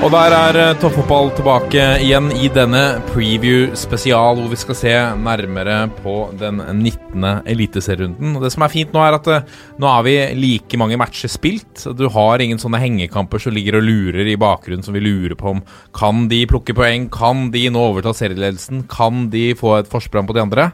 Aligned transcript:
Og 0.00 0.08
der 0.08 0.32
er 0.32 0.56
eh, 0.56 0.76
toppfotball 0.80 1.26
tilbake 1.36 1.82
igjen 2.00 2.30
i 2.32 2.46
denne 2.48 3.02
preview-spesial, 3.10 4.38
hvor 4.38 4.48
vi 4.48 4.56
skal 4.56 4.76
se 4.78 4.92
nærmere 5.20 5.74
på 5.98 6.14
den 6.40 6.56
19. 6.56 7.26
eliteserierunden. 7.44 8.38
Det 8.40 8.48
som 8.54 8.64
er 8.64 8.72
fint 8.72 8.96
nå, 8.96 9.02
er 9.04 9.18
at 9.18 9.28
eh, 9.28 9.50
nå 9.76 9.90
har 9.92 10.06
vi 10.06 10.14
like 10.38 10.80
mange 10.80 10.96
matcher 10.96 11.28
spilt. 11.28 11.84
Du 11.98 12.06
har 12.14 12.40
ingen 12.40 12.62
sånne 12.62 12.80
hengekamper 12.80 13.44
som 13.44 13.52
ligger 13.52 13.76
og 13.76 13.84
lurer 13.90 14.32
i 14.32 14.38
bakgrunnen, 14.40 14.86
som 14.86 14.96
vi 14.96 15.04
lurer 15.04 15.36
på 15.36 15.52
om 15.52 15.60
kan 15.92 16.24
de 16.32 16.40
plukke 16.48 16.78
poeng, 16.80 17.10
kan 17.12 17.50
de 17.52 17.66
nå 17.68 17.84
overta 17.90 18.16
serieledelsen, 18.16 18.86
kan 18.88 19.28
de 19.34 19.50
få 19.60 19.76
et 19.82 19.92
forsprang 19.92 20.24
på 20.24 20.38
de 20.38 20.46
andre. 20.46 20.70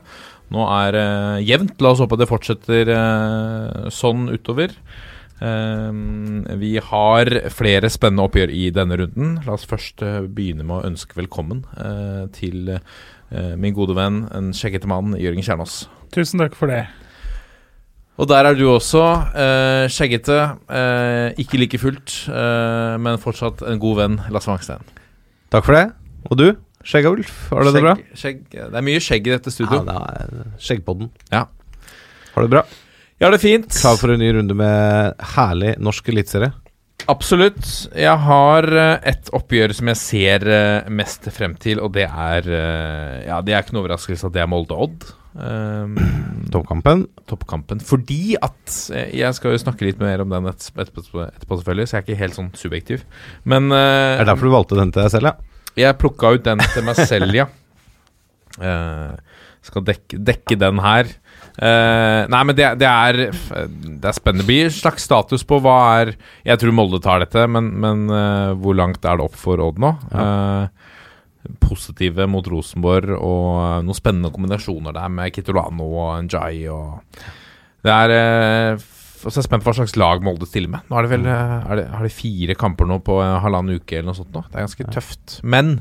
Nå 0.55 0.71
er 0.71 0.95
det 0.95 1.11
jevnt. 1.51 1.75
La 1.83 1.97
oss 1.97 2.05
håpe 2.05 2.23
det 2.23 2.31
fortsetter 2.31 2.95
eh, 2.95 3.91
sånn 3.91 4.29
utover. 4.31 4.79
Ehm, 5.45 6.45
vi 6.61 6.77
har 6.81 7.29
flere 7.53 7.91
spennende 7.93 8.25
oppgjør 8.25 8.53
i 8.57 8.69
denne 8.75 8.97
runden. 9.03 9.35
La 9.47 9.57
oss 9.57 9.67
først 9.69 10.01
eh, 10.07 10.21
begynne 10.33 10.65
med 10.65 10.79
å 10.79 10.87
ønske 10.89 11.19
velkommen 11.19 11.65
eh, 11.77 12.23
til 12.37 12.71
eh, 12.79 13.53
min 13.61 13.75
gode 13.77 13.97
venn, 13.99 14.23
en 14.33 14.53
skjeggete 14.57 14.89
mann, 14.91 15.13
Jørgen 15.21 15.45
Kjernås. 15.45 15.83
Tusen 16.15 16.41
takk 16.41 16.57
for 16.57 16.73
det. 16.73 16.87
Og 18.17 18.31
der 18.31 18.49
er 18.49 18.57
du 18.57 18.65
også. 18.73 19.03
eh, 19.37 19.87
skjeggete. 19.93 20.39
eh, 20.73 21.35
ikke 21.43 21.61
like 21.61 21.79
fullt, 21.83 22.15
eh, 22.33 22.95
men 22.97 23.21
fortsatt 23.21 23.61
en 23.69 23.79
god 23.83 23.97
venn, 24.01 24.17
Lasse 24.33 24.49
Wangstein. 24.49 24.81
Takk 25.53 25.67
for 25.69 25.77
det. 25.77 25.91
Og 26.31 26.41
du? 26.41 26.47
Skjegga-Ulf, 26.87 27.49
har 27.51 27.67
du 27.67 27.73
det 27.75 27.83
bra? 27.83 27.93
Skjegg, 28.15 28.45
det 28.55 28.73
er 28.79 28.85
mye 28.87 29.01
skjegg 29.03 29.27
i 29.27 29.33
dette 29.35 29.51
studio. 29.51 29.83
Ja, 29.83 29.85
det 29.85 29.95
er 30.23 30.59
Skjeggpodden. 30.63 31.09
Ja. 31.35 31.45
Har 32.33 32.41
du 32.41 32.47
det 32.47 32.53
bra? 32.55 32.63
Jeg 33.17 33.25
har 33.25 33.33
det 33.33 33.41
fint. 33.41 33.73
Klar 33.73 33.97
for 33.97 34.13
en 34.13 34.21
ny 34.21 34.29
runde 34.37 34.55
med 34.57 35.27
herlig 35.33 35.77
norsk 35.81 36.09
eliteserie? 36.13 36.53
Absolutt. 37.09 37.65
Jeg 37.97 38.13
har 38.27 38.67
eh, 38.69 38.97
et 39.13 39.31
oppgjør 39.37 39.73
som 39.79 39.89
jeg 39.93 40.01
ser 40.01 40.45
eh, 40.51 40.89
mest 40.93 41.29
frem 41.33 41.55
til, 41.61 41.81
og 41.81 41.95
det 41.95 42.05
er 42.09 42.49
eh, 42.51 43.23
Ja, 43.29 43.39
det 43.45 43.55
er 43.55 43.65
ikke 43.65 43.77
noe 43.77 43.87
overraskelse 43.87 44.29
at 44.29 44.37
det 44.37 44.43
er 44.43 44.51
Molde-Odd. 44.53 45.09
Um, 45.37 45.97
Toppkampen. 46.53 47.07
toppkampen. 47.29 47.81
Fordi 47.85 48.37
at 48.41 48.77
Jeg 49.13 49.33
skal 49.37 49.53
jo 49.53 49.61
snakke 49.65 49.89
litt 49.89 50.01
mer 50.01 50.25
om 50.25 50.33
den 50.33 50.49
etterpå, 50.53 51.25
etterpå 51.25 51.61
selvfølgelig, 51.61 51.89
så 51.89 51.97
jeg 51.97 52.03
er 52.03 52.07
ikke 52.07 52.23
helt 52.25 52.37
sånn 52.37 52.53
subjektiv. 52.57 53.05
Men 53.45 53.71
uh, 53.73 54.17
Er 54.17 54.25
det 54.25 54.33
derfor 54.35 54.51
du 54.51 54.57
valgte 54.59 54.81
den 54.81 54.93
til 54.93 55.07
deg 55.07 55.15
selv, 55.17 55.33
ja? 55.33 55.55
jeg 55.77 56.01
plukka 56.01 56.37
ut 56.37 56.45
den 56.45 56.61
til 56.73 56.85
meg 56.85 57.01
selv, 57.01 57.33
ja. 57.37 57.49
Uh, 58.61 59.17
skal 59.67 59.85
dekke, 59.89 60.21
dekke 60.21 60.59
den 60.61 60.85
her. 60.85 61.17
Eh, 61.57 62.23
nei, 62.29 62.41
men 62.45 62.57
det, 62.57 62.67
det 62.83 62.89
er 62.89 63.17
Det 63.33 64.11
er 64.11 64.17
spennende. 64.17 64.45
Det 64.45 64.51
blir 64.51 64.75
slags 64.75 65.07
status 65.09 65.45
på 65.49 65.57
hva 65.65 65.77
er 66.03 66.11
Jeg 66.45 66.61
tror 66.61 66.75
Molde 66.77 67.01
tar 67.05 67.23
dette, 67.25 67.47
men, 67.49 67.71
men 67.81 68.05
uh, 68.13 68.53
hvor 68.61 68.77
langt 68.77 69.05
er 69.05 69.17
det 69.17 69.25
opp 69.25 69.39
for 69.41 69.63
Odd 69.65 69.81
nå? 69.81 69.95
Eh, 70.13 70.93
positive 71.63 72.27
mot 72.29 72.47
Rosenborg 72.51 73.15
og 73.15 73.87
noen 73.87 73.97
spennende 73.97 74.33
kombinasjoner 74.35 74.97
der 74.97 75.13
med 75.15 75.33
Kitolano 75.33 75.87
og 75.87 76.27
Njai 76.27 76.67
og 76.73 77.17
Det 77.87 77.95
er 77.95 78.83
og 79.27 79.33
så 79.33 79.41
er 79.41 79.41
jeg 79.41 79.47
spent 79.49 79.65
på 79.65 79.71
hva 79.71 79.77
slags 79.79 79.97
lag 79.99 80.21
Molde 80.23 80.47
stiller 80.47 80.71
med. 80.71 80.85
Nå 80.87 80.99
er 80.99 81.07
det 81.07 81.11
vel 81.11 81.25
eh, 81.33 81.55
er 81.57 81.79
det, 81.81 81.85
Har 81.97 82.05
de 82.07 82.13
fire 82.15 82.55
kamper 82.59 82.87
nå 82.87 83.01
på 83.03 83.17
halvannen 83.17 83.81
uke 83.81 83.97
eller 83.97 84.11
noe 84.11 84.19
sånt 84.19 84.37
nå? 84.37 84.45
Det 84.53 84.61
er 84.61 84.67
ganske 84.69 84.87
tøft. 84.93 85.39
Men 85.43 85.73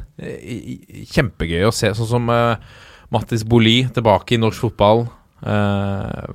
kjempegøy 1.11 1.67
å 1.67 1.73
se. 1.75 1.91
Sånn 1.97 2.09
som 2.09 2.31
uh, 2.31 2.55
Mattis 3.13 3.43
Boli 3.45 3.83
tilbake 3.93 4.37
i 4.37 4.41
norsk 4.41 4.69
fotball. 4.69 5.05
Eh, 5.45 6.25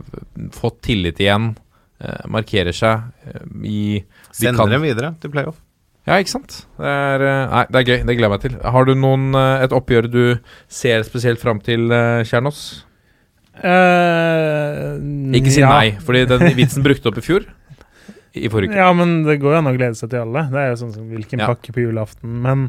fått 0.56 0.80
tillit 0.86 1.18
igjen. 1.20 1.56
eh, 2.00 2.22
markerer 2.32 2.72
seg 2.72 3.02
eh, 3.26 3.42
i 3.68 3.80
de 4.00 4.06
Sender 4.32 4.56
kan- 4.62 4.70
dem 4.70 4.82
videre 4.82 5.14
til 5.20 5.30
playoff. 5.34 5.58
Ja, 6.08 6.16
ikke 6.16 6.32
sant? 6.32 6.62
Det 6.80 6.86
er, 6.88 7.22
nei, 7.50 7.64
det 7.70 7.76
er 7.76 7.84
gøy. 7.90 7.98
Det 8.08 8.14
gleder 8.16 8.24
jeg 8.24 8.30
meg 8.30 8.40
til. 8.46 8.54
Har 8.72 8.84
du 8.88 8.94
noen, 8.96 9.34
et 9.36 9.70
oppgjør 9.76 10.08
du 10.10 10.22
ser 10.66 11.02
spesielt 11.04 11.38
fram 11.42 11.60
til, 11.60 11.90
eh, 11.92 12.22
Kjernås? 12.24 12.84
Uh, 13.60 14.96
Ikke 15.36 15.52
si 15.52 15.60
ja. 15.60 15.68
nei, 15.70 15.90
fordi 16.00 16.22
den 16.30 16.44
vitsen 16.56 16.84
brukte 16.86 17.10
opp 17.10 17.18
i 17.20 17.24
fjor. 17.24 17.44
I 18.32 18.46
forrige 18.48 18.70
uke. 18.70 18.78
Ja, 18.78 18.92
men 18.94 19.24
det 19.26 19.40
går 19.42 19.56
jo 19.56 19.58
an 19.58 19.68
å 19.68 19.74
glede 19.76 19.98
seg 19.98 20.12
til 20.12 20.22
alle. 20.22 20.44
Det 20.52 20.60
er 20.62 20.68
jo 20.70 20.78
sånn 20.84 20.92
som 20.94 21.08
hvilken 21.10 21.42
Ja. 21.42 21.48
pakke 21.50 21.72
på 21.74 21.82
julaften. 21.82 22.36
Men 22.44 22.68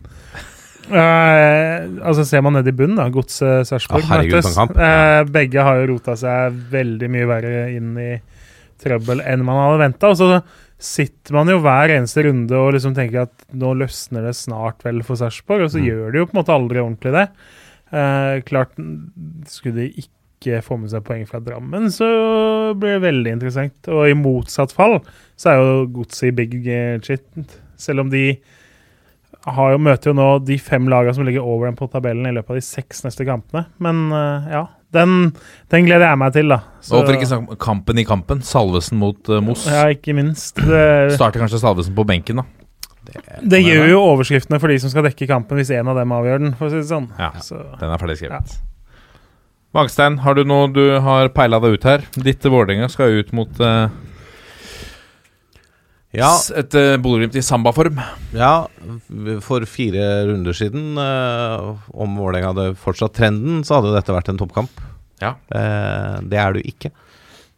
eh, 0.90 1.86
altså 2.02 2.25
ser 2.28 2.42
man 2.46 2.56
ned 2.58 2.68
i 2.72 2.74
bunnen, 2.75 2.97
da. 3.00 3.08
Godset 3.14 3.68
Sarpsborg 3.69 4.08
ah, 4.09 4.24
møtes. 4.24 4.58
Eh, 4.58 5.22
begge 5.31 5.66
har 5.68 5.81
jo 5.81 5.90
rota 5.94 6.16
seg 6.19 6.58
veldig 6.74 7.09
mye 7.14 7.30
verre 7.30 7.64
inn 7.75 7.94
i 8.02 8.12
trøbbel 8.81 9.22
enn 9.28 9.44
man 9.46 9.59
hadde 9.62 9.81
venta. 9.84 10.09
Og 10.14 10.18
så 10.19 10.42
sitter 10.81 11.38
man 11.38 11.52
jo 11.52 11.59
hver 11.62 11.94
eneste 11.94 12.24
runde 12.25 12.58
og 12.58 12.72
liksom 12.74 12.96
tenker 12.97 13.28
at 13.28 13.44
nå 13.53 13.75
løsner 13.78 14.25
det 14.25 14.34
snart 14.40 14.81
vel 14.88 15.03
for 15.06 15.19
Sarpsborg, 15.19 15.68
og 15.68 15.74
så 15.75 15.78
Mm. 15.81 15.86
gjør 15.92 16.12
de 16.12 16.18
jo 16.24 16.25
på 16.25 16.34
en 16.36 16.40
måte 16.42 16.56
aldri 16.56 16.81
ordentlig 16.81 17.13
det. 17.13 17.28
Eh, 17.94 18.42
klart, 18.48 18.74
skulle 19.46 19.75
de 19.75 19.92
ikke 20.02 20.63
få 20.66 20.80
med 20.81 20.90
seg 20.90 21.03
poeng 21.06 21.28
fra 21.30 21.40
Drammen, 21.40 21.92
så 21.94 22.74
blir 22.74 22.98
det 22.98 23.03
veldig 23.06 23.34
interessant. 23.36 23.88
Og 23.94 24.09
i 24.09 24.16
motsatt 24.18 24.72
fall 24.74 25.02
så 25.38 25.52
er 25.52 25.59
jo 25.62 25.86
godset 26.00 26.31
i 26.31 26.31
big 26.31 26.56
shit. 27.06 27.22
Selv 27.78 28.00
om 28.02 28.09
de 28.09 28.40
jo, 29.47 29.78
møter 29.81 30.12
jo 30.12 30.13
nå 30.18 30.28
de 30.46 30.57
fem 30.62 30.85
lagene 30.91 31.16
som 31.18 31.25
ligger 31.25 31.41
over 31.41 31.66
dem 31.69 31.75
på 31.79 31.88
tabellen 31.90 32.28
i 32.29 32.34
løpet 32.35 32.53
av 32.53 32.59
de 32.59 32.62
seks 32.66 33.02
neste 33.07 33.25
kampene. 33.25 33.63
Men 33.81 34.03
eh, 34.13 34.50
ja, 34.53 34.63
den, 34.94 35.31
den 35.74 35.88
gleder 35.88 36.12
jeg 36.12 36.19
meg 36.22 36.34
til, 36.35 36.52
da. 36.53 36.59
Så- 36.84 37.00
Og 37.00 37.07
for 37.07 37.18
ikke 37.18 37.29
snakke 37.31 37.56
om 37.56 37.62
kampen 37.66 37.97
i 38.01 38.06
kampen. 38.06 38.41
Salvesen 38.46 39.00
mot 39.01 39.31
uh, 39.34 39.40
Moss. 39.41 39.66
Ja, 39.66 39.88
ikke 39.96 40.13
minst. 40.18 40.59
Det, 40.62 40.84
Starter 41.16 41.41
kanskje 41.41 41.62
Salvesen 41.63 41.96
på 41.97 42.06
benken, 42.06 42.44
da. 42.44 42.46
det 43.41 43.63
gjør 43.66 43.88
jo 43.90 44.01
overskriftene 44.12 44.59
for 44.62 44.69
de 44.69 44.78
som 44.84 44.91
skal 44.94 45.07
dekke 45.07 45.25
kampen, 45.28 45.57
hvis 45.57 45.72
en 45.74 45.90
av 45.90 45.97
dem 45.97 46.12
avgjør 46.13 46.44
den, 46.46 46.53
for 46.59 46.69
å 46.69 46.74
si 46.75 46.78
det 46.84 46.90
sånn. 46.91 47.09
Ja, 47.18 47.31
Så, 47.41 47.57
Den 47.81 47.90
er 47.96 47.97
ferdig 48.03 48.19
skrevet. 48.22 48.59
Magstein, 49.74 50.18
har 50.22 50.35
du 50.35 50.44
noe 50.46 50.68
du 50.75 50.84
har 51.01 51.30
peila 51.34 51.57
deg 51.63 51.78
ut 51.80 51.85
her? 51.88 52.01
Ditt 52.19 52.44
Vålerenga 52.44 52.90
skal 52.91 53.16
ut 53.22 53.31
mot 53.34 53.59
eh, 53.63 53.88
Ja, 56.11 56.31
et 56.59 56.75
uh, 56.75 56.97
Bodø-Glimt 56.99 57.38
i 57.39 57.44
sambaform. 57.45 57.99
ja, 58.35 58.53
for 59.45 59.63
fire 59.69 60.07
runder 60.27 60.55
siden, 60.55 60.97
uh, 60.99 61.77
om 61.95 62.17
Vålerenga 62.19 62.51
hadde 62.51 62.79
fortsatt 62.79 63.16
trenden, 63.16 63.61
så 63.63 63.77
hadde 63.77 63.94
jo 63.94 63.95
dette 63.95 64.16
vært 64.16 64.31
en 64.33 64.41
toppkamp. 64.41 64.81
Ja. 65.21 65.35
Uh, 65.53 66.19
det 66.27 66.39
er 66.41 66.51
det 66.51 66.63
jo 66.63 66.73
ikke. 66.73 66.91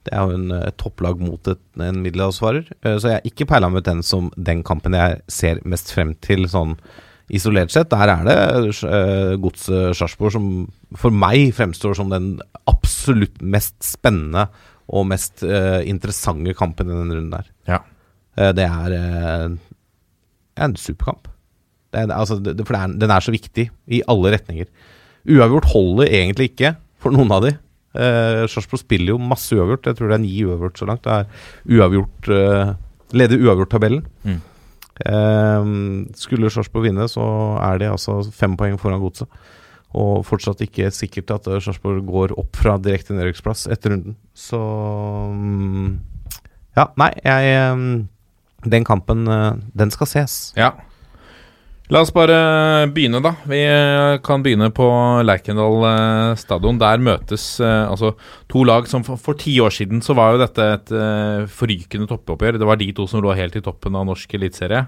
Det 0.04 0.12
er 0.12 0.28
jo 0.28 0.36
en 0.36 0.52
et 0.58 0.78
topplag 0.78 1.22
mot 1.24 1.50
et, 1.50 1.62
en 1.82 2.02
middelhavsvarer. 2.04 2.68
Uh, 2.86 2.98
så 3.00 3.10
jeg 3.10 3.18
har 3.18 3.32
ikke 3.32 3.48
peila 3.50 3.72
ut 3.74 3.88
den 3.88 4.04
som 4.06 4.30
den 4.38 4.62
kampen 4.68 4.98
jeg 5.00 5.24
ser 5.32 5.64
mest 5.66 5.94
frem 5.96 6.14
til, 6.22 6.46
sånn 6.52 6.76
isolert 7.34 7.74
sett. 7.74 7.90
Der 7.90 8.12
er 8.12 8.28
det 8.28 8.38
uh, 8.84 9.34
Godset 9.42 9.98
Sarpsborg 9.98 10.36
som 10.36 10.52
for 11.00 11.16
meg 11.16 11.56
fremstår 11.58 11.98
som 11.98 12.14
den 12.14 12.36
absolutt 12.70 13.42
mest 13.42 13.80
spennende 13.82 14.46
og 14.94 15.08
mest 15.08 15.40
interessante 15.88 16.52
kampen 16.60 16.90
i 16.90 16.92
denne 16.92 17.16
runden 17.16 17.32
der. 17.32 17.46
Ja. 17.72 17.78
Eh, 18.38 18.52
det 18.58 18.66
er 18.66 18.96
eh, 18.98 19.58
en 20.64 20.78
superkamp. 20.80 21.30
Det 21.94 22.06
er, 22.06 22.14
altså, 22.16 22.40
det, 22.42 22.58
for 22.66 22.76
det 22.76 22.82
er, 22.82 22.96
den 23.04 23.14
er 23.14 23.24
så 23.24 23.34
viktig 23.34 23.68
i 23.70 24.02
alle 24.10 24.34
retninger. 24.34 24.70
Uavgjort 25.30 25.70
holder 25.72 26.10
egentlig 26.10 26.52
ikke 26.52 26.74
for 27.04 27.16
noen 27.16 27.32
av 27.36 27.46
de. 27.46 27.54
Uh, 27.94 28.50
Sarpsborg 28.50 28.82
spiller 28.82 29.14
jo 29.14 29.20
masse 29.22 29.54
uavgjort. 29.54 29.86
Jeg 29.86 30.00
tror 30.00 30.10
det 30.10 30.16
er 30.18 30.24
ni 30.24 30.32
uavgjort 30.42 30.80
så 30.82 30.88
langt. 30.90 31.06
Det 31.06 31.14
er 31.14 31.78
uavgjort 31.78 32.32
uh, 32.34 32.74
Leder 33.14 33.44
uavgjort-tabellen. 33.46 34.02
Mm. 34.26 34.40
Eh, 35.06 35.66
skulle 36.18 36.50
Sarpsborg 36.54 36.88
vinne, 36.88 37.06
så 37.10 37.26
er 37.62 37.82
de 37.82 37.92
altså 37.92 38.20
fem 38.34 38.56
poeng 38.58 38.80
foran 38.82 39.02
godset. 39.04 39.30
Og 39.94 40.24
fortsatt 40.26 40.64
ikke 40.66 40.90
sikkert 40.94 41.36
at 41.36 41.50
Sarpsborg 41.62 42.02
går 42.08 42.34
opp 42.42 42.58
fra 42.58 42.80
direkte 42.82 43.14
nedrykksplass 43.14 43.68
etter 43.74 43.94
runden. 43.94 44.18
Så 44.34 44.58
mm, 44.58 45.92
Ja, 46.74 46.88
nei, 46.98 47.12
jeg 47.22 47.54
eh, 47.54 47.86
Den 48.66 48.86
kampen, 48.88 49.28
eh, 49.28 49.54
den 49.74 49.92
skal 49.94 50.10
ses. 50.10 50.54
Ja. 50.58 50.74
La 51.92 52.00
oss 52.02 52.14
bare 52.16 52.88
begynne, 52.96 53.20
da. 53.22 53.34
Vi 53.50 53.60
eh, 53.68 54.18
kan 54.24 54.44
begynne 54.44 54.70
på 54.74 54.88
Lerkendal 55.26 55.88
eh, 55.90 56.36
stadion. 56.40 56.80
Der 56.82 57.04
møtes 57.04 57.48
altså 57.62 58.14
to 58.52 58.64
lag 58.68 58.88
som 58.90 59.04
for, 59.06 59.20
for 59.20 59.38
ti 59.40 59.58
år 59.62 59.74
siden 59.76 60.02
så 60.02 60.16
var 60.18 60.34
jo 60.34 60.44
dette 60.46 60.70
et 60.78 60.94
forrykende 61.52 62.08
toppoppgjør. 62.10 62.62
Det 62.62 62.70
var 62.70 62.80
de 62.80 62.94
to 62.96 63.08
som 63.10 63.24
lå 63.24 63.36
helt 63.38 63.60
i 63.60 63.64
toppen 63.64 64.00
av 64.00 64.08
norsk 64.10 64.40
eliteserie. 64.40 64.88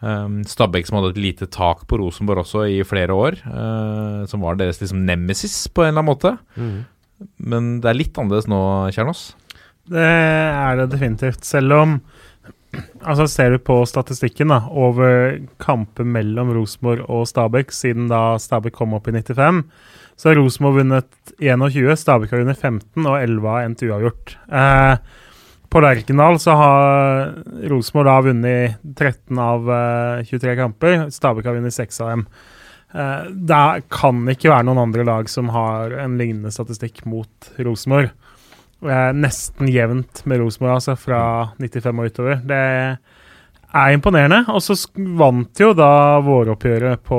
Um, 0.00 0.38
Stabæk 0.48 0.86
som 0.88 0.96
hadde 0.96 1.10
et 1.12 1.20
lite 1.20 1.46
tak 1.52 1.82
på 1.84 1.98
Rosenborg 2.00 2.46
også 2.46 2.64
i 2.72 2.78
flere 2.88 3.12
år. 3.12 3.36
som 4.32 4.40
var 4.40 4.56
deres 4.56 4.80
liksom 4.80 5.04
nemesis 5.04 5.68
på 5.68 5.84
en 5.84 5.92
eller 5.92 6.00
annen 6.00 6.08
måte. 6.08 6.32
Men 7.36 7.68
det 7.84 7.90
er 7.90 7.98
litt 8.00 8.16
annerledes 8.16 8.48
nå, 8.48 8.62
Kjernås. 8.96 9.34
Det 9.90 10.06
er 10.06 10.78
det 10.78 10.90
definitivt. 10.92 11.44
Selv 11.44 11.76
om 11.76 11.96
Altså 13.00 13.26
Ser 13.30 13.54
du 13.54 13.62
på 13.62 13.80
statistikken 13.88 14.52
da 14.52 14.60
over 14.70 15.40
kamper 15.62 16.06
mellom 16.06 16.52
Rosenborg 16.54 17.06
og 17.10 17.26
Stabæk 17.30 17.72
siden 17.74 18.10
da 18.10 18.36
Stabæk 18.40 18.76
kom 18.78 18.94
opp 18.94 19.08
i 19.10 19.14
95, 19.16 19.64
så 20.20 20.30
har 20.30 20.38
Rosenborg 20.38 20.82
vunnet 20.82 21.34
21, 21.40 21.96
Stabæk 21.98 22.34
har 22.34 22.44
vunnet 22.44 22.60
15, 22.60 23.06
og 23.06 23.16
11 23.16 23.50
har 23.50 23.66
endt 23.66 23.84
uavgjort. 23.88 24.36
Eh, 24.52 24.94
på 25.70 25.82
Lerkendal 25.82 26.38
så 26.42 26.54
har 26.58 27.34
Rosenborg 27.70 28.10
da 28.10 28.16
vunnet 28.28 28.80
13 28.94 29.42
av 29.42 29.74
eh, 29.74 30.24
23 30.30 30.56
kamper, 30.60 30.96
Stabæk 31.14 31.50
har 31.50 31.58
vunnet 31.58 31.74
6 31.74 32.02
av 32.04 32.14
dem. 32.14 32.26
Eh, 32.94 33.30
det 33.50 33.64
kan 33.94 34.22
ikke 34.30 34.52
være 34.52 34.68
noen 34.68 34.84
andre 34.84 35.06
lag 35.08 35.30
som 35.32 35.50
har 35.54 35.96
en 36.04 36.18
lignende 36.20 36.52
statistikk 36.54 37.02
mot 37.08 37.52
Rosenborg 37.58 38.12
nesten 38.82 39.68
jevnt 39.68 40.22
med 40.26 40.40
Rosenborg, 40.40 40.78
altså 40.78 40.94
fra 40.98 41.22
95 41.60 41.98
og 42.00 42.06
utover. 42.10 42.40
Det 42.48 42.60
er 43.70 43.92
imponerende. 43.94 44.40
Og 44.50 44.62
så 44.64 44.74
vant 45.20 45.60
jo 45.62 45.68
da 45.78 46.18
våroppgjøret 46.26 47.02
på 47.06 47.18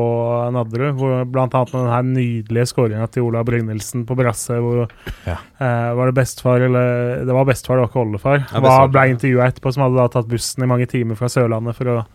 Nadderud, 0.52 0.98
hvor 1.00 1.22
annet 1.22 1.54
med 1.56 1.78
den 1.78 1.94
her 1.94 2.08
nydelige 2.10 2.66
skåringa 2.74 3.08
til 3.14 3.24
Ola 3.30 3.44
Brynildsen 3.48 4.04
på 4.10 4.18
brasse, 4.20 4.58
hvor 4.60 4.90
Ja. 5.28 5.38
eh, 5.62 5.94
var 5.96 6.06
det 6.12 6.16
bestefar 6.16 6.60
eller 6.66 7.24
Det 7.26 7.34
var 7.34 7.46
bestefar, 7.46 7.76
det 7.78 7.82
var 7.86 7.90
ikke 7.90 8.06
oldefar. 8.06 8.38
Ja, 8.52 8.60
Ja, 8.62 8.88
ble 8.88 9.10
intervjua 9.14 9.48
etterpå, 9.48 9.74
som 9.74 9.84
hadde 9.84 9.96
da 10.02 10.08
tatt 10.08 10.28
bussen 10.28 10.64
i 10.64 10.68
mange 10.68 10.88
timer 10.88 11.16
fra 11.16 11.28
Sørlandet 11.30 11.76
for 11.76 11.86
å 11.86 12.06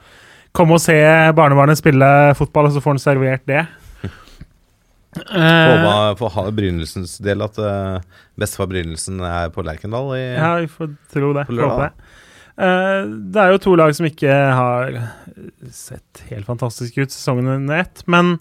komme 0.52 0.72
og 0.74 0.80
se 0.80 0.98
barnebarnet 1.32 1.76
spille 1.78 2.34
fotball, 2.34 2.66
og 2.66 2.72
så 2.72 2.80
får 2.82 2.90
han 2.92 2.98
servert 2.98 3.46
det. 3.46 3.66
Eh, 5.16 5.72
Håpa 5.82 6.14
for 6.18 6.52
Brynelsens 6.54 7.16
del 7.24 7.44
at 7.44 7.58
uh, 7.62 7.98
bestefar 8.38 8.68
Brynelsen 8.70 9.20
er 9.24 9.50
på 9.54 9.64
Lerkendal 9.66 10.12
i 10.16 10.22
Ja, 10.36 10.54
vi 10.62 10.70
får 10.70 10.94
tro 11.12 11.32
det. 11.36 11.46
Håper 11.48 11.86
det. 11.86 12.14
Uh, 12.56 13.02
det 13.32 13.42
er 13.42 13.52
jo 13.52 13.62
to 13.66 13.74
lag 13.76 13.92
som 13.96 14.08
ikke 14.08 14.32
har 14.32 14.96
sett 15.72 16.24
helt 16.30 16.48
fantastiske 16.48 17.04
ut 17.06 17.14
sesongen 17.14 17.50
under 17.58 17.84
ett. 17.84 18.04
Men 18.08 18.36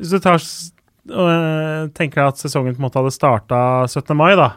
hvis 0.00 0.14
du 0.14 0.20
tar, 0.24 0.40
uh, 0.40 1.88
tenker 1.96 2.22
deg 2.22 2.26
at 2.32 2.40
sesongen 2.40 2.76
på 2.76 2.82
en 2.82 2.88
måte 2.88 3.00
hadde 3.00 3.14
starta 3.16 3.62
17. 3.88 4.16
mai, 4.16 4.32
da. 4.40 4.52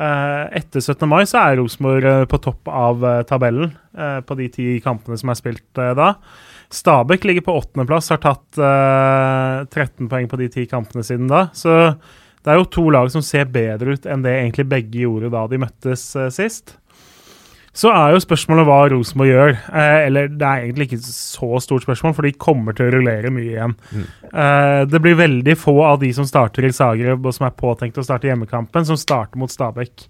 Uh, 0.00 0.48
etter 0.56 0.80
17. 0.80 1.04
mai 1.06 1.22
så 1.28 1.42
er 1.42 1.58
Rosenborg 1.60 2.06
eh, 2.08 2.24
på 2.26 2.38
topp 2.42 2.70
av 2.72 3.02
eh, 3.04 3.18
tabellen 3.28 3.74
eh, 3.92 4.20
på 4.24 4.34
de 4.38 4.46
ti 4.50 4.64
kampene 4.82 5.18
som 5.20 5.30
er 5.30 5.38
spilt 5.38 5.78
eh, 5.78 5.92
da. 5.94 6.14
Stabæk 6.72 7.26
ligger 7.28 7.44
på 7.46 7.54
åttendeplass, 7.60 8.10
har 8.14 8.20
tatt 8.22 8.58
eh, 8.58 9.62
13 9.68 10.08
poeng 10.08 10.28
på 10.30 10.38
de 10.40 10.48
ti 10.52 10.66
kampene 10.70 11.04
siden 11.04 11.28
da. 11.30 11.46
Så 11.56 11.74
det 12.42 12.52
er 12.52 12.58
jo 12.58 12.70
to 12.72 12.86
lag 12.90 13.10
som 13.12 13.24
ser 13.24 13.50
bedre 13.52 13.96
ut 13.96 14.06
enn 14.08 14.24
det 14.24 14.32
egentlig 14.38 14.70
begge 14.70 15.04
gjorde 15.04 15.30
da 15.34 15.44
de 15.50 15.60
møttes 15.62 16.06
eh, 16.16 16.30
sist. 16.32 16.78
Så 17.72 17.88
er 17.88 18.12
jo 18.12 18.20
spørsmålet 18.20 18.66
hva 18.68 18.78
Rosenborg 18.92 19.30
gjør. 19.30 19.54
Eh, 19.72 19.98
eller 20.08 20.28
det 20.28 20.44
er 20.44 20.64
egentlig 20.66 20.90
ikke 20.90 21.00
så 21.06 21.60
stort 21.64 21.86
spørsmål, 21.86 22.16
for 22.18 22.28
de 22.28 22.34
kommer 22.36 22.76
til 22.76 22.88
å 22.88 22.92
rullere 22.96 23.32
mye 23.32 23.54
igjen. 23.54 23.76
Eh, 24.28 24.82
det 24.92 25.00
blir 25.04 25.16
veldig 25.20 25.56
få 25.56 25.78
av 25.88 26.02
de 26.02 26.12
som 26.16 26.28
starter 26.28 26.68
i 26.68 26.74
Zagreb 26.76 27.24
og 27.24 27.36
som 27.36 27.48
er 27.48 27.56
påtenkt 27.56 28.00
å 28.00 28.04
starte 28.04 28.28
hjemmekampen, 28.28 28.88
som 28.88 29.00
starter 29.00 29.40
mot 29.40 29.52
Stabæk. 29.52 30.04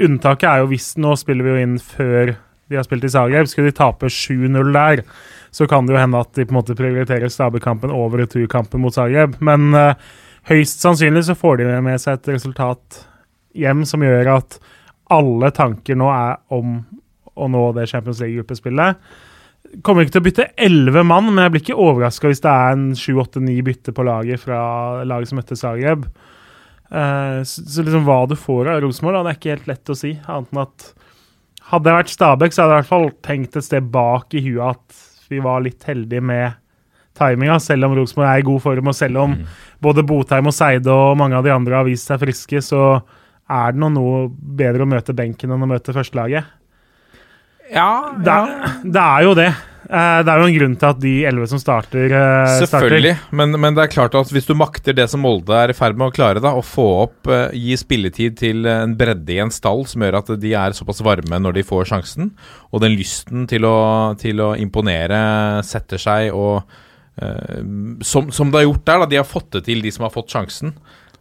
Unntaket 0.00 0.48
er 0.48 0.62
jo 0.62 0.70
hvis 0.70 0.92
Nå 1.00 1.16
spiller 1.20 1.46
vi 1.46 1.54
jo 1.54 1.64
inn 1.64 1.80
før 1.80 2.34
de 2.70 2.78
har 2.78 2.86
spilt 2.86 3.08
i 3.08 3.12
Zagreb. 3.12 3.48
Skulle 3.50 3.72
de 3.72 3.78
tape 3.80 4.10
7-0 4.12 4.74
der, 4.76 5.04
så 5.50 5.66
kan 5.70 5.86
det 5.86 5.96
jo 5.96 6.00
hende 6.00 6.20
at 6.22 6.32
de 6.36 6.46
på 6.46 6.54
en 6.54 6.60
måte 6.60 6.76
prioriterer 6.78 7.30
Stabæk-kampen 7.32 7.92
over 7.94 8.22
returkampen 8.22 8.82
mot 8.82 8.94
Zagreb. 8.94 9.36
Men 9.44 9.74
uh, 9.74 9.94
høyst 10.50 10.82
sannsynlig 10.82 11.24
så 11.26 11.36
får 11.38 11.60
de 11.60 11.70
med 11.84 12.00
seg 12.02 12.18
et 12.18 12.30
resultat 12.36 13.02
hjem 13.58 13.82
som 13.88 14.04
gjør 14.06 14.36
at 14.36 14.60
alle 15.10 15.50
tanker 15.54 15.98
nå 15.98 16.06
er 16.14 16.38
om 16.54 16.78
å 17.34 17.48
nå 17.50 17.64
det 17.74 17.88
Champions 17.90 18.20
League-gruppespillet. 18.22 19.00
Kommer 19.86 20.04
ikke 20.04 20.16
til 20.16 20.22
å 20.22 20.26
bytte 20.28 20.48
elleve 20.58 21.02
mann, 21.06 21.28
men 21.30 21.44
jeg 21.44 21.54
blir 21.54 21.64
ikke 21.64 21.82
overraska 21.82 22.30
hvis 22.30 22.42
det 22.44 22.52
er 22.52 22.76
en 22.76 22.88
sju-åtte-ni 22.98 23.58
bytte 23.66 23.94
på 23.94 24.06
laget 24.06 24.42
fra 24.44 24.60
laget 25.06 25.30
som 25.30 25.40
møtte 25.40 25.58
Zagreb. 25.58 26.06
Uh, 26.90 27.42
så, 27.46 27.66
så 27.66 27.86
liksom 27.86 28.06
hva 28.06 28.22
du 28.30 28.38
får 28.38 28.70
av 28.70 28.80
Rosenborg, 28.84 29.22
det 29.26 29.34
er 29.34 29.38
ikke 29.38 29.54
helt 29.56 29.70
lett 29.70 29.92
å 29.92 29.98
si. 29.98 30.14
Annet 30.30 30.54
enn 30.54 30.64
at 30.64 30.88
hadde 31.70 31.90
jeg 31.90 32.00
vært 32.00 32.12
Stabæk, 32.14 32.54
så 32.54 32.64
hadde 32.64 32.72
jeg 32.72 32.78
i 32.78 32.82
hvert 32.82 32.90
fall 32.90 33.08
tenkt 33.26 33.58
et 33.58 33.66
sted 33.66 33.90
bak 33.94 34.34
i 34.34 34.42
huet 34.42 34.72
at 34.72 35.06
vi 35.30 35.40
var 35.44 35.62
litt 35.64 35.82
heldige 35.88 36.20
med 36.22 36.52
timinga, 37.18 37.56
selv 37.60 37.84
om 37.88 37.94
Rosenborg 37.98 38.28
er 38.30 38.38
i 38.42 38.46
god 38.46 38.60
form, 38.64 38.86
og 38.92 38.94
selv 38.96 39.18
om 39.24 39.32
både 39.82 40.04
Botheim 40.06 40.46
og 40.50 40.54
Seide 40.54 40.92
og 40.94 41.16
mange 41.18 41.36
av 41.38 41.44
de 41.46 41.50
andre 41.54 41.80
har 41.80 41.84
vist 41.88 42.06
seg 42.10 42.20
friske, 42.22 42.62
så 42.64 43.00
er 43.50 43.72
det 43.74 43.80
nå 43.82 43.88
noe 43.94 44.20
bedre 44.30 44.86
å 44.86 44.88
møte 44.90 45.14
benken 45.16 45.50
enn 45.50 45.62
å 45.66 45.68
møte 45.70 45.92
førstelaget. 45.96 46.44
Ja, 47.74 48.12
Det, 48.18 48.30
er- 48.30 48.80
det 48.84 49.02
er 49.02 49.22
jo 49.26 49.34
det. 49.38 49.48
Eh, 49.90 50.20
Det 50.22 50.30
er 50.30 50.38
jo 50.38 50.46
en 50.46 50.54
grunn 50.54 50.74
til 50.78 50.88
at 50.92 50.98
de 51.02 51.12
elleve 51.26 51.48
som 51.50 51.58
starter, 51.58 52.12
Selvfølgelig, 52.12 52.68
Selvfølgelig, 52.70 53.14
men, 53.40 53.56
men 53.58 53.74
det 53.74 53.82
er 53.84 53.92
klart 53.94 54.14
at 54.14 54.30
hvis 54.30 54.46
du 54.46 54.52
makter 54.54 54.94
det 54.94 55.08
som 55.10 55.24
Molde 55.24 55.56
er 55.56 55.72
i 55.72 55.76
ferd 55.76 55.98
med 55.98 56.12
å 56.12 56.14
klare, 56.14 56.42
da, 56.42 56.52
å 56.54 56.62
få 56.62 56.86
opp, 57.08 57.30
eh, 57.30 57.56
gi 57.58 57.74
spilletid 57.80 58.38
til 58.38 58.68
eh, 58.70 58.84
en 58.84 58.94
bredde 58.98 59.34
i 59.34 59.40
en 59.42 59.50
stall 59.50 59.82
som 59.90 60.06
gjør 60.06 60.20
at 60.20 60.30
de 60.44 60.54
er 60.54 60.76
såpass 60.78 61.02
varme 61.02 61.42
når 61.42 61.58
de 61.58 61.66
får 61.66 61.90
sjansen, 61.90 62.30
og 62.70 62.84
den 62.84 62.94
lysten 62.94 63.48
til 63.50 63.66
å, 63.66 64.14
til 64.20 64.44
å 64.46 64.52
imponere 64.62 65.18
setter 65.66 65.98
seg, 65.98 66.30
og 66.38 66.62
eh, 67.18 67.60
som, 68.06 68.30
som 68.30 68.54
det 68.54 68.62
har 68.62 68.68
gjort 68.70 68.86
der, 68.86 69.02
da, 69.02 69.10
de 69.10 69.22
har 69.24 69.28
fått 69.28 69.50
det 69.58 69.66
til, 69.66 69.82
de 69.82 69.90
som 69.96 70.06
har 70.06 70.14
fått 70.14 70.30
sjansen. 70.30 70.76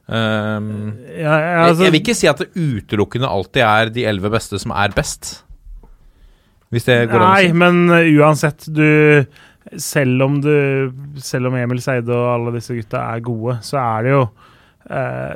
Um. 0.10 0.96
Ja, 1.14 1.36
altså, 1.68 1.84
jeg, 1.84 1.90
jeg 1.90 1.94
vil 1.94 2.02
ikke 2.04 2.18
si 2.18 2.30
at 2.30 2.40
det 2.42 2.50
utelukkende 2.58 3.30
alltid 3.30 3.62
er 3.66 3.92
de 3.94 4.06
elleve 4.10 4.32
beste 4.34 4.58
som 4.62 4.74
er 4.74 4.94
best. 4.96 5.40
Hvis 6.74 6.86
det 6.86 7.00
går 7.10 7.18
an 7.18 7.26
å 7.26 7.32
Nei, 7.34 7.54
men 7.58 7.80
uh, 7.90 8.22
uansett, 8.22 8.68
du 8.70 9.26
Selv 9.82 10.26
om 10.26 10.38
du 10.44 10.54
Selv 11.24 11.50
om 11.50 11.58
Emil 11.58 11.82
Seide 11.84 12.14
og 12.14 12.30
alle 12.36 12.56
disse 12.60 12.78
gutta 12.78 13.04
er 13.14 13.26
gode, 13.26 13.60
så 13.66 13.80
er 13.82 14.06
det 14.06 14.14
jo 14.14 14.22
eh, 14.90 15.36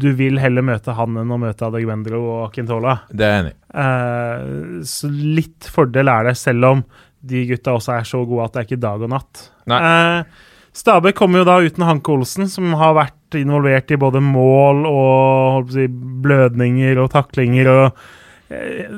Du 0.00 0.10
vil 0.18 0.40
heller 0.40 0.64
møte 0.66 0.94
han 0.96 1.20
enn 1.20 1.32
å 1.32 1.38
møte 1.40 1.68
Adegwendro 1.68 2.20
og 2.24 2.42
Akintola. 2.48 2.98
Det 3.08 3.26
er 3.26 3.34
jeg 3.34 3.44
enig 3.44 3.54
i. 3.54 3.58
Eh, 3.84 4.84
så 4.90 5.10
litt 5.12 5.68
fordel 5.72 6.12
er 6.12 6.30
det, 6.30 6.36
selv 6.40 6.68
om 6.70 6.84
de 7.20 7.44
gutta 7.50 7.76
også 7.76 7.94
er 7.98 8.06
så 8.08 8.22
gode 8.24 8.46
at 8.46 8.54
det 8.54 8.62
er 8.62 8.68
ikke 8.68 8.84
dag 8.84 9.04
og 9.04 9.12
natt. 9.12 9.42
Nei. 9.70 9.80
Eh, 9.90 10.46
Stabæk 10.80 11.16
kommer 11.18 11.42
jo 11.42 11.48
da 11.48 11.58
uten 11.64 11.84
Hanke 11.84 12.12
Olsen, 12.14 12.46
som 12.48 12.72
har 12.78 12.94
vært 12.96 13.38
involvert 13.40 13.90
i 13.90 13.98
både 14.00 14.22
mål 14.22 14.84
og 14.86 15.72
si, 15.74 15.88
blødninger 15.90 17.00
og 17.02 17.10
taklinger. 17.16 17.70
og 17.72 17.86
eh, 17.88 18.08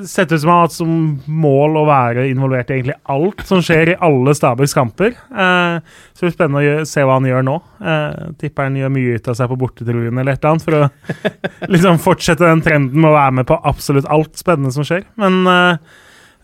Sett 0.09 0.31
ut 0.31 0.39
som 0.41 0.49
han 0.49 0.57
har 0.57 0.65
hatt 0.65 0.73
som 0.73 0.93
mål 1.29 1.75
å 1.77 1.83
være 1.85 2.23
involvert 2.31 2.71
i 2.71 2.79
egentlig 2.79 2.95
alt 3.13 3.43
som 3.45 3.59
skjer 3.61 3.91
i 3.91 3.97
alle 4.01 4.33
Stabæks 4.33 4.73
kamper. 4.73 5.11
Eh, 5.13 5.75
så 6.13 6.23
det 6.23 6.25
blir 6.25 6.33
spennende 6.33 6.61
å 6.61 6.65
gjøre, 6.65 6.85
se 6.89 7.03
hva 7.05 7.17
han 7.19 7.27
gjør 7.29 7.45
nå. 7.45 7.53
Eh, 7.85 8.23
tipper 8.41 8.65
han 8.69 8.79
gjør 8.81 8.93
mye 8.95 9.19
ut 9.19 9.29
av 9.29 9.37
seg 9.37 9.51
på 9.53 9.59
bortetruen 9.61 10.17
eller 10.23 10.33
et 10.33 10.41
eller 10.41 10.55
annet 10.55 10.65
for 10.65 10.79
å 10.79 10.87
liksom 11.75 12.01
fortsette 12.01 12.47
den 12.49 12.63
trenden 12.65 12.97
med 13.03 13.11
å 13.11 13.17
være 13.19 13.37
med 13.41 13.49
på 13.51 13.59
absolutt 13.73 14.09
alt 14.09 14.41
spennende 14.41 14.73
som 14.73 14.87
skjer. 14.89 15.05
Men 15.21 15.37
eh, 15.53 15.93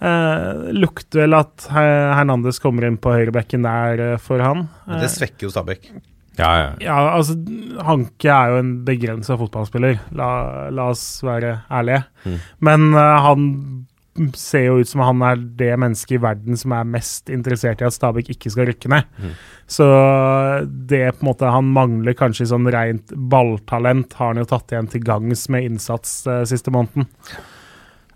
eh, 0.06 0.70
lukter 0.78 1.24
vel 1.26 1.40
at 1.40 1.66
Her- 1.74 2.14
Hernandez 2.20 2.62
kommer 2.62 2.86
inn 2.92 3.02
på 3.02 3.16
høyrebekken 3.18 3.66
der 3.66 4.06
eh, 4.12 4.16
for 4.22 4.46
han. 4.46 4.68
Det 5.02 5.10
svekker 5.18 5.50
jo 5.50 5.54
Stabæk. 5.58 5.90
Ja, 6.40 6.50
ja. 6.56 6.72
Ja, 6.84 6.98
altså 7.18 7.36
Hanke 7.84 8.32
er 8.32 8.54
jo 8.54 8.62
en 8.62 8.72
begrensa 8.88 9.36
fotballspiller, 9.40 10.00
la, 10.16 10.32
la 10.74 10.90
oss 10.94 11.04
være 11.26 11.58
ærlige. 11.68 12.06
Mm. 12.24 12.40
Men 12.70 12.90
uh, 12.96 13.20
han 13.26 13.48
ser 14.36 14.66
jo 14.66 14.80
ut 14.82 14.90
som 14.90 15.04
han 15.06 15.22
er 15.24 15.40
det 15.60 15.70
mennesket 15.80 16.18
i 16.18 16.22
verden 16.24 16.58
som 16.60 16.74
er 16.76 16.88
mest 16.96 17.30
interessert 17.32 17.80
i 17.80 17.88
at 17.88 17.96
Stabæk 17.96 18.32
ikke 18.34 18.52
skal 18.52 18.68
rykke 18.68 18.92
ned. 18.92 19.08
Mm. 19.20 19.36
Så 19.70 19.86
det 20.90 21.04
på 21.14 21.24
en 21.24 21.30
måte 21.30 21.54
han 21.54 21.70
mangler 21.76 22.18
kanskje 22.18 22.50
sånn 22.50 22.68
rent 22.74 23.14
balltalent, 23.32 24.16
har 24.20 24.34
han 24.34 24.42
jo 24.42 24.50
tatt 24.50 24.74
igjen 24.74 24.92
til 24.92 25.06
gangs 25.08 25.46
med 25.54 25.70
innsats 25.70 26.22
uh, 26.28 26.42
siste 26.50 26.74
måneden. 26.74 27.08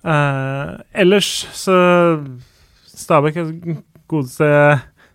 Uh, 0.04 0.82
ellers 0.92 1.30
så 1.56 1.76
Stabæk 2.94 3.40
godeste 4.12 4.48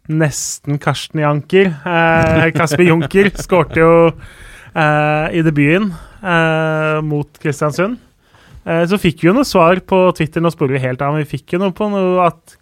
nesten 0.09 0.79
Karsten 0.83 1.21
Janker. 1.23 1.71
Eh, 1.85 2.51
Kasper 2.57 2.85
Junker 2.89 3.31
skårte 3.45 3.81
jo 3.83 3.93
eh, 4.09 5.27
i 5.39 5.43
debuten 5.45 5.91
eh, 6.23 7.01
mot 7.05 7.29
Kristiansund. 7.43 7.99
Eh, 8.65 8.83
Så 8.91 8.99
fikk 9.01 9.23
vi 9.23 9.29
jo 9.31 9.35
noe 9.37 9.47
svar 9.49 9.81
på 9.89 10.01
Twitter, 10.17 10.43
nå 10.45 10.51
sporer 10.53 10.77
vi 10.77 10.83
helt 10.87 11.03
av, 11.05 11.15
men 11.15 11.25
vi 11.25 11.31
fikk 11.37 11.55
jo 11.57 11.61
noe 11.63 11.75
på 11.77 11.89
noe 11.93 12.27
at 12.27 12.57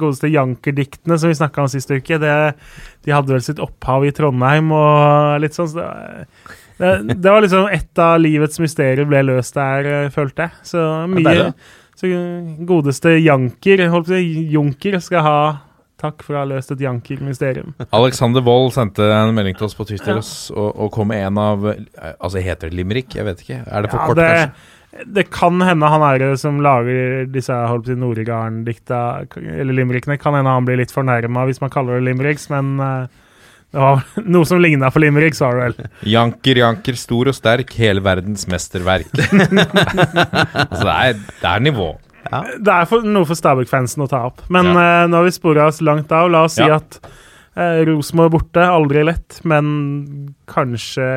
godeste 0.00 0.30
Janker-diktene 0.32 1.18
som 1.20 1.32
vi 1.32 1.38
snakka 1.40 1.64
om 1.64 1.70
sist 1.72 1.90
uke, 1.92 2.20
det, 2.22 2.34
de 3.04 3.14
hadde 3.16 3.34
vel 3.34 3.44
sitt 3.44 3.60
opphav 3.64 4.06
i 4.08 4.12
Trondheim 4.16 4.70
og 4.76 5.40
litt 5.44 5.56
sånn. 5.56 5.68
Så 5.72 5.80
det, 6.80 6.94
det, 7.04 7.18
det 7.20 7.28
var 7.34 7.44
liksom 7.44 7.66
et 7.72 8.00
av 8.00 8.14
livets 8.22 8.60
mysterier 8.62 9.08
ble 9.08 9.20
løst 9.32 9.56
der, 9.58 9.90
eh, 10.04 10.08
følte 10.14 10.46
jeg. 10.48 10.64
Så 10.70 10.86
mye. 11.12 11.50
Så 12.00 12.08
godeste 12.64 13.10
Janker, 13.20 13.82
holdt 13.92 14.06
på 14.08 14.14
å 14.14 14.20
si, 14.22 14.46
Junker, 14.54 14.94
skal 15.04 15.26
ha 15.26 15.40
takk 16.00 16.24
for 16.26 16.36
å 16.36 16.42
ha 16.42 16.48
løst 16.48 16.72
et 16.74 16.82
Janker-mysterium. 16.84 17.74
Alexander 18.00 18.44
Wold 18.46 18.74
sendte 18.76 19.06
en 19.14 19.34
melding 19.36 19.58
til 19.58 19.68
oss 19.68 19.76
på 19.78 19.86
Twitter 19.88 20.18
ja. 20.18 20.26
og, 20.56 20.68
og 20.74 20.92
kom 20.96 21.10
med 21.12 21.26
en 21.28 21.40
av 21.40 21.70
Altså, 21.70 22.40
heter 22.42 22.70
det 22.70 22.78
limerick? 22.80 23.14
Jeg 23.18 23.28
vet 23.28 23.42
ikke. 23.44 23.62
Er 23.66 23.84
det 23.84 23.92
for 23.92 24.00
Ja, 24.00 24.10
kort, 24.10 24.20
det, 24.20 24.28
kanskje? 24.34 25.06
det 25.16 25.24
kan 25.30 25.62
hende 25.62 25.88
han 25.92 26.02
er 26.02 26.20
det 26.24 26.30
som 26.42 26.60
lager 26.64 27.26
disse 27.30 27.54
holdt 27.54 27.92
på 27.92 27.96
Noregarden-dikta, 28.00 29.00
eller 29.38 29.76
limerickene. 29.76 30.18
Kan 30.20 30.38
hende 30.38 30.52
han 30.56 30.66
blir 30.68 30.80
litt 30.80 30.94
fornærma 30.94 31.46
hvis 31.48 31.62
man 31.62 31.72
kaller 31.72 32.00
det 32.00 32.08
limericks, 32.08 32.48
men 32.52 32.74
eh, 32.82 33.20
det 33.70 33.78
var 33.78 34.02
noe 34.34 34.48
som 34.48 34.60
ligna 34.62 34.90
på 34.90 35.02
Limerick, 35.02 35.36
sa 35.38 35.52
du 35.54 35.60
vel. 35.62 35.76
Janker, 36.16 36.62
Janker, 36.64 36.98
stor 36.98 37.30
og 37.30 37.36
sterk, 37.38 37.74
hele 37.78 38.02
verdens 38.04 38.48
mesterverk. 38.50 39.10
altså, 39.14 40.84
det 40.84 40.96
er, 40.96 41.20
det 41.20 41.52
er 41.52 41.66
nivå. 41.70 41.92
Det 42.30 42.70
er 42.74 42.86
for, 42.86 43.02
noe 43.06 43.26
for 43.26 43.38
Stabæk-fansen 43.38 44.04
å 44.04 44.08
ta 44.10 44.20
opp. 44.28 44.44
Men 44.52 44.70
Ja. 44.70 45.04
uh, 45.04 45.08
nå 45.10 45.18
har 45.20 45.26
vi 45.26 45.32
spora 45.34 45.66
oss 45.70 45.80
langt 45.82 46.12
av. 46.14 46.30
La 46.30 46.44
oss 46.46 46.54
si 46.58 46.66
at 46.66 47.00
uh, 47.02 47.80
Rosenborg 47.88 48.30
borte, 48.36 48.62
aldri 48.62 49.02
lett, 49.06 49.40
men 49.44 50.34
kanskje 50.50 51.08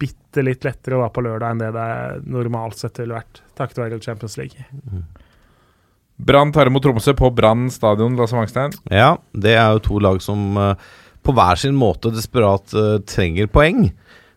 bitte 0.00 0.42
litt 0.46 0.64
lettere 0.64 0.98
være 1.02 1.12
på 1.14 1.24
lørdag 1.26 1.52
enn 1.54 1.62
det 1.62 1.70
det 1.76 1.88
normalt 2.32 2.80
sett 2.80 2.98
ville 3.02 3.14
vært, 3.14 3.42
takket 3.58 3.82
være 3.84 4.00
Champions 4.02 4.38
League. 4.40 4.64
Brann 6.16 6.52
tar 6.54 6.70
imot 6.70 6.82
Tromsø 6.86 7.14
på 7.18 7.30
Brann 7.34 7.68
stadion, 7.74 8.16
Lasse 8.16 8.36
Mangstein. 8.38 8.72
Ja, 8.90 9.16
det 9.32 9.56
er 9.58 9.74
jo 9.76 9.82
to 9.88 9.98
lag 10.02 10.22
som 10.22 10.56
uh, 10.56 10.74
på 11.24 11.32
hver 11.34 11.56
sin 11.60 11.76
måte 11.76 12.10
desperat 12.12 12.72
trenger 13.08 13.46
poeng. 13.48 13.86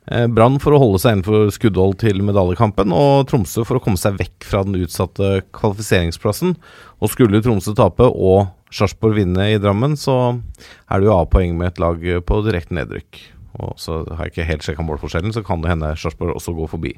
Eh, 0.08 0.28
Brann 0.32 0.56
for 0.64 0.72
å 0.72 0.80
holde 0.80 1.02
seg 1.04 1.18
innenfor 1.18 1.50
skuddhold 1.52 1.98
til 2.00 2.22
medaljekampen, 2.24 2.94
og 2.96 3.28
Tromsø 3.28 3.66
for 3.68 3.80
å 3.80 3.84
komme 3.84 4.00
seg 4.00 4.16
vekk 4.20 4.46
fra 4.48 4.62
den 4.64 4.78
utsatte 4.80 5.42
kvalifiseringsplassen. 5.56 6.56
Og 7.04 7.12
skulle 7.12 7.42
Tromsø 7.44 7.76
tape 7.76 8.08
og 8.08 8.48
Sarpsborg 8.74 9.20
vinne 9.20 9.50
i 9.52 9.60
Drammen, 9.64 9.96
så 10.00 10.38
er 10.88 11.00
det 11.00 11.10
jo 11.10 11.18
A-poeng 11.18 11.58
med 11.60 11.74
et 11.74 11.82
lag 11.84 12.00
på 12.28 12.40
direkte 12.46 12.76
nedrykk. 12.78 13.20
Og 13.64 13.76
så 13.82 14.04
har 14.14 14.28
jeg 14.28 14.36
ikke 14.36 14.48
helt 14.52 14.66
sjekka 14.66 14.86
målforskjellen, 14.86 15.34
så 15.36 15.44
kan 15.46 15.64
det 15.64 15.72
hende 15.74 15.96
Sarpsborg 16.00 16.36
også 16.38 16.56
går 16.56 16.72
forbi. 16.72 16.96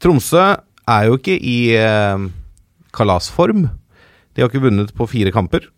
Tromsø 0.00 0.44
er 0.88 1.06
jo 1.08 1.16
ikke 1.18 1.36
i 1.36 1.58
eh, 1.76 2.26
kalasform. 2.96 3.66
De 4.34 4.42
har 4.42 4.50
ikke 4.50 4.64
vunnet 4.64 4.92
på 4.96 5.08
fire 5.10 5.32
kamper. 5.34 5.68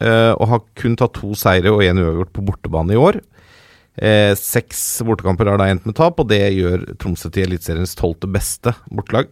eh, 0.00 0.32
og 0.34 0.46
har 0.48 0.60
kun 0.78 0.94
tatt 0.96 1.14
to 1.18 1.34
seire 1.34 1.70
og 1.74 1.82
én 1.82 1.98
uavgjort 1.98 2.32
på 2.34 2.44
bortebane 2.46 2.94
i 2.94 2.98
år. 2.98 3.20
Eh, 3.98 4.32
seks 4.38 4.82
bortekamper 5.06 5.50
har 5.50 5.58
da 5.58 5.68
endt 5.72 5.86
med 5.88 5.96
tap, 5.98 6.20
og 6.22 6.28
det 6.30 6.42
gjør 6.54 6.84
Tromsø 7.02 7.30
til 7.34 7.48
Eliteseriens 7.48 7.96
tolvte 7.98 8.30
beste 8.30 8.74
bortelag. 8.94 9.30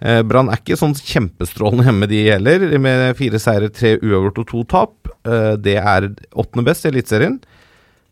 Eh, 0.00 0.22
Brann 0.24 0.48
er 0.48 0.60
ikke 0.62 0.78
sånn 0.80 0.96
kjempestrålende 0.96 1.84
hjemme, 1.88 2.08
de 2.08 2.22
heller, 2.30 2.64
med 2.80 3.10
fire 3.18 3.40
seire, 3.42 3.68
tre 3.74 3.98
uavgjort 3.98 4.40
og 4.40 4.48
to 4.48 4.62
tap. 4.72 5.12
Eh, 5.28 5.52
det 5.60 5.76
er 5.80 6.08
åttende 6.32 6.64
best 6.70 6.86
i 6.86 6.92
Eliteserien. 6.94 7.36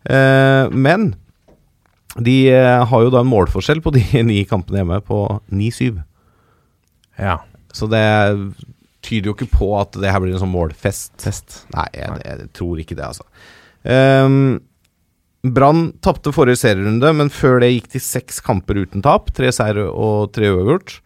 Eh, 0.05 0.69
men 0.77 1.15
de 2.19 2.37
eh, 2.53 2.85
har 2.91 3.05
jo 3.05 3.13
da 3.15 3.23
en 3.25 3.31
målforskjell 3.31 3.81
på 3.85 3.95
de 3.97 4.05
ni 4.29 4.43
kampene 4.49 4.83
hjemme 4.83 5.01
på 5.09 5.23
9-7. 5.49 6.03
Ja. 7.19 7.41
Så 7.73 7.89
det 7.91 8.05
tyder 9.05 9.31
jo 9.31 9.37
ikke 9.37 9.53
på 9.53 9.73
at 9.79 9.97
det 9.97 10.11
her 10.13 10.21
blir 10.21 10.37
en 10.37 10.43
sånn 10.43 10.53
målfest. 10.53 11.17
Nei, 11.73 11.89
jeg, 11.97 12.21
jeg 12.25 12.51
tror 12.57 12.81
ikke 12.83 12.97
det, 12.99 13.09
altså. 13.09 13.25
Um, 13.89 14.59
Brann 15.47 15.93
tapte 16.03 16.33
forrige 16.35 16.59
serierunde, 16.65 17.13
men 17.15 17.31
før 17.31 17.61
det 17.63 17.71
gikk 17.71 17.93
de 17.95 18.03
seks 18.03 18.41
kamper 18.45 18.81
uten 18.83 19.05
tap. 19.05 19.31
Tre 19.37 19.53
seire 19.55 19.87
og 19.87 20.33
tre 20.35 20.51
uavgjort. 20.51 20.99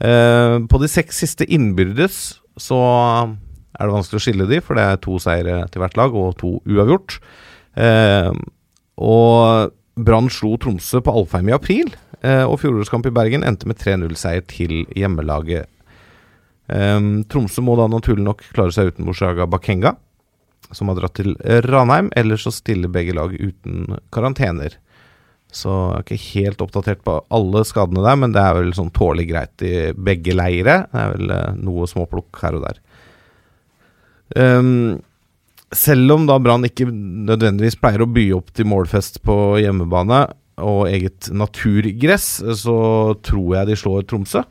Eh, 0.00 0.56
på 0.66 0.80
de 0.82 0.88
seks 0.90 1.22
siste 1.22 1.46
innbyrdes 1.46 2.18
så 2.60 2.80
er 2.80 3.86
det 3.86 3.94
vanskelig 3.94 4.18
å 4.18 4.24
skille 4.24 4.48
de, 4.50 4.58
for 4.64 4.76
det 4.76 4.86
er 4.86 5.02
to 5.04 5.18
seire 5.22 5.62
til 5.70 5.84
hvert 5.84 5.98
lag 6.00 6.16
og 6.18 6.34
to 6.40 6.56
uavgjort. 6.68 7.20
Eh, 7.78 8.32
og 9.00 9.76
Brann 10.00 10.30
slo 10.32 10.56
Tromsø 10.60 11.02
på 11.04 11.14
Alfheim 11.14 11.50
i 11.52 11.56
april, 11.56 11.92
eh, 12.24 12.42
og 12.42 12.58
fjorårets 12.62 12.90
kamp 12.92 13.06
i 13.06 13.14
Bergen 13.14 13.46
endte 13.46 13.68
med 13.70 13.78
3-0-seier 13.80 14.44
til 14.50 14.82
hjemmelaget. 14.98 15.70
Um, 16.70 17.24
Tromsø 17.26 17.64
må 17.66 17.74
da 17.74 17.88
naturlig 17.90 18.22
nok 18.22 18.44
klare 18.54 18.70
seg 18.70 18.92
uten 18.92 19.08
Boshaga 19.08 19.48
Bakenga, 19.50 19.96
som 20.76 20.90
har 20.90 20.98
dratt 21.00 21.16
til 21.18 21.34
Ranheim. 21.66 22.10
Ellers 22.18 22.46
så 22.46 22.52
stiller 22.54 22.92
begge 22.92 23.14
lag 23.16 23.34
uten 23.34 23.98
karantener. 24.14 24.76
Så 25.50 25.70
jeg 25.70 25.98
er 25.98 26.04
ikke 26.06 26.38
helt 26.38 26.62
oppdatert 26.62 27.00
på 27.06 27.16
alle 27.34 27.64
skadene 27.66 28.04
der, 28.04 28.18
men 28.22 28.34
det 28.34 28.42
er 28.42 28.56
vel 28.60 28.72
sånn 28.76 28.92
tålelig 28.94 29.26
greit 29.32 29.64
i 29.66 29.74
begge 29.98 30.34
leire. 30.36 30.84
Det 30.92 31.00
er 31.02 31.14
vel 31.16 31.34
eh, 31.34 31.60
noe 31.66 31.88
småplukk 31.90 32.42
her 32.44 32.58
og 32.58 32.66
der. 32.68 32.82
Um, 34.38 35.00
selv 35.74 36.14
om 36.14 36.28
da 36.28 36.36
Brann 36.42 36.66
ikke 36.66 36.86
nødvendigvis 36.90 37.78
pleier 37.82 38.04
å 38.04 38.10
by 38.10 38.28
opp 38.36 38.52
til 38.54 38.68
målfest 38.70 39.20
på 39.26 39.36
hjemmebane 39.62 40.22
og 40.62 40.84
eget 40.90 41.30
naturgress, 41.34 42.28
så 42.62 42.78
tror 43.26 43.56
jeg 43.58 43.70
de 43.70 43.78
slår 43.78 44.06
Tromsø. 44.10 44.44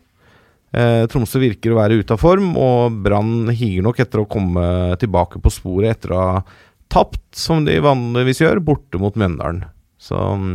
Eh, 0.69 1.03
Tromsø 1.09 1.41
virker 1.41 1.73
å 1.73 1.79
være 1.79 1.99
ute 2.01 2.13
av 2.13 2.21
form, 2.21 2.51
og 2.59 2.99
Brann 3.05 3.49
higer 3.49 3.85
nok 3.85 4.01
etter 4.03 4.21
å 4.21 4.29
komme 4.29 4.97
tilbake 5.01 5.41
på 5.41 5.53
sporet 5.53 5.97
etter 5.97 6.13
å 6.13 6.19
ha 6.21 6.43
tapt, 6.89 7.23
som 7.37 7.65
de 7.65 7.77
vanligvis 7.81 8.43
gjør, 8.43 8.61
borte 8.65 9.01
mot 9.01 9.17
Mjøndalen. 9.17 9.63
Så 9.99 10.17
mm, 10.17 10.53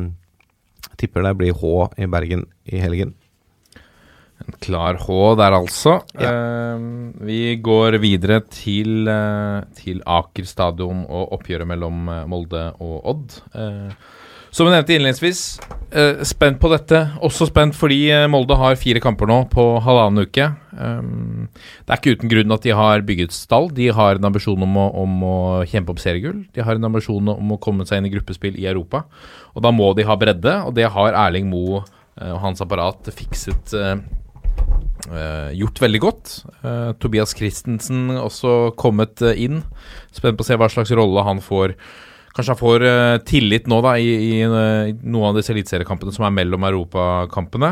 tipper 1.01 1.27
det 1.27 1.35
blir 1.39 1.59
H 1.59 1.75
i 1.99 2.09
Bergen 2.11 2.47
i 2.65 2.81
helgen. 2.83 3.15
En 4.43 4.57
klar 4.61 4.99
H 4.99 5.15
der, 5.39 5.55
altså. 5.55 6.01
Eh, 6.19 6.83
vi 7.25 7.39
går 7.63 8.01
videre 8.03 8.41
til, 8.51 9.07
uh, 9.09 9.63
til 9.79 10.03
Aker 10.05 10.49
stadion 10.49 11.05
og 11.07 11.37
oppgjøret 11.39 11.71
mellom 11.71 12.11
eh, 12.11 12.27
Molde 12.29 12.67
og 12.83 13.07
Odd. 13.15 13.39
Uh, 13.55 13.95
som 14.55 14.69
jeg 14.69 14.77
nevnte 14.77 14.95
innledningsvis, 14.95 15.39
eh, 15.91 16.21
spent 16.23 16.61
på 16.63 16.69
dette. 16.71 16.99
Også 17.27 17.49
spent 17.49 17.75
fordi 17.75 18.07
Molde 18.31 18.55
har 18.55 18.77
fire 18.79 19.01
kamper 19.03 19.27
nå 19.27 19.41
på 19.51 19.65
halvannen 19.83 20.29
uke. 20.29 20.47
Um, 20.79 21.49
det 21.83 21.91
er 21.91 21.99
ikke 21.99 22.15
uten 22.15 22.31
grunn 22.31 22.55
at 22.55 22.63
de 22.63 22.71
har 22.79 23.03
bygget 23.03 23.35
stall. 23.35 23.67
De 23.75 23.89
har 23.91 24.15
en 24.15 24.29
ambisjon 24.31 24.63
om 24.63 24.79
å, 24.79 24.87
om 25.03 25.25
å 25.27 25.39
kjempe 25.67 25.91
opp 25.91 26.03
seriegull. 26.03 26.45
De 26.55 26.63
har 26.63 26.79
en 26.79 26.87
ambisjon 26.87 27.35
om 27.35 27.51
å 27.51 27.59
komme 27.59 27.87
seg 27.89 27.99
inn 27.99 28.07
i 28.07 28.15
gruppespill 28.15 28.55
i 28.61 28.69
Europa. 28.71 29.03
Og 29.59 29.67
da 29.67 29.75
må 29.75 29.91
de 29.99 30.07
ha 30.07 30.15
bredde, 30.23 30.55
og 30.69 30.79
det 30.79 30.87
har 30.87 31.19
Erling 31.27 31.51
Moe 31.51 31.83
og 32.15 32.39
hans 32.45 32.63
apparat 32.63 33.11
fikset 33.11 33.75
eh, 35.11 35.53
gjort 35.59 35.81
veldig 35.83 36.01
godt. 36.03 36.33
Uh, 36.65 36.93
Tobias 37.01 37.35
Christensen 37.37 38.09
også 38.17 38.75
kommet 38.81 39.23
uh, 39.25 39.35
inn. 39.37 39.63
Spent 40.15 40.39
på 40.39 40.45
å 40.45 40.49
se 40.49 40.59
hva 40.61 40.71
slags 40.73 40.93
rolle 40.97 41.25
han 41.27 41.43
får. 41.45 41.77
Kanskje 42.35 42.51
han 42.51 42.59
får 42.59 42.85
tillit 43.31 43.69
nå 43.71 43.77
da 43.85 43.93
i, 44.03 44.09
i, 44.11 44.39
noen 44.43 45.29
av 45.29 45.37
disse 45.37 45.53
eliteseriekampene 45.55 46.11
som 46.11 46.25
er 46.27 46.33
mellom 46.35 46.65
europakampene. 46.67 47.69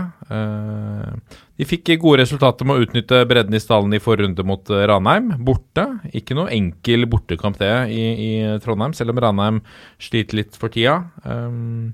De 1.58 1.66
fikk 1.66 1.90
gode 1.98 2.20
resultater 2.20 2.68
med 2.70 2.78
å 2.78 2.84
utnytte 2.84 3.24
bredden 3.26 3.58
i 3.58 3.62
stallen 3.64 3.96
i 3.98 3.98
forrunde 3.98 4.46
mot 4.46 4.70
Ranheim. 4.70 5.32
Borte. 5.42 5.88
Ikke 6.14 6.38
noe 6.38 6.46
enkel 6.54 7.08
bortekamp 7.10 7.58
det 7.58 7.72
i, 7.90 8.04
i 8.14 8.30
Trondheim, 8.62 8.94
selv 8.94 9.16
om 9.16 9.24
Ranheim 9.26 9.58
sliter 9.98 10.38
litt 10.44 10.54
for 10.54 10.70
tida. 10.70 11.00
Um, 11.26 11.90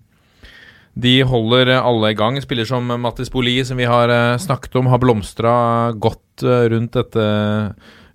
de 0.99 1.15
holder 1.23 1.71
alle 1.79 2.13
i 2.13 2.17
gang. 2.19 2.39
Spiller 2.43 2.67
som 2.67 2.89
Mattis 3.01 3.31
Boli, 3.31 3.61
som 3.67 3.79
vi 3.79 3.87
har 3.89 4.11
eh, 4.11 4.39
snakket 4.43 4.75
om, 4.81 4.89
har 4.91 4.99
blomstra 5.03 5.53
godt 5.95 6.43
eh, 6.43 6.65
rundt 6.73 6.97
dette 6.99 7.27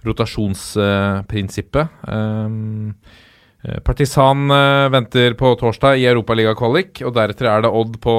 rotasjonsprinsippet. 0.03 2.01
Eh, 2.07 2.49
Partisan 3.87 4.51
eh, 4.51 4.89
venter 4.91 5.37
på 5.39 5.53
torsdag 5.55 6.01
i 6.01 6.07
Europaligakvalik, 6.11 6.99
og 7.07 7.13
deretter 7.15 7.47
er 7.47 7.63
det 7.63 7.71
Odd 7.71 7.95
på 8.03 8.15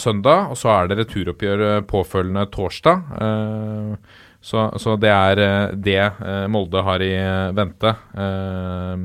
søndag. 0.00 0.54
Og 0.54 0.56
så 0.56 0.72
er 0.78 0.88
det 0.88 0.98
returoppgjør 1.02 1.66
eh, 1.66 1.82
påfølgende 1.90 2.46
torsdag. 2.54 2.96
Eh, 3.20 3.92
så, 4.40 4.70
så 4.80 4.96
det 5.02 5.12
er 5.12 5.44
eh, 5.44 5.76
det 5.76 6.00
eh, 6.00 6.48
Molde 6.48 6.80
har 6.88 7.04
i 7.04 7.12
eh, 7.20 7.52
vente. 7.58 7.92
Eh, 8.16 8.96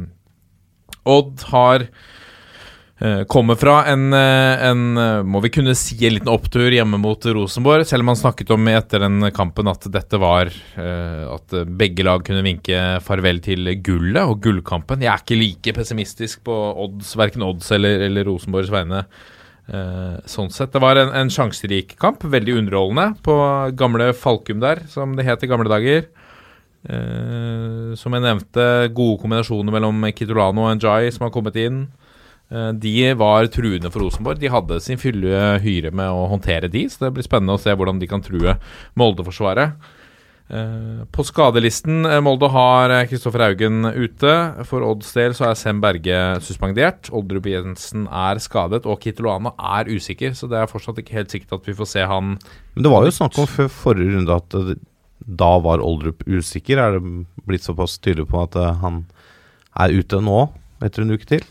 Odd 1.11 1.49
har 1.51 1.89
Eh, 1.89 2.20
Kommer 3.25 3.57
fra 3.57 3.79
en, 3.89 4.13
eh, 4.13 4.63
en, 4.67 4.97
eh, 4.97 5.23
må 5.25 5.41
vi 5.41 5.49
kunne 5.49 5.73
si, 5.73 5.95
en 6.05 6.13
liten 6.19 6.29
opptur 6.29 6.69
hjemme 6.69 6.99
mot 7.01 7.25
Rosenborg. 7.25 7.87
Selv 7.89 8.05
om 8.05 8.11
han 8.13 8.19
snakket 8.19 8.53
om 8.53 8.67
etter 8.69 9.01
den 9.01 9.25
kampen 9.33 9.71
at 9.71 9.87
dette 9.89 10.19
var 10.21 10.51
eh, 10.77 11.23
At 11.25 11.55
begge 11.65 12.05
lag 12.05 12.21
kunne 12.27 12.45
vinke 12.45 13.01
farvel 13.01 13.41
til 13.41 13.73
gullet 13.81 14.21
og 14.21 14.43
gullkampen. 14.45 15.01
Jeg 15.01 15.13
er 15.15 15.25
ikke 15.25 15.39
like 15.41 15.75
pessimistisk 15.79 16.43
på 16.45 16.57
odds, 16.85 17.15
verken 17.17 17.47
odds 17.47 17.73
eller, 17.73 18.05
eller 18.05 18.29
Rosenborgs 18.29 18.69
vegne 18.69 19.05
Eh, 19.71 20.15
sånn 20.27 20.49
sett. 20.51 20.73
Det 20.73 20.81
var 20.83 20.99
en, 20.99 21.13
en 21.15 21.29
sjanserik 21.31 21.93
kamp, 22.01 22.25
veldig 22.27 22.57
underholdende, 22.59 23.21
på 23.23 23.35
gamle 23.79 24.09
Falkum 24.17 24.59
der, 24.63 24.83
som 24.91 25.13
det 25.15 25.27
het 25.27 25.45
i 25.45 25.49
gamle 25.51 25.71
dager. 25.71 26.09
Eh, 26.89 27.93
som 27.99 28.17
jeg 28.17 28.25
nevnte, 28.25 28.65
gode 28.97 29.21
kombinasjoner 29.21 29.75
mellom 29.75 30.03
Kitolano 30.17 30.65
og 30.67 30.79
Njay 30.79 31.11
som 31.13 31.27
har 31.27 31.33
kommet 31.35 31.59
inn. 31.61 31.85
Eh, 32.51 32.71
de 32.75 33.13
var 33.15 33.47
truende 33.47 33.91
for 33.91 34.03
Rosenborg. 34.03 34.41
De 34.41 34.51
hadde 34.51 34.81
sin 34.83 34.99
fulle 34.99 35.39
hyre 35.63 35.93
med 35.95 36.11
å 36.11 36.27
håndtere 36.33 36.71
de, 36.71 36.83
så 36.91 37.05
det 37.05 37.15
blir 37.15 37.27
spennende 37.27 37.55
å 37.55 37.61
se 37.61 37.73
hvordan 37.73 38.01
de 38.01 38.09
kan 38.11 38.23
true 38.23 38.57
Molde-forsvaret. 38.99 39.77
Eh, 40.51 41.03
På 41.15 41.23
skadelisten 41.23 42.03
eh, 42.09 42.19
Molde 42.23 42.49
har 42.51 42.91
Kristoffer 43.07 43.45
Haugen 43.45 43.87
ute. 43.87 44.35
For 44.67 44.83
Odds 44.83 45.13
del 45.15 45.35
så 45.37 45.47
er 45.47 45.59
Sem 45.59 45.79
Berge 45.83 46.19
suspendert. 46.43 47.07
Oldrup 47.15 47.47
Jensen 47.47 48.09
er 48.11 48.41
skadet, 48.43 48.83
og 48.83 48.99
Kitolano 48.99 49.55
er 49.55 49.87
usikker. 49.87 50.35
Så 50.35 50.51
det 50.51 50.59
er 50.59 50.71
fortsatt 50.71 50.99
ikke 50.99 51.21
helt 51.21 51.31
sikkert 51.31 51.61
at 51.61 51.71
vi 51.71 51.77
får 51.77 51.91
se 51.93 52.07
han 52.07 52.35
Men 52.75 52.87
det 52.87 52.91
var 52.91 53.07
jo 53.07 53.15
snakk 53.15 53.39
om 53.39 53.47
før 53.47 53.71
forrige 53.71 54.17
runde 54.17 54.41
at 54.41 54.59
da 55.21 55.53
var 55.63 55.79
Oldrup 55.85 56.25
usikker. 56.27 56.81
Er 56.81 56.99
det 56.99 57.25
blitt 57.47 57.63
såpass 57.63 57.95
tydelig 58.01 58.27
på 58.27 58.43
at 58.43 58.59
han 58.83 59.05
er 59.79 59.93
ute 59.95 60.19
nå, 60.19 60.49
etter 60.83 61.05
en 61.05 61.15
uke 61.15 61.29
til? 61.29 61.45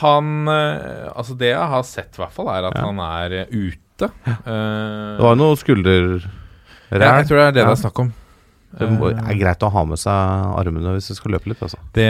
Han 0.00 0.46
eh, 0.48 1.10
Altså, 1.16 1.34
det 1.38 1.48
jeg 1.52 1.68
har 1.74 1.82
sett, 1.88 2.12
i 2.14 2.22
hvert 2.22 2.32
fall, 2.36 2.48
er 2.54 2.68
at 2.70 2.76
Ja. 2.78 2.84
han 2.86 2.98
er 3.02 3.32
eh, 3.42 3.46
ute. 3.50 4.08
Ja. 4.26 4.34
Det 4.46 5.22
var 5.26 5.36
noe 5.38 5.56
skulderræl. 5.58 6.22
ja, 6.92 6.98
jeg 7.20 7.26
tror 7.28 7.38
det 7.38 7.46
er 7.46 7.52
det 7.56 7.62
det 7.64 7.70
er 7.70 7.80
snakk 7.82 7.98
om. 8.02 8.12
Det 8.72 8.88
Eh, 8.88 9.28
er 9.28 9.36
greit 9.38 9.62
å 9.62 9.68
ha 9.70 9.82
med 9.84 9.98
seg 10.00 10.56
armene 10.58 10.94
hvis 10.96 11.08
du 11.10 11.14
skal 11.18 11.32
løpe 11.34 11.50
litt, 11.52 11.60
altså. 11.62 11.76
Det 11.92 12.08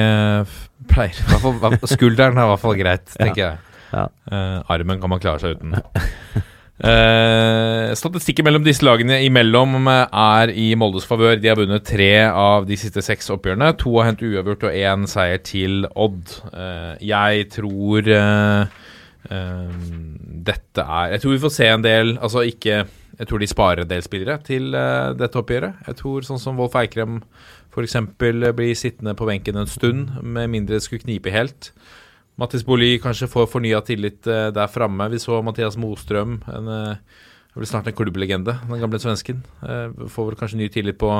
pleier 0.89 1.87
Skulderen 1.91 2.39
er 2.39 2.45
i 2.47 2.51
hvert 2.53 2.61
fall 2.63 2.77
greit, 2.79 3.09
Ja. 3.19 3.25
tenker 3.27 3.43
jeg. 3.43 3.59
Ja. 3.93 4.05
Eh, 4.31 4.63
armen 4.71 5.01
kan 5.01 5.11
man 5.11 5.19
klare 5.21 5.41
seg 5.43 5.57
uten. 5.59 5.75
Eh, 6.81 7.93
statistikken 7.95 8.47
mellom 8.49 8.65
disse 8.65 8.83
lagene 8.83 9.21
imellom 9.27 9.77
eh, 9.93 10.07
er 10.09 10.53
i 10.57 10.71
Moldes 10.79 11.05
favør. 11.07 11.37
De 11.39 11.51
har 11.51 11.59
vunnet 11.61 11.85
tre 11.87 12.25
av 12.27 12.67
de 12.67 12.79
siste 12.81 13.05
seks 13.05 13.29
oppgjørene. 13.35 13.75
To 13.83 13.99
har 13.99 14.09
hentet 14.09 14.33
uavgjort 14.33 14.67
og 14.67 14.79
én 14.81 15.05
seier 15.11 15.43
til 15.45 15.85
Odd. 15.93 16.33
Uh, 16.51 16.97
jeg 17.05 17.47
tror 17.55 18.09
uh, 18.09 18.81
dette 20.49 20.83
er 20.83 21.13
Jeg 21.15 21.23
tror 21.23 21.35
vi 21.37 21.43
får 21.45 21.53
se 21.55 21.67
en 21.71 21.85
del 21.85 22.09
Altså 22.19 22.43
ikke 22.43 22.81
Jeg 22.83 23.29
tror 23.31 23.39
de 23.39 23.47
sparer 23.47 23.85
en 23.85 23.91
del 23.93 24.03
spillere 24.03 24.41
til 24.43 24.73
dette 24.73 25.39
oppgjøret. 25.39 25.85
Jeg 25.87 26.01
tror 26.01 26.27
sånn 26.27 26.43
som 26.43 26.59
Wolf 26.59 26.75
Eikrem 26.81 27.21
f.eks. 27.73 27.97
blir 28.19 28.75
sittende 28.77 29.15
på 29.17 29.29
benken 29.29 29.57
en 29.57 29.71
stund, 29.71 30.11
med 30.21 30.51
mindre 30.53 30.77
det 30.77 30.85
skulle 30.85 31.07
knipe 31.07 31.33
helt. 31.33 31.71
Mattis 32.41 32.65
Boli 32.65 32.97
kanskje 33.03 33.29
får 33.31 33.51
fornya 33.53 33.83
tillit 33.85 34.27
eh, 34.27 34.49
der 34.55 34.71
framme. 34.73 35.11
Vi 35.13 35.21
så 35.21 35.43
Mathias 35.45 35.77
Mostrøm, 35.81 36.39
en, 36.49 36.71
eh, 36.73 37.19
det 37.53 37.61
blir 37.61 37.69
snart 37.69 37.91
en 37.91 37.97
klubblegende, 37.97 38.55
den 38.65 38.81
gamle 38.81 39.01
svensken. 39.03 39.43
Eh, 39.61 39.93
får 40.09 40.31
vel 40.31 40.39
kanskje 40.41 40.63
ny 40.63 40.71
tillit 40.73 40.97
på, 41.01 41.11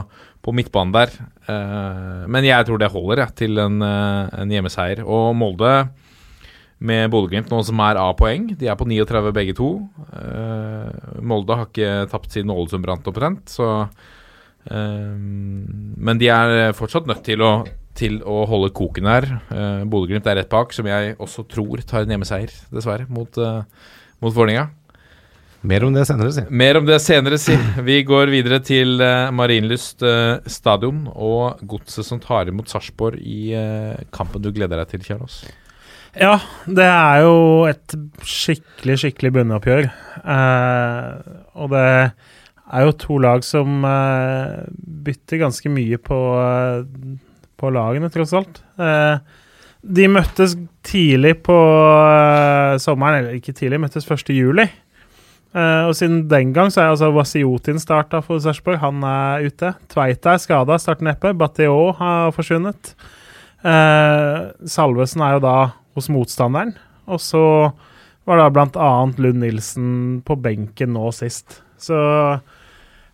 på 0.41 0.55
midtbanen 0.57 0.95
der. 0.95 1.13
Eh, 1.45 2.23
men 2.33 2.49
jeg 2.49 2.65
tror 2.69 2.81
det 2.81 2.89
holder 2.95 3.27
jeg, 3.27 3.35
til 3.43 3.61
en, 3.61 3.77
eh, 3.85 4.33
en 4.41 4.55
hjemmeseier. 4.57 5.05
Og 5.05 5.37
Molde 5.37 5.75
med 6.83 7.13
Bodø-Glimt 7.13 7.53
nå 7.53 7.61
som 7.69 7.85
er 7.85 8.01
A-poeng. 8.01 8.49
De 8.59 8.71
er 8.73 8.79
på 8.81 8.89
39 8.89 9.35
begge 9.37 9.55
to. 9.61 9.69
Eh, 10.17 11.21
Molde 11.21 11.61
har 11.61 11.69
ikke 11.69 12.09
tapt 12.11 12.33
siden 12.33 12.51
Ålesund 12.57 12.89
brant 12.89 13.13
omtrent, 13.13 13.53
så 13.53 13.69
eh, 14.73 15.13
Men 15.13 16.19
de 16.19 16.33
er 16.33 16.73
fortsatt 16.73 17.07
nødt 17.11 17.23
til 17.29 17.45
å, 17.45 17.53
til 17.99 18.21
å 18.25 18.43
holde 18.49 18.73
koken 18.77 19.09
her. 19.11 19.29
Uh, 19.53 19.83
Bodø-Glimt 19.89 20.29
er 20.31 20.41
rett 20.41 20.53
bak, 20.53 20.75
som 20.77 20.89
jeg 20.89 21.17
også 21.23 21.47
tror 21.51 21.83
tar 21.87 22.07
en 22.07 22.15
hjemmeseier, 22.15 22.53
dessverre, 22.73 23.09
mot, 23.13 23.41
uh, 23.41 23.65
mot 24.23 24.35
Vålerenga. 24.35 24.71
Mer 25.63 25.85
om 25.87 25.95
det 25.95 26.09
senere, 26.09 26.33
si. 26.35 26.43
Mer 26.51 26.81
om 26.81 26.87
det 26.89 26.99
senere, 27.05 27.39
si. 27.39 27.55
Vi 27.87 28.01
går 28.09 28.33
videre 28.35 28.59
til 28.67 28.97
uh, 28.99 29.31
Marienlyst 29.35 30.03
uh, 30.03 30.43
stadion 30.51 31.05
og 31.13 31.63
godset 31.71 32.09
som 32.09 32.23
tar 32.23 32.51
imot 32.51 32.73
Sarpsborg 32.73 33.23
i 33.23 33.53
uh, 33.55 33.99
kampen 34.15 34.43
du 34.43 34.51
gleder 34.51 34.83
deg 34.83 34.91
til, 34.91 35.05
Kjernås. 35.07 35.45
Ja, 36.13 36.37
det 36.69 36.85
er 36.85 37.23
jo 37.25 37.37
et 37.71 37.95
skikkelig, 38.29 38.99
skikkelig 39.01 39.31
bunnoppgjør. 39.33 39.87
Eh, 40.21 41.37
og 41.57 41.71
det 41.73 41.85
er 41.89 42.85
jo 42.85 42.97
to 43.01 43.17
lag 43.25 43.41
som 43.47 43.81
bytter 44.77 45.41
ganske 45.41 45.73
mye 45.73 45.97
på, 45.97 46.19
eh, 46.43 46.85
på 47.63 47.71
lagene, 47.75 48.11
tross 48.13 48.35
alt. 48.37 48.61
Eh, 48.83 49.17
de 49.83 50.07
møttes 50.11 50.57
tidlig 50.87 51.37
på 51.47 51.57
eh, 51.57 52.79
sommeren, 52.83 53.23
eller 53.23 53.39
ikke 53.39 53.55
tidlig, 53.57 53.81
møttes 53.83 54.09
1. 54.09 54.33
juli. 54.35 54.67
Eh, 55.53 55.83
og 55.87 55.95
siden 55.99 56.25
den 56.31 56.53
gang 56.57 56.73
så 56.73 56.83
er 56.83 56.93
altså 56.93 57.13
Wasiotin 57.15 57.81
starta 57.83 58.23
for 58.25 58.43
Sarpsborg. 58.43 58.81
Han 58.83 59.03
er 59.07 59.49
ute. 59.49 59.75
Tveita 59.93 60.35
er 60.35 60.43
skada, 60.43 60.79
starter 60.81 61.11
neppe. 61.13 61.35
Bateo 61.39 61.93
har 61.99 62.33
forsvunnet. 62.37 62.95
Salvesen 63.63 65.23
er 65.23 65.37
jo 65.37 65.43
da 65.45 65.57
hos 65.95 66.09
motstanderen. 66.11 66.73
Og 67.07 67.21
så 67.23 67.45
var 68.27 68.41
da 68.43 68.65
annet 68.65 69.21
Lund 69.23 69.43
Nilsen 69.43 69.93
på 70.27 70.35
benken 70.43 70.95
nå 70.97 71.13
sist. 71.15 71.61
Så 71.79 71.99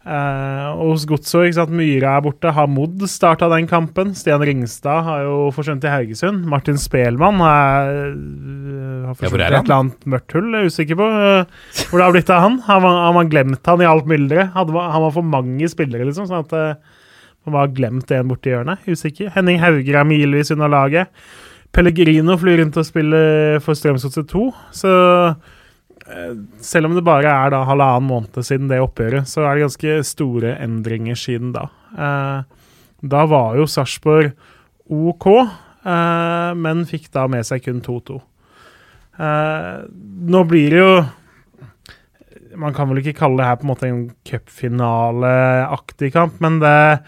eh, 0.08 0.66
Og 0.72 0.94
hos 0.94 1.04
Godset, 1.08 1.48
ikke 1.48 1.56
sant, 1.58 1.74
Myhre 1.76 2.10
er 2.16 2.24
borte. 2.24 2.52
Hamoud 2.56 3.04
starta 3.10 3.48
den 3.52 3.68
kampen. 3.70 4.14
Stian 4.18 4.42
Ringstad 4.44 5.04
har 5.06 5.24
jo 5.26 5.36
forsvunnet 5.54 5.84
til 5.84 5.92
Haugesund. 5.92 6.44
Martin 6.48 6.80
Spelmann 6.80 7.42
er, 7.44 7.92
øh, 8.10 9.08
har 9.08 9.12
Ja, 9.12 9.16
forsvunnet 9.20 9.44
i 9.44 9.48
et 9.52 9.58
eller 9.62 9.78
annet 9.78 10.06
mørkt 10.14 10.36
hull. 10.36 10.52
Jeg 10.54 10.66
er 10.66 10.72
usikker 10.72 11.00
på 11.00 11.08
øh, 11.08 11.58
hvor 11.88 11.98
det 11.98 12.06
har 12.06 12.14
blitt 12.16 12.32
av 12.34 12.46
han. 12.46 12.60
Har 12.68 12.80
man, 12.84 13.02
har 13.04 13.18
man 13.18 13.32
glemt 13.32 13.72
han 13.72 13.84
i 13.84 13.90
alt 13.90 14.08
mylderet? 14.10 14.54
Han 14.56 14.72
var 14.74 15.12
for 15.14 15.22
mange 15.36 15.68
spillere, 15.68 16.08
liksom. 16.08 16.30
sånn 16.30 16.46
at 16.46 16.80
man 17.48 17.62
har 17.62 17.74
glemt 17.76 18.10
en 18.12 18.28
borti 18.28 18.52
hjørnet. 18.52 18.84
Usikker. 18.88 19.30
Henning 19.36 19.60
Hauger 19.62 20.00
er 20.00 20.08
milevis 20.08 20.52
unna 20.54 20.68
laget. 20.70 21.12
Pellegrino 21.74 22.36
flyr 22.40 22.62
rundt 22.62 22.78
og 22.80 22.86
spiller 22.86 23.58
for 23.64 23.76
Strømsgodset 23.76 24.28
2. 24.30 24.44
Så 24.74 24.92
eh, 24.92 25.56
selv 26.64 26.88
om 26.88 26.94
det 26.96 27.04
bare 27.04 27.28
er 27.28 27.52
da 27.52 27.64
halvannen 27.68 28.08
måned 28.08 28.38
siden 28.46 28.70
det 28.70 28.80
oppgjøret, 28.80 29.28
så 29.28 29.44
er 29.44 29.56
det 29.56 29.66
ganske 29.66 29.96
store 30.08 30.54
endringer 30.64 31.18
siden 31.18 31.52
da. 31.56 31.66
Eh, 31.92 32.40
da 33.12 33.24
var 33.30 33.58
jo 33.58 33.68
Sarpsborg 33.68 34.32
OK, 34.88 35.26
eh, 35.28 36.50
men 36.56 36.86
fikk 36.88 37.10
da 37.14 37.26
med 37.30 37.46
seg 37.46 37.64
kun 37.66 37.82
2-2. 37.84 38.18
Eh, 39.18 39.76
nå 40.32 40.44
blir 40.46 40.74
det 40.74 40.82
jo 40.84 40.92
Man 42.58 42.74
kan 42.74 42.88
vel 42.90 42.98
ikke 43.02 43.18
kalle 43.20 43.38
det 43.38 43.46
her 43.46 43.58
på 43.58 43.66
en 43.66 43.70
måte 43.70 43.86
en 43.86 44.04
cupfinaleaktig 44.26 46.08
kamp, 46.10 46.40
men 46.42 46.56
det, 46.58 47.04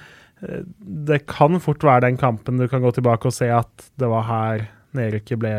det 0.78 1.24
kan 1.26 1.58
fort 1.64 1.82
være 1.82 2.04
den 2.04 2.20
kampen 2.20 2.60
du 2.60 2.68
kan 2.70 2.84
gå 2.84 2.92
tilbake 2.94 3.26
og 3.26 3.34
se 3.34 3.48
at 3.50 3.88
det 3.98 4.10
var 4.12 4.28
her 4.28 4.68
nedrykket 4.94 5.40
ble 5.40 5.54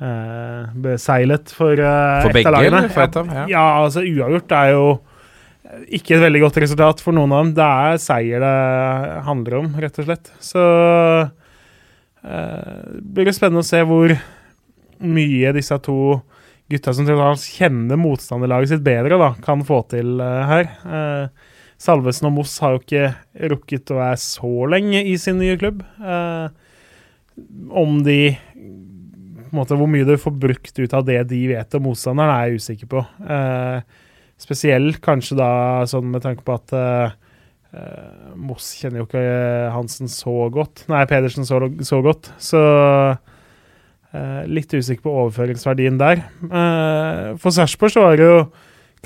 eh, 0.00 0.72
beseilet 0.84 1.52
for, 1.54 1.72
eh, 1.72 2.22
For 2.24 2.34
begge, 2.36 2.52
lagene. 2.54 2.88
for 2.94 3.04
ett 3.04 3.18
av, 3.20 3.30
ja. 3.40 3.44
ja, 3.52 3.66
altså 3.84 4.04
uavgjort 4.06 4.56
er 4.58 4.72
jo 4.74 4.88
ikke 5.98 6.16
et 6.16 6.24
veldig 6.24 6.40
godt 6.46 6.62
resultat 6.64 7.02
for 7.04 7.16
noen 7.16 7.34
av 7.34 7.44
dem. 7.44 7.52
Det 7.58 7.68
er 7.68 8.00
seier 8.00 8.44
det 8.44 8.56
handler 9.26 9.58
om, 9.60 9.68
rett 9.82 10.00
og 10.00 10.08
slett. 10.08 10.32
Så 10.40 10.64
eh, 12.24 12.88
blir 13.02 13.28
det 13.28 13.36
spennende 13.36 13.64
å 13.64 13.68
se 13.68 13.82
hvor 13.86 14.16
mye 14.98 15.52
disse 15.54 15.76
to 15.84 15.98
gutta 16.68 16.92
som 16.92 17.08
kjenner 17.08 18.00
motstanderlaget 18.00 18.74
sitt 18.74 18.84
bedre, 18.84 19.18
da, 19.20 19.32
kan 19.44 19.64
få 19.66 19.82
til 19.92 20.18
eh, 20.24 20.50
her. 20.52 20.72
Eh, 20.84 21.54
Salvesen 21.78 22.26
og 22.26 22.34
Moss 22.40 22.56
har 22.58 22.74
jo 22.74 22.82
ikke 22.82 23.04
rukket 23.52 23.92
å 23.94 24.00
være 24.00 24.18
så 24.20 24.52
lenge 24.72 25.04
i 25.06 25.14
sin 25.20 25.38
nye 25.38 25.56
klubb. 25.60 25.84
Eh, 26.02 26.48
om 27.70 28.00
de 28.02 28.34
på 29.48 29.56
en 29.56 29.60
måte, 29.62 29.76
Hvor 29.78 29.88
mye 29.90 30.06
du 30.06 30.16
får 30.20 30.34
brukt 30.40 30.78
ut 30.78 30.94
av 30.94 31.06
det 31.08 31.22
de 31.30 31.40
vet 31.50 31.74
om 31.78 31.88
motstanderen, 31.88 32.34
er 32.34 32.50
jeg 32.50 32.60
usikker 32.62 32.90
på. 32.92 33.04
Eh, 33.28 33.80
spesielt 34.38 35.00
kanskje 35.04 35.38
da 35.40 35.50
sånn 35.90 36.12
med 36.12 36.22
tanke 36.24 36.44
på 36.46 36.54
at 36.54 36.74
eh, 36.76 37.16
eh, 37.74 38.34
Moss 38.38 38.70
kjenner 38.78 39.02
jo 39.02 39.08
ikke 39.08 39.24
Hansen 39.74 40.10
så 40.12 40.36
godt. 40.54 40.84
Nei, 40.92 41.02
Pedersen 41.10 41.48
så, 41.48 41.60
så 41.86 42.00
godt. 42.04 42.30
Så 42.42 42.62
eh, 44.12 44.42
litt 44.50 44.72
usikker 44.74 45.04
på 45.06 45.16
overføringsverdien 45.24 45.98
der. 46.00 46.22
Eh, 46.48 47.24
for 47.42 47.54
Sarpsborg 47.54 47.96
så 47.96 48.06
var 48.06 48.18
det 48.20 48.28
jo 48.28 48.38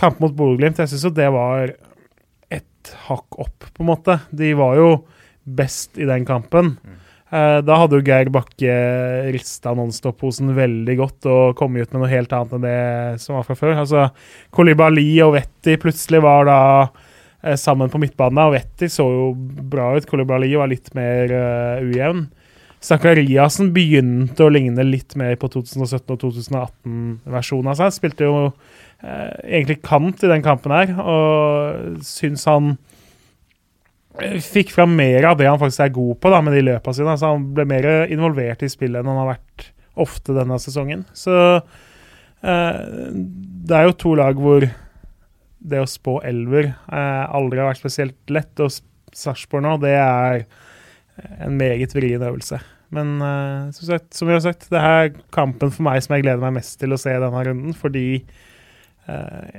kamp 0.00 0.20
mot 0.22 0.35
Bodø-Glimt. 0.37 0.81
Jeg 0.83 0.92
syns 0.92 1.07
jo 1.09 1.14
det 1.16 1.31
var 1.33 1.74
et 2.52 2.94
hakk 3.07 3.40
opp, 3.40 3.70
på 3.72 3.85
en 3.85 3.90
måte. 3.92 4.18
De 4.35 4.52
var 4.59 4.76
jo 4.81 4.90
best 5.42 5.98
i 5.98 6.07
den 6.09 6.26
kampen. 6.28 6.76
Eh, 6.85 7.02
da 7.33 7.77
hadde 7.81 7.97
jo 7.97 8.05
Geir 8.05 8.29
Bakke 8.33 8.73
rista 9.33 9.73
Nonstop-posen 9.77 10.51
veldig 10.53 10.97
godt 10.99 11.29
og 11.33 11.55
kommet 11.57 11.87
ut 11.87 11.95
med 11.95 12.03
noe 12.03 12.11
helt 12.11 12.35
annet 12.37 12.59
enn 12.59 12.66
det 12.66 13.23
som 13.23 13.38
var 13.38 13.47
fra 13.47 13.57
før. 13.57 13.79
Altså, 13.81 14.11
Kolibali 14.53 15.07
og 15.25 15.33
Vetti 15.38 15.79
plutselig 15.81 16.21
var 16.25 16.45
da 16.51 16.59
eh, 16.85 17.57
sammen 17.57 17.88
på 17.92 18.03
midtbanen, 18.03 18.42
og 18.45 18.57
Vetti 18.59 18.90
så 18.92 19.09
jo 19.09 19.33
bra 19.73 19.95
ut. 19.97 20.09
Kolibali 20.11 20.53
var 20.61 20.68
litt 20.73 20.92
mer 20.99 21.33
uh, 21.33 21.88
ujevn. 21.88 22.27
Zakariassen 22.83 23.71
begynte 23.73 24.42
å 24.42 24.51
ligne 24.51 24.85
litt 24.85 25.14
mer 25.18 25.37
på 25.38 25.49
2017- 25.55 26.12
og 26.12 26.18
2018-versjonen 26.25 27.71
av 27.71 27.79
seg. 27.79 27.95
Spilte 27.95 28.27
jo 28.27 28.38
eh, 28.49 29.31
egentlig 29.47 29.79
kant 29.87 30.25
i 30.27 30.31
den 30.33 30.42
kampen 30.42 30.75
her, 30.75 30.90
og 30.99 32.03
syns 32.07 32.45
han 32.51 32.75
eh, 32.75 32.91
fikk 34.44 34.72
fram 34.75 34.96
mer 34.96 35.25
av 35.31 35.38
det 35.40 35.48
han 35.48 35.61
faktisk 35.61 35.87
er 35.87 35.94
god 35.96 36.18
på 36.20 36.33
da, 36.33 36.40
med 36.44 36.57
de 36.57 36.66
løpa 36.66 36.92
sine. 36.94 37.14
Altså, 37.14 37.33
han 37.33 37.46
ble 37.57 37.66
mer 37.68 37.88
involvert 38.12 38.64
i 38.64 38.70
spillet 38.72 39.01
enn 39.01 39.09
han 39.09 39.22
har 39.22 39.33
vært 39.35 39.70
ofte 40.03 40.37
denne 40.37 40.59
sesongen. 40.61 41.07
Så 41.16 41.35
eh, 41.57 42.81
det 43.12 43.79
er 43.79 43.88
jo 43.88 43.98
to 44.05 44.14
lag 44.18 44.38
hvor 44.40 44.66
det 45.62 45.81
å 45.81 45.88
spå 45.88 46.18
elver 46.27 46.72
eh, 46.72 47.25
aldri 47.33 47.62
har 47.62 47.70
vært 47.70 47.83
spesielt 47.83 48.35
lett. 48.35 48.53
Og 48.61 48.72
Sarpsborg 49.16 49.64
nå, 49.66 49.77
det 49.83 49.96
er 49.96 50.46
en 51.44 51.59
meget 51.59 51.94
vrien 51.96 52.22
øvelse. 52.22 52.61
Men 52.92 53.16
eh, 53.25 53.72
som, 53.77 53.88
sagt, 53.88 54.11
som 54.16 54.29
vi 54.29 54.37
har 54.37 54.44
sagt, 54.44 54.68
det 54.72 54.81
er 54.81 55.12
kampen 55.35 55.72
for 55.72 55.87
meg 55.87 56.03
som 56.05 56.16
jeg 56.16 56.27
gleder 56.27 56.42
meg 56.42 56.59
mest 56.59 56.77
til 56.81 56.92
å 56.92 57.01
se 57.01 57.14
denne 57.16 57.44
runden. 57.48 57.77
Fordi 57.77 58.07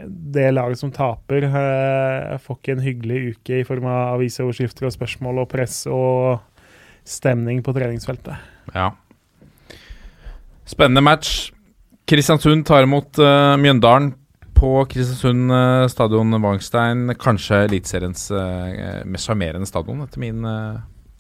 det 0.07 0.49
laget 0.53 0.79
som 0.79 0.91
taper, 0.93 1.45
eh, 1.49 2.37
får 2.41 2.59
ikke 2.59 2.75
en 2.75 2.83
hyggelig 2.83 3.19
uke 3.35 3.59
i 3.61 3.67
form 3.67 3.87
av 3.89 4.17
avisoverskrifter 4.17 4.87
og 4.89 4.95
spørsmål 4.95 5.43
og 5.43 5.49
press 5.51 5.83
og 5.91 6.41
stemning 7.07 7.61
på 7.63 7.75
treningsfeltet. 7.75 8.35
Ja. 8.73 8.91
Spennende 10.69 11.03
match. 11.03 11.51
Kristiansund 12.07 12.65
tar 12.67 12.83
imot 12.83 13.19
uh, 13.19 13.55
Mjøndalen 13.59 14.13
på 14.55 14.71
Kristiansund 14.91 15.51
uh, 15.51 15.85
stadion 15.91 16.35
Wangstein. 16.43 17.11
Kanskje 17.19 17.65
Eliteseriens 17.67 18.29
uh, 18.31 19.03
mest 19.07 19.27
sjarmerende 19.27 19.67
stadion, 19.67 20.03
etter 20.05 20.23
min, 20.23 20.43
uh, 20.47 20.79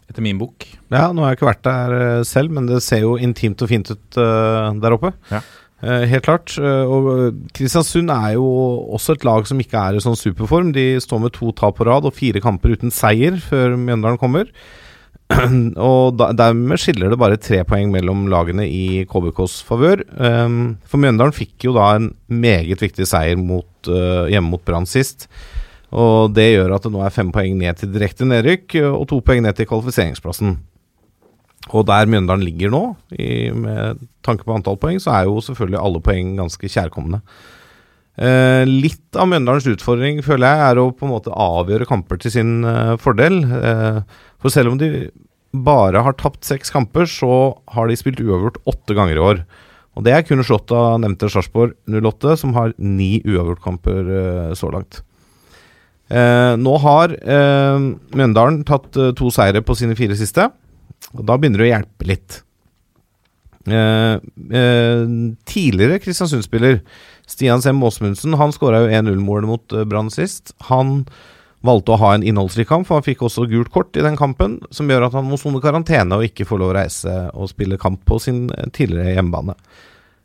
etter 0.09 0.23
min 0.23 0.39
bok. 0.39 0.67
Ja, 0.91 1.09
nå 1.11 1.23
har 1.23 1.33
jeg 1.33 1.41
ikke 1.41 1.49
vært 1.49 1.65
der 1.67 1.97
eh, 1.97 2.23
selv, 2.27 2.53
men 2.55 2.67
det 2.69 2.83
ser 2.85 3.03
jo 3.03 3.15
intimt 3.17 3.63
og 3.63 3.71
fint 3.71 3.91
ut 3.91 4.19
uh, 4.19 4.71
der 4.83 4.95
oppe. 4.95 5.13
Ja. 5.31 5.43
Eh, 5.83 6.05
helt 6.07 6.23
klart. 6.23 6.53
Eh, 6.55 6.85
og 6.87 7.09
eh, 7.11 7.33
Kristiansund 7.55 8.11
er 8.13 8.37
jo 8.37 8.45
også 8.95 9.17
et 9.17 9.25
lag 9.27 9.47
som 9.49 9.59
ikke 9.59 9.79
er 9.79 9.97
i 9.97 10.03
sånn 10.03 10.19
superform. 10.19 10.71
De 10.75 10.93
står 11.03 11.25
med 11.25 11.35
to 11.35 11.51
tap 11.57 11.75
på 11.79 11.87
rad 11.89 12.07
og 12.07 12.15
fire 12.15 12.39
kamper 12.43 12.77
uten 12.77 12.93
seier 12.93 13.35
før 13.43 13.75
Mjøndalen 13.75 14.21
kommer. 14.21 14.51
og 15.33 16.19
dermed 16.37 16.79
skiller 16.79 17.11
det 17.11 17.19
bare 17.19 17.39
tre 17.41 17.63
poeng 17.67 17.91
mellom 17.91 18.27
lagene 18.31 18.67
i 18.67 19.03
KBKs 19.09 19.59
favør. 19.67 20.05
Um, 20.19 20.75
for 20.87 21.01
Mjøndalen 21.01 21.35
fikk 21.35 21.67
jo 21.67 21.75
da 21.75 21.93
en 21.97 22.11
meget 22.27 22.83
viktig 22.83 23.07
seier 23.09 23.39
mot, 23.39 23.67
hjemme 23.87 24.53
mot 24.53 24.63
Brann 24.63 24.87
sist. 24.87 25.27
Og 25.93 26.31
det 26.35 26.51
gjør 26.51 26.75
at 26.75 26.85
det 26.85 26.91
nå 26.93 27.01
er 27.05 27.15
fem 27.15 27.31
poeng 27.33 27.57
ned 27.59 27.79
til 27.79 27.91
direkte 27.93 28.27
nedrykk 28.27 28.77
og 28.91 29.07
to 29.09 29.19
poeng 29.25 29.43
ned 29.45 29.57
til 29.57 29.67
kvalifiseringsplassen. 29.69 30.57
Og 31.71 31.85
der 31.87 32.09
Mjøndalen 32.11 32.43
ligger 32.43 32.71
nå, 32.73 32.83
i, 33.15 33.47
med 33.55 34.01
tanke 34.25 34.43
på 34.43 34.55
antall 34.55 34.75
poeng, 34.81 34.99
så 34.99 35.13
er 35.15 35.29
jo 35.29 35.39
selvfølgelig 35.43 35.79
alle 35.79 36.01
poeng 36.03 36.33
ganske 36.41 36.69
kjærkomne. 36.69 37.21
Eh, 38.13 38.63
litt 38.67 39.17
av 39.17 39.29
Mjøndalens 39.31 39.69
utfordring 39.71 40.19
føler 40.25 40.51
jeg 40.51 40.65
er 40.67 40.81
å 40.81 40.89
på 40.93 41.07
en 41.07 41.13
måte 41.15 41.33
avgjøre 41.33 41.87
kamper 41.89 42.19
til 42.21 42.33
sin 42.35 42.55
eh, 42.67 42.95
fordel. 43.01 43.39
Eh, 43.47 44.01
for 44.43 44.53
selv 44.53 44.73
om 44.73 44.81
de 44.81 45.07
bare 45.53 46.01
har 46.03 46.17
tapt 46.19 46.43
seks 46.45 46.73
kamper, 46.73 47.07
så 47.09 47.55
har 47.73 47.87
de 47.87 47.97
spilt 47.97 48.21
uavgjort 48.21 48.59
åtte 48.69 48.97
ganger 48.97 49.17
i 49.17 49.23
år. 49.31 49.43
Og 49.93 50.05
det 50.05 50.13
er 50.15 50.25
kun 50.25 50.41
slått 50.45 50.73
av 50.73 50.97
nevnte 51.01 51.29
Sarpsborg 51.29 51.75
08, 51.87 52.37
som 52.41 52.53
har 52.57 52.73
ni 52.81 53.19
uavgjortkamper 53.21 54.13
eh, 54.19 54.53
så 54.57 54.71
langt. 54.73 55.03
Eh, 56.13 56.53
nå 56.59 56.73
har 56.83 57.13
eh, 57.15 57.85
Mjøndalen 58.13 58.61
tatt 58.67 58.91
to 59.17 59.31
seire 59.33 59.63
på 59.65 59.77
sine 59.77 59.97
fire 59.97 60.17
siste, 60.19 60.49
og 61.11 61.27
da 61.27 61.37
begynner 61.37 61.61
det 61.61 61.67
å 61.67 61.73
hjelpe 61.73 62.09
litt. 62.09 62.39
Eh, 63.63 64.15
eh, 64.59 65.03
tidligere 65.47 65.99
Kristiansund-spiller 66.03 66.81
Stian 67.31 67.61
Sem 67.63 67.79
Åsmundsen 67.79 68.35
Han 68.35 68.51
skåra 68.51 68.81
jo 68.83 68.89
1-0-målet 68.91 69.47
mot 69.47 69.75
eh, 69.75 69.85
Brann 69.87 70.11
sist. 70.11 70.51
Han 70.67 71.05
valgte 71.63 71.93
å 71.95 71.99
ha 72.01 72.09
en 72.15 72.25
innholdsrik 72.27 72.67
kamp, 72.67 72.89
for 72.89 72.99
han 72.99 73.05
fikk 73.05 73.23
også 73.23 73.47
gult 73.47 73.71
kort 73.71 73.95
i 73.95 74.03
den 74.03 74.17
kampen, 74.19 74.57
som 74.67 74.89
gjør 74.91 75.07
at 75.07 75.15
han 75.15 75.29
må 75.29 75.39
sone 75.39 75.61
karantene 75.63 76.19
og 76.19 76.27
ikke 76.27 76.47
får 76.49 76.59
lov 76.59 76.73
å 76.73 76.75
reise 76.75 77.13
og 77.31 77.47
spille 77.53 77.79
kamp 77.79 78.03
på 78.09 78.19
sin 78.19 78.49
eh, 78.51 78.67
tidligere 78.75 79.15
hjemmebane. 79.15 79.55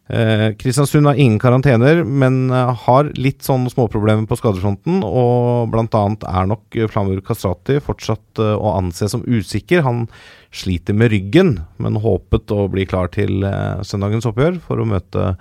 Eh, 0.08 0.54
Kristiansund 0.56 1.06
har 1.06 1.18
ingen 1.20 1.38
karantener, 1.38 2.00
men 2.04 2.50
eh, 2.50 2.72
har 2.86 3.10
litt 3.20 3.44
sånne 3.44 3.68
småproblemer 3.72 4.24
på 4.28 4.38
skadefronten. 4.40 5.02
Og 5.04 5.68
bl.a. 5.72 6.04
er 6.32 6.48
nok 6.48 6.78
Flamur 6.92 7.20
Kastrati 7.24 7.76
fortsatt 7.84 8.40
eh, 8.40 8.54
å 8.56 8.74
anse 8.78 9.10
som 9.12 9.24
usikker. 9.26 9.84
Han 9.84 10.06
sliter 10.54 10.96
med 10.96 11.12
ryggen, 11.12 11.58
men 11.76 12.00
håpet 12.00 12.54
å 12.56 12.66
bli 12.72 12.86
klar 12.88 13.12
til 13.12 13.44
eh, 13.44 13.84
søndagens 13.84 14.28
oppgjør 14.30 14.62
for 14.64 14.80
å 14.80 14.88
møte 14.88 15.34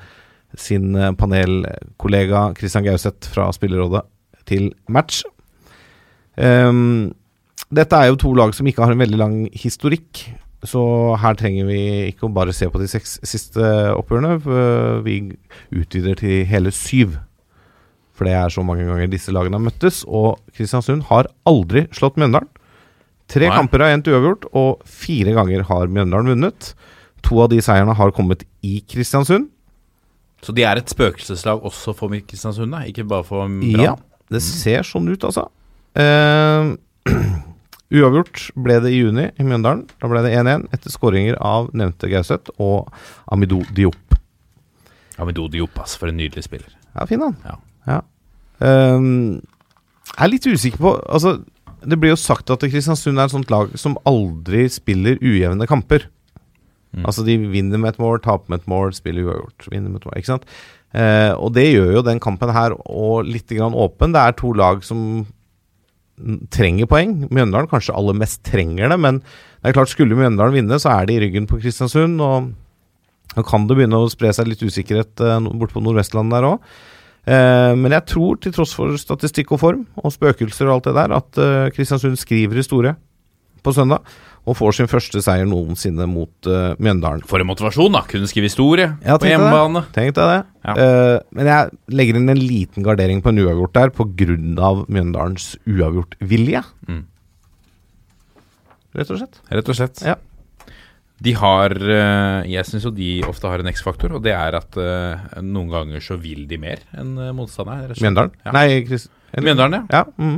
sin 0.59 0.95
eh, 0.95 1.13
panelkollega 1.15 2.49
Christian 2.59 2.85
Gauseth 2.87 3.31
fra 3.31 3.47
Spillerrådet 3.55 4.03
til 4.47 4.69
match. 4.91 5.23
Ehm, 6.37 7.13
dette 7.73 7.99
er 7.99 8.11
jo 8.11 8.19
to 8.19 8.33
lag 8.37 8.53
som 8.55 8.67
ikke 8.67 8.83
har 8.83 8.93
en 8.93 9.01
veldig 9.01 9.19
lang 9.19 9.39
historikk. 9.55 10.27
Så 10.67 10.81
her 11.21 11.37
trenger 11.39 11.67
vi 11.69 11.79
ikke 12.09 12.27
å 12.27 12.33
bare 12.33 12.53
se 12.55 12.67
på 12.71 12.81
de 12.81 12.89
seks 12.91 13.17
siste 13.27 13.63
oppgjørene. 13.95 14.37
for 14.43 15.01
Vi 15.05 15.21
utvider 15.71 16.19
til 16.19 16.45
hele 16.49 16.73
syv. 16.75 17.17
For 18.17 18.25
det 18.27 18.33
er 18.33 18.53
så 18.53 18.63
mange 18.65 18.87
ganger 18.87 19.09
disse 19.11 19.31
lagene 19.33 19.59
har 19.59 19.65
møttes. 19.67 20.01
Og 20.09 20.39
Kristiansund 20.57 21.05
har 21.11 21.29
aldri 21.47 21.85
slått 21.95 22.17
Mjøndalen. 22.17 22.49
Tre 23.27 23.49
Nei. 23.49 23.55
kamper 23.57 23.83
har 23.83 23.91
endt 23.91 24.07
uavgjort, 24.07 24.45
og 24.55 24.85
fire 24.87 25.33
ganger 25.35 25.65
har 25.67 25.91
Mjøndalen 25.91 26.31
vunnet. 26.31 26.71
To 27.27 27.41
av 27.43 27.51
de 27.51 27.59
seierne 27.63 27.95
har 27.97 28.13
kommet 28.15 28.45
i 28.63 28.79
Kristiansund. 28.87 29.49
Så 30.45 30.53
de 30.55 30.63
er 30.63 30.79
et 30.79 30.91
spøkelseslag 30.91 31.63
også 31.65 31.93
for 31.97 32.13
Kristiansund, 32.13 32.71
da? 32.71 32.85
Ikke 32.87 33.05
bare 33.07 33.25
for 33.27 33.43
Brann? 33.43 33.83
Ja, 33.83 33.95
det 34.31 34.41
ser 34.45 34.85
sånn 34.87 35.09
ut, 35.11 35.25
altså. 35.27 35.47
Eh, 35.97 36.75
uavgjort 37.93 38.49
ble 38.59 38.79
det 38.83 38.91
i 38.91 38.99
juni 38.99 39.29
i 39.31 39.45
Mjøndalen. 39.45 39.85
Da 40.01 40.09
ble 40.11 40.23
det 40.25 40.33
1-1 40.35 40.67
etter 40.75 40.93
skåringer 40.93 41.37
av 41.39 41.69
nevnte 41.77 42.09
Gauseth 42.11 42.51
og 42.59 42.89
Amidou 43.31 43.61
Diop. 43.75 44.17
Amidou 45.21 45.47
Diop, 45.51 45.77
ass, 45.81 45.95
for 45.99 46.11
en 46.11 46.19
nydelig 46.19 46.45
spiller. 46.45 46.73
Ja, 46.93 47.05
fin 47.09 47.23
han. 47.23 47.37
Ja. 47.45 47.55
Ja. 47.87 48.01
Um, 48.59 49.39
jeg 50.07 50.23
er 50.25 50.31
litt 50.31 50.47
usikker 50.49 50.81
på 50.81 50.91
Altså, 51.13 51.35
det 51.85 51.99
blir 52.01 52.15
jo 52.15 52.19
sagt 52.19 52.49
at 52.49 52.63
Kristiansund 52.65 53.19
er 53.19 53.27
et 53.27 53.35
sånt 53.35 53.51
lag 53.53 53.73
som 53.77 53.99
aldri 54.09 54.65
spiller 54.73 55.21
ujevne 55.21 55.67
kamper. 55.69 56.07
Mm. 56.95 57.05
Altså, 57.05 57.23
de 57.27 57.37
vinner 57.51 57.79
med 57.79 57.93
et 57.93 58.01
mål, 58.01 58.19
taper 58.23 58.49
med 58.51 58.63
et 58.63 58.71
mål, 58.71 58.95
spiller 58.97 59.27
uavgjort. 59.27 59.69
Vinner 59.71 59.91
med 59.91 60.01
et 60.01 60.09
mål, 60.09 60.17
ikke 60.19 60.33
sant? 60.33 60.47
Uh, 60.95 61.33
og 61.37 61.51
det 61.55 61.67
gjør 61.69 61.97
jo 61.99 62.05
den 62.07 62.21
kampen 62.23 62.51
her 62.55 62.73
og 62.87 63.27
litt 63.27 63.51
grann 63.51 63.77
åpen. 63.77 64.15
Det 64.15 64.23
er 64.23 64.37
to 64.39 64.53
lag 64.57 64.83
som 64.87 65.01
trenger 66.53 66.89
poeng. 66.89 67.13
Mjøndalen 67.29 67.69
kanskje 67.71 67.95
aller 67.97 68.17
mest 68.17 68.41
trenger 68.47 68.89
det, 68.91 68.97
men 69.01 69.19
det 69.21 69.71
er 69.71 69.77
klart 69.77 69.91
skulle 69.91 70.17
Mjøndalen 70.17 70.55
vinne, 70.55 70.79
så 70.81 70.93
er 70.95 71.07
de 71.07 71.17
i 71.17 71.21
ryggen 71.23 71.47
på 71.49 71.59
Kristiansund. 71.61 72.21
Og 72.23 72.51
nå 73.37 73.45
kan 73.47 73.67
det 73.69 73.77
begynne 73.77 73.99
å 74.01 74.11
spre 74.11 74.31
seg 74.33 74.49
litt 74.49 74.63
usikkerhet 74.63 75.21
eh, 75.21 75.49
borte 75.53 75.75
på 75.75 75.83
Nordvestlandet 75.85 76.37
der 76.37 76.47
òg. 76.49 76.71
Eh, 77.27 77.73
men 77.77 77.93
jeg 77.93 78.07
tror, 78.13 78.39
til 78.41 78.55
tross 78.55 78.73
for 78.77 78.95
statistikk 79.01 79.53
og 79.53 79.61
form, 79.61 79.83
og 79.99 80.15
spøkelser 80.15 80.69
og 80.69 80.77
alt 80.77 80.89
det 80.89 80.95
der, 80.97 81.15
at 81.19 81.41
eh, 81.43 81.69
Kristiansund 81.75 82.17
skriver 82.21 82.61
historie 82.63 82.95
på 83.65 83.75
søndag. 83.75 84.07
Og 84.47 84.55
får 84.55 84.77
sin 84.77 84.87
første 84.87 85.19
seier 85.23 85.47
noensinne 85.47 86.05
mot 86.07 86.47
uh, 86.47 86.71
Mjøndalen. 86.79 87.25
For 87.27 87.43
en 87.43 87.49
motivasjon, 87.49 87.91
da! 87.97 88.05
Kunne 88.07 88.29
skrive 88.31 88.47
historie 88.47 88.87
Ja, 89.03 89.17
på 89.19 89.27
hjemmebane. 89.27 89.83
Tenk 89.95 90.15
deg 90.15 90.31
det. 90.31 90.37
Ja. 90.63 90.75
Uh, 90.77 91.17
men 91.35 91.49
jeg 91.51 91.97
legger 91.99 92.19
inn 92.19 92.31
en 92.31 92.39
liten 92.39 92.85
gardering 92.85 93.19
på 93.23 93.33
en 93.33 93.43
uavgjort 93.43 93.75
der 93.75 93.91
pga. 93.97 94.71
Mjøndalens 94.87 95.49
uavgjortvilje. 95.67 96.63
Mm. 96.87 97.03
Rett 98.97 99.11
og 99.11 99.19
slett. 99.19 99.43
Rett 99.51 99.73
og 99.73 99.79
slett. 99.81 100.01
Ja. 100.07 100.15
De 101.17 101.31
har 101.33 101.73
eh, 101.73 102.43
Jeg 102.45 102.67
syns 102.69 102.83
jo 102.85 102.91
de 102.93 103.07
ofte 103.25 103.49
har 103.49 103.63
en 103.63 103.69
X-faktor, 103.71 104.11
og 104.13 104.21
det 104.21 104.35
er 104.37 104.53
at 104.53 104.75
noen 105.41 105.71
ganger 105.71 106.03
så 106.05 106.13
vil 106.21 106.43
de 106.49 106.59
mer 106.61 106.83
enn 106.93 107.15
motstanderen. 107.33 107.97
Mjøndalen? 107.97 108.35
Ja. 108.45 108.53
Nei, 108.53 108.83
Chris, 108.85 109.07
Mjøndalen, 109.33 109.79
ja. 109.89 110.03
Ja, 110.03 110.03
mm. 110.21 110.37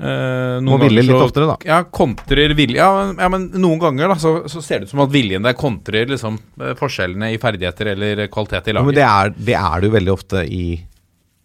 Eh, 0.00 0.60
Må 0.64 0.78
ville 0.80 1.02
litt 1.04 1.12
oftere, 1.12 1.44
da. 1.50 1.56
Ja, 1.68 1.82
kontrer 1.84 2.54
vilje 2.56 2.78
ja, 2.80 2.86
men- 3.04 3.18
ja, 3.20 3.28
men 3.28 3.42
noen 3.60 3.78
ganger 3.82 4.08
da 4.08 4.14
så, 4.16 4.30
så 4.48 4.62
ser 4.64 4.80
det 4.80 4.88
ut 4.88 4.92
som 4.94 5.02
at 5.04 5.10
viljen 5.12 5.42
der 5.44 5.52
kontrer 5.58 6.06
liksom 6.08 6.38
eh, 6.60 6.72
forskjellene 6.78 7.34
i 7.34 7.40
ferdigheter 7.42 7.90
eller 7.92 8.22
kvalitet 8.32 8.70
i 8.70 8.72
Ja, 8.78 8.82
men 8.86 8.94
det 8.96 9.04
er, 9.04 9.34
det 9.36 9.58
er 9.58 9.80
det 9.80 9.90
jo 9.90 9.96
veldig 9.98 10.14
ofte 10.14 10.44
i 10.48 10.62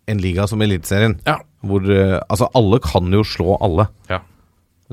en 0.07 0.21
liga 0.23 0.47
som 0.47 0.61
Eliteserien. 0.61 1.17
Ja. 1.27 1.39
Hvor 1.65 1.83
eh, 1.91 2.19
Altså, 2.29 2.47
alle 2.55 2.79
kan 2.79 3.11
jo 3.11 3.23
slå 3.27 3.57
alle. 3.59 3.89
Ja. 4.07 4.21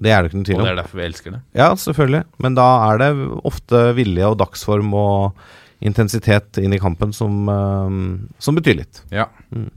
Det 0.03 0.11
er 0.11 0.23
det 0.25 0.33
ikke 0.33 0.41
noen 0.41 0.59
Og 0.59 0.65
det 0.67 0.73
er 0.73 0.83
derfor 0.83 0.99
vi 0.99 1.07
elsker 1.07 1.31
det. 1.37 1.41
Ja, 1.55 1.71
selvfølgelig. 1.77 2.25
Men 2.41 2.55
da 2.57 2.67
er 2.91 2.99
det 2.99 3.11
ofte 3.45 3.95
vilje 3.95 4.25
og 4.27 4.39
dagsform 4.41 4.95
og 4.97 5.37
intensitet 5.85 6.59
inn 6.63 6.73
i 6.73 6.79
kampen 6.83 7.13
som, 7.15 7.47
eh, 7.53 8.35
som 8.43 8.57
betyr 8.59 8.79
litt. 8.83 9.03
Ja. 9.13 9.27
Mm. 9.55 9.69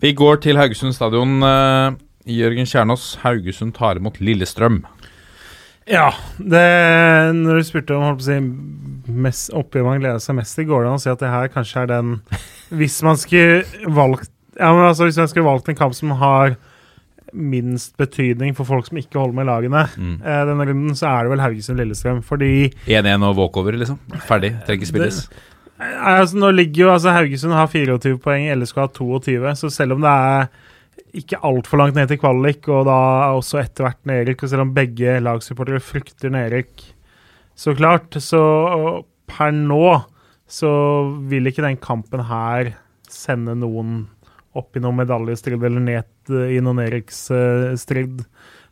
Vi 0.00 0.12
går 0.14 0.40
til 0.40 0.56
Haugesund 0.56 0.94
stadion. 0.94 1.42
eh, 1.42 1.96
Jørgen 2.28 2.68
Kjernås, 2.68 3.16
Haugesund 3.24 3.74
tar 3.78 3.96
imot 4.00 4.20
Lillestrøm. 4.20 4.82
Ja, 5.88 6.10
det, 6.36 6.64
når 7.38 7.60
du 7.62 7.64
spurte 7.64 7.96
om 7.96 8.02
holdt 8.04 8.20
på 8.20 8.26
å 8.26 8.28
si, 8.28 9.12
mest, 9.24 9.48
oppgjør 9.56 9.86
man 9.88 10.02
gleder 10.02 10.20
seg 10.20 10.36
mest 10.36 10.56
til, 10.58 10.66
går 10.68 10.84
det 10.84 10.90
an 10.90 10.98
å 10.98 11.02
si 11.02 11.08
at 11.12 11.22
det 11.22 11.30
her 11.32 11.48
kanskje 11.54 11.84
er 11.86 11.88
den 11.94 12.10
Hvis 12.76 12.98
man 13.06 13.16
skulle 13.16 13.88
valgt 13.96 14.28
ja, 14.58 14.72
men 14.74 14.84
altså, 14.90 15.06
hvis 15.06 15.16
man 15.22 15.28
skulle 15.30 15.46
valgt 15.46 15.68
en 15.70 15.78
kamp 15.78 15.94
som 15.96 16.10
har 16.18 16.56
minst 17.32 17.92
betydning 18.00 18.54
for 18.56 18.66
folk 18.68 18.86
som 18.88 18.98
ikke 18.98 19.20
holder 19.20 19.36
med 19.36 19.46
lagene 19.46 19.82
Mm. 19.96 20.14
eh, 20.24 20.40
denne 20.48 20.66
runden, 20.66 20.96
så 20.98 21.06
er 21.12 21.22
det 21.24 21.30
vel 21.30 21.42
Haugesund-Lillestrøm. 21.44 22.22
Fordi 22.24 22.72
1-1 22.88 23.22
og 23.28 23.36
walkover, 23.36 23.76
liksom. 23.78 23.98
Ferdig. 24.26 24.54
Trenger 24.66 24.80
ikke 24.82 24.90
spilles. 24.90 25.20
Det, 25.28 25.44
altså, 26.00 26.36
nå 26.42 26.50
ligger 26.56 26.82
jo 26.86 26.92
altså 26.92 27.12
Haugesund 27.14 27.52
har 27.54 27.68
24 27.70 28.18
poeng, 28.24 28.48
LSK 28.58 28.80
har 28.82 28.88
22, 28.96 29.54
så 29.60 29.70
selv 29.70 29.92
om 29.94 30.00
det 30.02 30.10
er 30.10 30.48
ikke 31.16 31.40
altfor 31.46 31.80
langt 31.80 31.96
ned 31.98 32.10
til 32.10 32.20
kvalik, 32.20 32.68
og 32.72 32.86
da 32.88 32.98
også 33.36 33.62
etter 33.62 33.86
hvert 33.86 34.00
nedrykk, 34.08 34.44
og 34.44 34.52
selv 34.52 34.66
om 34.66 34.74
begge 34.76 35.18
lagsupportere 35.24 35.82
frykter 35.82 36.32
nedrykk, 36.34 36.84
så 37.58 37.74
klart, 37.78 38.14
så 38.22 38.42
per 39.28 39.54
nå 39.54 39.98
så 40.48 40.70
vil 41.28 41.50
ikke 41.50 41.64
den 41.64 41.80
kampen 41.82 42.22
her 42.28 42.72
sende 43.08 43.56
noen 43.58 44.06
opp 44.56 44.76
i 44.76 44.82
noen 44.82 44.96
medaljestrid 45.02 45.60
eller 45.60 45.82
ned 45.82 46.32
eh, 46.32 46.54
i 46.56 46.62
noen 46.64 46.80
nedrykksstrid 46.82 48.22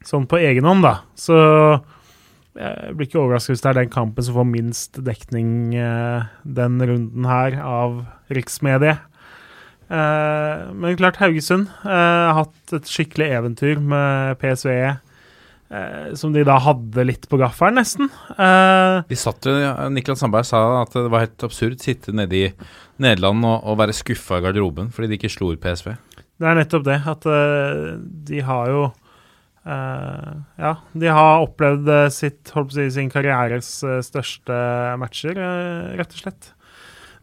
sånn 0.06 0.26
på 0.30 0.40
egen 0.40 0.66
hånd, 0.66 0.86
da. 0.86 0.94
Så 1.18 1.36
jeg 2.56 2.94
blir 2.96 3.08
ikke 3.08 3.20
overrasket 3.20 3.52
hvis 3.52 3.64
det 3.64 3.70
er 3.70 3.78
den 3.82 3.92
kampen 3.92 4.24
som 4.24 4.38
får 4.38 4.48
minst 4.48 5.00
dekning 5.04 5.74
eh, 5.76 6.28
den 6.58 6.80
runden 6.80 7.28
her 7.28 7.58
av 7.60 8.00
riksmediet. 8.32 9.04
Eh, 9.86 10.62
men 10.74 10.96
klart, 10.98 11.20
Haugesund 11.22 11.68
eh, 11.84 11.90
har 11.90 12.34
hatt 12.40 12.72
et 12.74 12.88
skikkelig 12.90 13.28
eventyr 13.36 13.78
med 13.78 14.34
PSV, 14.40 14.72
eh, 15.70 16.08
som 16.18 16.32
de 16.34 16.42
da 16.46 16.56
hadde 16.64 17.04
litt 17.06 17.28
på 17.30 17.38
gaffelen, 17.38 17.78
nesten. 17.78 18.10
Eh, 18.34 19.04
De 19.06 19.18
satt 19.20 19.46
jo, 19.46 19.54
Niklas 19.94 20.18
Sandberg 20.24 20.48
sa 20.48 20.64
at 20.82 20.96
det 20.96 21.06
var 21.12 21.22
helt 21.28 21.46
absurd 21.46 21.78
sitte 21.84 22.14
nede 22.16 22.40
i 22.40 22.50
Nederland 22.98 23.46
og, 23.46 23.60
og 23.62 23.78
være 23.84 23.94
skuffa 23.94 24.40
i 24.40 24.46
garderoben 24.48 24.90
fordi 24.94 25.12
de 25.12 25.18
ikke 25.20 25.30
slo 25.36 25.52
ut 25.54 25.62
PSV. 25.62 25.94
Det 26.36 26.48
er 26.50 26.58
nettopp 26.58 26.84
det, 26.84 26.98
at 27.08 27.24
de 28.28 28.40
har 28.44 28.66
jo 28.68 28.82
eh, 29.70 30.32
Ja, 30.60 30.74
de 30.98 31.14
har 31.14 31.44
opplevd 31.46 31.88
sitt, 32.12 32.42
holdt 32.56 32.72
på 32.74 32.76
å 32.76 32.80
si, 32.82 32.90
sin 32.98 33.08
karrieres 33.12 33.70
største 34.04 34.58
matcher, 35.00 35.38
rett 35.96 36.12
og 36.18 36.20
slett. 36.26 36.50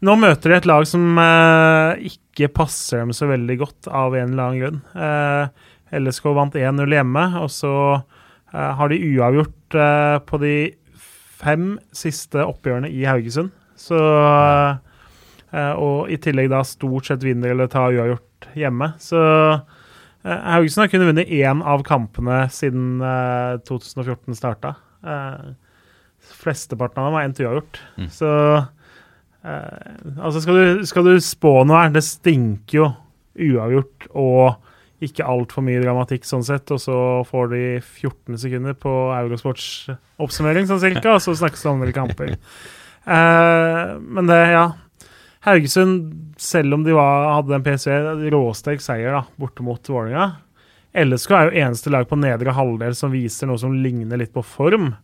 Nå 0.02 0.16
møter 0.18 0.50
de 0.50 0.56
et 0.58 0.66
lag 0.68 0.86
som 0.88 1.18
eh, 1.20 2.08
ikke 2.10 2.50
passer 2.56 3.02
dem 3.02 3.12
så 3.14 3.28
veldig 3.30 3.56
godt, 3.60 3.88
av 3.88 4.16
en 4.18 4.32
eller 4.34 4.44
annen 4.48 4.62
grunn. 4.62 4.80
Eh, 4.98 5.70
LSK 6.00 6.30
vant 6.34 6.56
1-0 6.58 6.96
hjemme, 6.96 7.24
og 7.40 7.50
så 7.52 7.74
eh, 7.94 8.72
har 8.78 8.90
de 8.90 8.98
uavgjort 9.12 9.78
eh, 9.78 10.16
på 10.26 10.40
de 10.42 10.56
fem 11.44 11.74
siste 11.94 12.42
oppgjørene 12.42 12.90
i 12.90 13.04
Haugesund. 13.08 13.52
Så 13.78 13.98
eh, 13.98 15.72
Og 15.78 16.10
i 16.10 16.18
tillegg 16.22 16.50
da 16.52 16.62
stort 16.66 17.08
sett 17.10 17.24
vinner 17.26 17.54
eller 17.54 17.70
tar 17.70 17.94
uavgjort 17.94 18.48
hjemme. 18.58 18.92
Så 19.02 19.20
eh, 19.22 20.40
Haugesund 20.54 20.84
har 20.84 20.92
kunnet 20.92 21.10
vunnet 21.12 21.34
én 21.34 21.62
av 21.62 21.84
kampene 21.86 22.44
siden 22.54 22.98
eh, 23.04 23.60
2014 23.68 24.38
starta. 24.38 24.74
Eh, 25.04 25.54
flesteparten 26.40 27.02
av 27.02 27.10
dem 27.10 27.18
har 27.18 27.28
endt 27.28 27.42
uavgjort. 27.44 27.82
Mm. 28.00 28.08
Så 28.12 28.30
Altså, 29.44 30.40
skal 30.40 30.56
du, 30.56 30.84
skal 30.88 31.04
du 31.04 31.18
spå 31.20 31.50
noe 31.68 31.82
her 31.82 31.90
Det 31.92 32.00
stinker 32.06 32.78
jo 32.78 32.86
uavgjort 33.34 34.06
og 34.16 35.04
ikke 35.04 35.26
altfor 35.28 35.64
mye 35.66 35.82
dramatikk 35.82 36.24
sånn 36.24 36.44
sett, 36.46 36.70
og 36.72 36.78
så 36.80 36.96
får 37.28 37.50
de 37.50 37.64
14 37.82 38.38
sekunder 38.40 38.76
på 38.78 38.92
Eurosports 39.18 39.90
oppsummering, 40.22 40.68
sånn 40.70 40.80
cirka, 40.80 41.16
og 41.16 41.20
så 41.20 41.34
snakkes 41.36 41.64
det 41.64 41.68
om 41.68 41.82
noen 41.82 41.92
kamper. 41.92 42.30
Uh, 43.04 44.00
men 44.00 44.30
det, 44.30 44.38
ja 44.54 44.64
Haugesund, 45.44 46.32
selv 46.40 46.72
om 46.72 46.84
de 46.86 46.94
var, 46.96 47.26
hadde 47.34 47.58
en 47.58 47.64
PSV, 47.66 47.90
råsterk 48.32 48.80
seier 48.80 49.12
da, 49.12 49.26
borte 49.36 49.64
mot 49.66 49.90
Vålerenga. 49.92 50.38
LSK 50.96 51.34
er 51.36 51.50
jo 51.50 51.64
eneste 51.66 51.92
lag 51.92 52.06
på 52.08 52.16
nedre 52.16 52.54
halvdel 52.56 52.94
som 52.96 53.12
viser 53.12 53.50
noe 53.50 53.60
som 53.60 53.74
ligner 53.76 54.20
litt 54.20 54.32
på 54.32 54.44
form. 54.46 54.94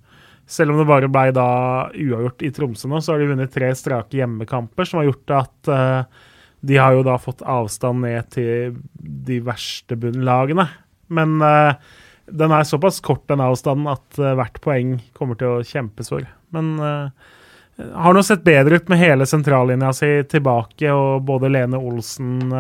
Selv 0.51 0.75
om 0.75 0.81
det 0.81 0.89
bare 0.89 1.11
ble 1.13 1.31
da 1.37 1.47
uavgjort 1.95 2.43
i 2.43 2.51
Tromsø 2.55 2.91
nå, 2.91 2.99
så 2.99 3.15
har 3.15 3.23
de 3.23 3.31
vunnet 3.31 3.53
tre 3.55 3.71
strake 3.79 4.19
hjemmekamper, 4.19 4.89
som 4.89 4.99
har 4.99 5.11
gjort 5.13 5.35
at 5.37 5.71
uh, 5.71 6.23
de 6.67 6.79
har 6.81 6.97
jo 6.97 7.05
da 7.07 7.17
fått 7.23 7.45
avstand 7.47 8.03
ned 8.05 8.31
til 8.35 8.79
de 8.99 9.39
verste 9.47 9.95
bunnlagene. 10.01 10.67
Men 11.15 11.37
uh, 11.39 11.79
den 12.31 12.55
er 12.55 12.67
såpass 12.67 12.99
kort, 13.05 13.29
den 13.31 13.43
avstanden, 13.45 13.87
at 13.91 14.19
uh, 14.19 14.35
hvert 14.39 14.59
poeng 14.65 14.97
kommer 15.17 15.39
til 15.39 15.55
å 15.55 15.67
kjempes 15.67 16.11
for. 16.13 16.27
Men 16.55 16.73
uh, 16.83 17.31
har 17.95 18.17
nå 18.17 18.25
sett 18.27 18.43
bedre 18.45 18.81
ut 18.81 18.91
med 18.91 19.01
hele 19.01 19.29
sentrallinja 19.31 19.95
si 19.97 20.11
tilbake, 20.29 20.91
og 20.91 21.23
både 21.31 21.53
Lene 21.55 21.79
Olsen 21.79 22.51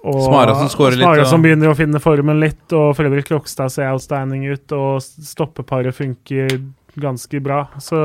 og 0.00 0.18
Smara 0.24 0.54
som 0.56 0.68
litt, 0.90 1.00
Smara 1.00 1.24
som 1.28 1.42
begynner 1.44 1.70
å 1.70 1.76
finne 1.76 2.00
formen 2.02 2.40
litt, 2.40 2.66
og 2.76 2.92
Fredrik 2.98 3.28
Krokstad 3.28 3.72
ser 3.72 3.90
outstanding 3.92 4.46
ut, 4.48 4.72
og 4.76 5.00
stoppeparet 5.04 5.96
funker 5.96 6.52
ganske 6.98 7.40
bra. 7.44 7.64
Så 7.82 7.98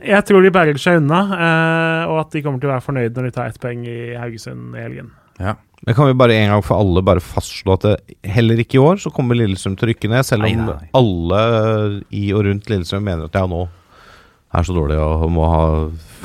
jeg 0.00 0.24
tror 0.28 0.44
de 0.44 0.52
bærer 0.54 0.78
seg 0.80 1.00
unna, 1.02 1.20
eh, 1.36 2.04
og 2.10 2.20
at 2.24 2.36
de 2.36 2.42
kommer 2.44 2.60
til 2.62 2.70
å 2.70 2.74
være 2.74 2.86
fornøyd 2.86 3.16
når 3.16 3.28
de 3.28 3.34
tar 3.36 3.50
ett 3.50 3.60
poeng 3.60 3.82
i 3.88 3.98
Haugesund 4.18 4.76
i 4.78 4.84
helgen. 4.84 5.10
Ja. 5.40 5.56
Men 5.86 5.96
kan 5.96 6.10
vi 6.10 6.16
bare 6.20 6.34
en 6.36 6.50
gang 6.52 6.62
for 6.64 6.76
alle 6.76 7.00
bare 7.04 7.22
fastslå 7.24 7.72
at 7.78 7.84
det, 7.86 8.16
heller 8.28 8.58
ikke 8.60 8.76
i 8.76 8.82
år 8.84 8.98
så 9.00 9.12
kommer 9.14 9.38
Lillestrøm 9.38 9.78
til 9.80 9.88
å 9.88 9.90
rykke 9.94 10.10
ned, 10.12 10.26
selv 10.28 10.44
om 10.44 10.50
Nei, 10.52 10.66
nei. 10.68 10.88
alle 10.98 11.44
i 12.12 12.26
og 12.36 12.44
rundt 12.44 12.68
Lillestrøm 12.68 13.06
mener 13.06 13.30
at 13.30 13.38
ja, 13.40 13.46
nå 13.48 13.62
er 14.50 14.66
så 14.66 14.74
dårlig 14.76 14.98
og 15.00 15.24
må 15.32 15.46
ha 15.48 15.62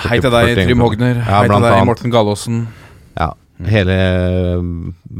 40 0.01 0.09
Hei 0.09 0.17
til 0.25 0.33
deg, 0.33 0.51
Trym 0.59 0.83
Hogner. 0.83 1.19
Ja, 1.21 1.39
Hei 1.39 1.47
til 1.47 1.55
deg, 1.55 1.69
annet. 1.71 1.87
Morten 1.91 2.11
Gallaasen. 2.11 2.61
Ja, 3.15 3.29
hele 3.71 3.97
um, 4.59 4.71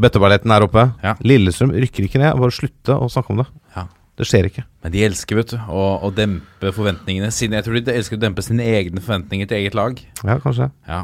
bøtteballetten 0.04 0.52
er 0.52 0.66
oppe. 0.68 0.88
Ja. 1.06 1.14
Lillestrøm 1.24 1.72
rykker 1.86 2.08
ikke 2.10 2.20
ned. 2.20 2.36
Bare 2.42 2.56
slutte 2.56 2.98
å 2.98 3.08
snakke 3.12 3.32
om 3.36 3.44
det. 3.44 3.48
Ja. 3.78 3.86
Det 4.16 4.28
skjer 4.30 4.48
ikke. 4.48 4.64
Men 4.86 4.94
de 4.94 5.02
elsker 5.04 5.40
vet 5.42 5.52
du, 5.52 5.58
å, 5.60 5.82
å 6.08 6.12
dempe 6.16 6.72
forventningene 6.76 7.28
sine. 7.36 7.58
Jeg 7.60 7.66
tror 7.68 7.76
de 7.84 7.96
elsker 7.98 8.16
å 8.16 8.22
dempe 8.22 8.46
sine 8.46 8.64
egne 8.64 9.04
forventninger 9.04 9.50
til 9.50 9.60
eget 9.60 9.76
lag. 9.76 10.00
Ja, 10.22 10.38
kanskje. 10.44 10.70
Ja, 10.88 11.02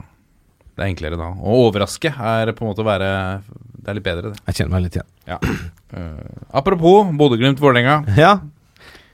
Det 0.71 0.85
er 0.85 0.87
enklere 0.87 1.19
da. 1.19 1.27
Å 1.35 1.57
overraske 1.67 2.13
er 2.13 2.53
på 2.55 2.63
en 2.63 2.71
måte 2.71 2.85
å 2.85 2.87
være 2.87 3.09
Det 3.81 3.91
er 3.91 3.97
litt 3.97 4.05
bedre, 4.05 4.31
det. 4.31 4.39
Jeg 4.47 4.61
kjenner 4.61 4.73
meg 4.77 4.85
litt 4.85 4.95
igjen. 4.95 5.09
Eh, 5.91 6.47
apropos 6.55 7.11
Bodø-Glimt-Vålerenga. 7.19 7.97
Ja. 8.23 8.37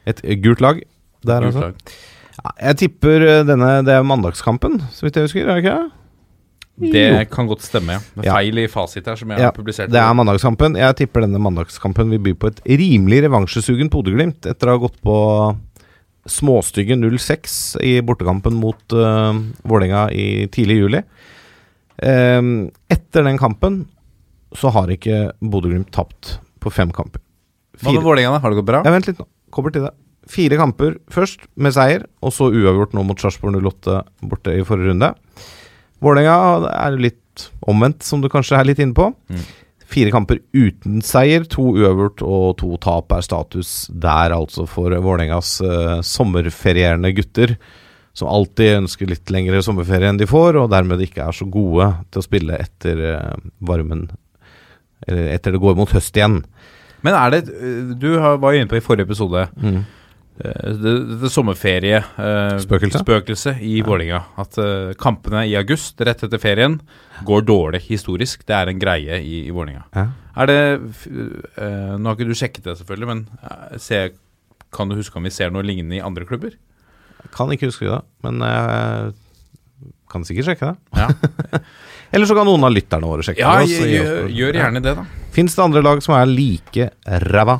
Et 0.07 0.21
gult 0.43 0.61
lag 0.63 0.77
der, 1.25 1.49
altså. 1.49 1.71
Lag. 1.71 1.95
Ja, 2.37 2.51
jeg 2.69 2.77
tipper 2.83 3.23
uh, 3.25 3.39
denne 3.47 3.71
Det 3.83 3.95
er 3.97 4.05
mandagskampen, 4.05 4.77
så 4.93 5.07
vidt 5.07 5.17
jeg 5.17 5.25
husker. 5.27 5.47
Er 5.49 5.57
det 5.57 5.63
ikke 5.65 5.73
det? 5.81 5.89
Det 6.77 7.29
kan 7.33 7.47
godt 7.49 7.63
stemme, 7.65 7.95
ja. 7.97 7.99
Med 8.15 8.25
Ja. 8.27 8.33
feil 8.37 8.59
i 8.61 8.67
fasit 8.69 9.05
her, 9.05 9.15
som 9.17 9.29
jeg 9.31 9.39
Ja, 9.39 9.45
har 9.49 9.51
publisert. 9.55 9.89
Det 9.89 9.97
er 9.97 10.13
mandagskampen. 10.13 10.75
Jeg 10.77 10.95
tipper 10.95 11.21
denne 11.25 11.39
mandagskampen 11.41 12.09
vil 12.09 12.19
by 12.19 12.33
på 12.37 12.47
et 12.51 12.61
rimelig 12.65 13.23
revansjesugen 13.25 13.89
Bodø-Glimt 13.89 14.45
etter 14.45 14.67
å 14.69 14.77
ha 14.77 14.77
gått 14.77 15.01
på 15.01 15.57
småstygge 16.27 16.97
0-6 16.99 17.77
i 17.81 18.01
bortekampen 18.01 18.53
mot 18.59 18.77
uh, 18.93 19.33
Vålerenga 19.63 20.11
i 20.13 20.47
tidlig 20.53 20.77
juli. 20.81 21.01
Um, 21.97 22.69
etter 22.93 23.23
den 23.25 23.39
kampen 23.41 23.87
så 24.53 24.69
har 24.75 24.91
ikke 24.93 25.31
Bodø-Glimt 25.41 25.89
tapt 25.95 26.37
på 26.61 26.69
fem 26.73 26.91
kamper. 26.93 27.21
Hva 27.81 27.93
med 27.93 28.03
Vålerenga? 28.05 28.39
Har 28.41 28.53
det 28.53 28.59
gått 28.59 28.69
bra? 28.69 28.83
Ja, 28.85 28.93
vent 28.93 29.07
litt 29.09 29.17
nå. 29.21 29.25
Kommer 29.53 29.73
til 29.73 29.87
det. 29.87 29.93
Fire 30.27 30.57
kamper 30.59 30.97
først 31.13 31.45
med 31.55 31.73
seier, 31.73 32.03
og 32.21 32.33
så 32.35 32.49
uavgjort 32.51 32.93
nå 32.97 33.03
mot 33.07 33.17
Sarpsborg 33.21 33.55
08 33.63 34.01
borte 34.27 34.53
i 34.57 34.65
forrige 34.67 34.91
runde. 34.91 35.13
Vålerenga 36.03 36.67
er 36.73 36.99
litt 37.01 37.47
omvendt, 37.69 38.03
som 38.05 38.21
du 38.21 38.29
kanskje 38.31 38.57
er 38.59 38.67
litt 38.69 38.81
inne 38.83 38.97
på. 38.97 39.09
Mm. 39.31 39.47
Fire 39.87 40.11
kamper 40.11 40.41
uten 40.51 40.99
seier, 41.05 41.45
to 41.47 41.69
uavgjort 41.77 42.21
og 42.27 42.47
to 42.59 42.73
tap 42.83 43.13
er 43.15 43.23
status 43.23 43.87
der, 43.89 44.33
altså, 44.35 44.65
for 44.69 44.91
Vålerengas 44.91 45.57
uh, 45.63 45.99
sommerferierende 46.05 47.13
gutter. 47.17 47.55
Som 48.17 48.31
alltid 48.33 48.79
ønsker 48.79 49.09
litt 49.11 49.29
lengre 49.29 49.61
sommerferie 49.61 50.09
enn 50.09 50.17
de 50.17 50.25
får, 50.29 50.57
og 50.57 50.71
dermed 50.73 51.03
ikke 51.05 51.27
er 51.27 51.35
så 51.37 51.45
gode 51.53 51.91
til 52.09 52.21
å 52.23 52.25
spille 52.25 52.57
etter 52.57 53.03
uh, 53.13 53.35
varmen 53.61 54.07
Eller 55.07 55.29
etter 55.35 55.53
det 55.53 55.61
går 55.61 55.77
mot 55.77 55.91
høst 55.93 56.17
igjen. 56.17 56.41
Men 57.05 57.13
er 57.13 57.29
det 57.35 57.43
eh, 57.53 57.91
Du 58.01 58.07
var 58.17 58.41
jo 58.51 58.57
inne 58.57 58.69
på 58.71 58.79
i 58.79 58.83
forrige 58.83 59.05
episode 59.05 59.47
Mm. 59.61 59.83
Eh, 60.39 60.69
det, 60.81 60.93
det 61.21 61.31
sommerferie 61.33 61.99
eh, 61.99 63.63
i 63.63 63.81
Vålerenga. 63.85 64.21
At 64.43 64.57
eh, 64.61 64.93
kampene 64.99 65.45
i 65.49 65.55
august, 65.59 65.99
rett 66.01 66.23
etter 66.23 66.41
ferien, 66.41 66.79
går 67.27 67.45
dårlig 67.47 67.83
historisk. 67.87 68.45
Det 68.47 68.55
er 68.55 68.71
en 68.71 68.81
greie 68.81 69.19
i, 69.21 69.43
i 69.47 69.53
Vålerenga. 69.55 69.85
Ja. 69.95 70.07
Er 70.37 70.51
det 70.51 70.57
Nå 71.97 72.05
har 72.05 72.13
ikke 72.13 72.27
du 72.29 72.37
sjekket 72.37 72.67
det, 72.67 72.75
selvfølgelig, 72.77 73.07
men 73.09 73.79
ser, 73.81 74.11
kan 74.73 74.89
du 74.89 74.93
huske 74.99 75.17
om 75.17 75.25
vi 75.25 75.33
ser 75.33 75.49
noe 75.49 75.65
lignende 75.65 75.97
i 75.97 76.03
andre 76.03 76.27
klubber? 76.29 76.53
Kan 77.33 77.49
ikke 77.51 77.71
huske 77.71 77.89
det, 77.89 78.03
men 78.21 78.43
jeg 78.45 79.15
kan 80.11 80.27
sikkert 80.27 80.51
sjekke 80.51 80.69
det. 80.69 81.01
Ja, 81.01 81.63
Eller 82.15 82.29
så 82.29 82.37
kan 82.37 82.47
noen 82.47 82.63
av 82.63 82.71
lytterne 82.71 83.09
våre 83.09 83.25
sjekke 83.25 83.41
ja 83.41 83.57
det. 83.59 83.89
gjør, 83.91 84.29
gjør 84.31 84.59
gjerne 84.61 84.83
det, 84.85 84.93
da. 84.99 85.07
Fins 85.35 85.57
det 85.57 85.63
andre 85.65 85.83
lag 85.83 85.99
som 86.05 86.15
er 86.15 86.29
like 86.29 86.91
ræva? 87.25 87.57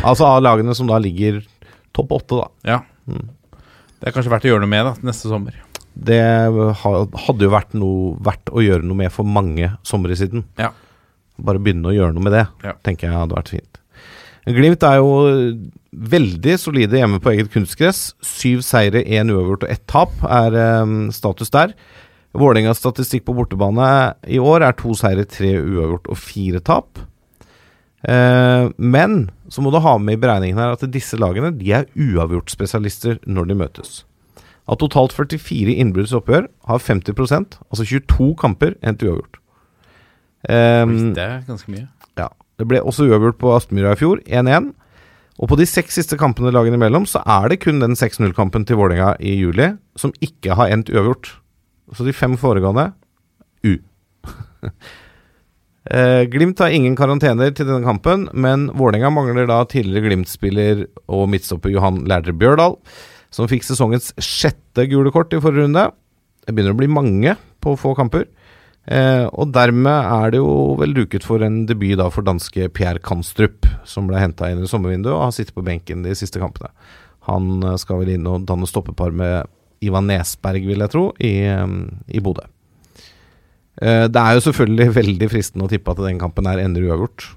Altså 0.00 0.26
av 0.26 0.40
lagene 0.42 0.74
som 0.76 0.88
da 0.88 0.96
ligger 1.02 1.42
topp 1.94 2.12
åtte, 2.18 2.40
da. 2.42 2.48
Ja. 2.68 2.80
Det 3.06 4.10
er 4.10 4.14
kanskje 4.16 4.32
verdt 4.32 4.46
å 4.48 4.50
gjøre 4.52 4.64
noe 4.64 4.72
med 4.74 4.84
da, 4.90 4.94
neste 5.06 5.30
sommer. 5.30 5.56
Det 5.94 6.18
hadde 6.82 7.46
jo 7.46 7.52
vært 7.52 7.76
noe 7.78 8.16
verdt 8.26 8.50
å 8.50 8.62
gjøre 8.64 8.82
noe 8.84 8.98
med 9.04 9.12
for 9.14 9.24
mange 9.28 9.70
somre 9.86 10.16
siden. 10.18 10.42
Ja. 10.58 10.72
Bare 11.38 11.62
begynne 11.62 11.90
å 11.90 11.94
gjøre 11.94 12.14
noe 12.16 12.26
med 12.26 12.34
det, 12.34 12.44
Ja. 12.66 12.74
tenker 12.86 13.08
jeg 13.08 13.16
hadde 13.16 13.36
vært 13.38 13.52
fint. 13.54 13.80
Glimt 14.44 14.82
er 14.84 14.98
jo 15.00 15.12
veldig 15.94 16.58
solide 16.60 16.98
hjemme 16.98 17.20
på 17.22 17.30
eget 17.32 17.48
kunstgress. 17.54 18.10
Syv 18.20 18.60
seire, 18.66 19.00
én 19.06 19.30
uavgjort 19.32 19.64
og 19.64 19.70
ett 19.72 19.86
tap 19.88 20.12
er 20.28 20.82
um, 20.82 21.08
status 21.14 21.48
der. 21.54 21.72
Vålerengas 22.34 22.80
statistikk 22.82 23.24
på 23.24 23.34
bortebane 23.38 23.86
i 24.26 24.40
år 24.42 24.66
er 24.66 24.74
to 24.76 24.92
seire, 24.98 25.24
tre 25.24 25.54
uavgjort 25.62 26.10
og 26.10 26.18
fire 26.18 26.60
tap. 26.60 26.98
Eh, 28.04 28.66
men 28.76 29.30
så 29.48 29.62
må 29.64 29.70
du 29.72 29.78
ha 29.80 29.94
med 29.98 30.18
i 30.18 30.20
beregningen 30.20 30.58
her 30.60 30.74
at 30.74 30.84
disse 30.92 31.16
lagene 31.20 31.52
de 31.56 31.70
er 31.72 31.86
uavgjortspesialister 31.96 33.22
når 33.24 33.48
de 33.50 33.56
møtes. 33.62 34.02
Av 34.68 34.78
totalt 34.80 35.12
44 35.16 35.74
innbruddsoppgjør 35.82 36.46
har 36.68 36.80
50% 36.84 37.58
altså 37.68 37.84
22 37.84 38.30
kamper, 38.40 38.76
endt 38.84 39.04
uavgjort. 39.04 39.40
Um, 40.48 41.12
Det 41.16 41.24
er 41.24 41.44
ganske 41.48 41.72
mye. 41.72 41.88
ja. 42.20 42.28
Det 42.58 42.66
ble 42.70 42.78
også 42.86 43.08
uavgjort 43.08 43.38
på 43.40 43.50
Aspmyra 43.56 43.92
i 43.96 43.98
fjor, 43.98 44.20
1-1. 44.28 44.72
Og 45.42 45.48
på 45.50 45.56
de 45.58 45.64
seks 45.66 45.96
siste 45.98 46.16
kampene 46.20 46.52
lagene 46.54 46.78
imellom, 46.78 47.06
så 47.10 47.18
er 47.26 47.48
det 47.50 47.58
kun 47.64 47.80
den 47.82 47.96
6-0-kampen 47.98 48.64
til 48.68 48.78
Vålerenga 48.78 49.16
i 49.18 49.32
juli 49.40 49.72
som 49.98 50.12
ikke 50.22 50.54
har 50.54 50.70
endt 50.70 50.92
uavgjort. 50.92 51.32
Så 51.92 52.06
de 52.06 52.14
fem 52.14 52.36
foregående 52.38 52.92
U. 53.66 53.74
eh, 55.90 56.24
Glimt 56.30 56.60
har 56.62 56.74
ingen 56.74 56.96
karantener 56.98 57.52
til 57.54 57.68
denne 57.68 57.84
kampen, 57.86 58.28
men 58.32 58.68
Vålerenga 58.76 59.10
mangler 59.14 59.48
da 59.50 59.62
tidligere 59.68 60.08
Glimt-spiller 60.08 60.86
og 61.08 61.28
midtstopper 61.32 61.72
Johan 61.74 62.04
Lærdre 62.08 62.36
Bjørdal, 62.36 62.78
som 63.34 63.50
fikk 63.50 63.66
sesongens 63.66 64.12
sjette 64.22 64.86
gule 64.90 65.12
kort 65.14 65.34
i 65.34 65.42
forrige 65.42 65.66
runde. 65.66 65.88
Det 66.44 66.54
begynner 66.54 66.76
å 66.76 66.80
bli 66.80 66.90
mange 66.92 67.36
på 67.64 67.74
få 67.80 67.94
kamper. 67.98 68.28
Eh, 68.84 69.24
og 69.32 69.48
dermed 69.54 69.88
er 70.12 70.34
det 70.34 70.40
jo 70.42 70.74
vel 70.76 70.92
duket 70.96 71.24
for 71.24 71.40
en 71.44 71.62
debut 71.68 71.96
da 71.96 72.10
for 72.12 72.26
danske 72.26 72.68
Pierre 72.76 73.00
Kanstrup, 73.00 73.64
som 73.88 74.10
ble 74.10 74.20
henta 74.20 74.50
inn 74.52 74.60
i 74.60 74.68
sommervinduet 74.68 75.14
og 75.14 75.22
har 75.22 75.36
sittet 75.36 75.56
på 75.56 75.64
benken 75.64 76.04
de 76.04 76.12
siste 76.18 76.42
kampene. 76.42 76.68
Han 77.30 77.64
eh, 77.64 77.78
skal 77.80 78.02
vel 78.02 78.14
inn 78.16 78.28
og 78.28 78.44
danne 78.48 78.68
stoppepar 78.68 79.14
med 79.16 79.48
Ivan 79.84 80.08
Nesberg, 80.08 80.68
vil 80.68 80.84
jeg 80.84 80.92
tro, 80.92 81.08
i, 81.16 81.34
eh, 81.48 81.64
i 82.12 82.24
Bodø. 82.24 82.44
Eh, 83.84 84.06
det 84.08 84.20
er 84.20 84.36
jo 84.36 84.44
selvfølgelig 84.48 84.90
veldig 85.00 85.30
fristende 85.32 85.68
å 85.68 85.72
tippe 85.72 85.92
at 85.92 86.02
den 86.04 86.20
kampen 86.22 86.48
er 86.50 86.62
ender 86.64 86.86
uavgjort. 86.88 87.28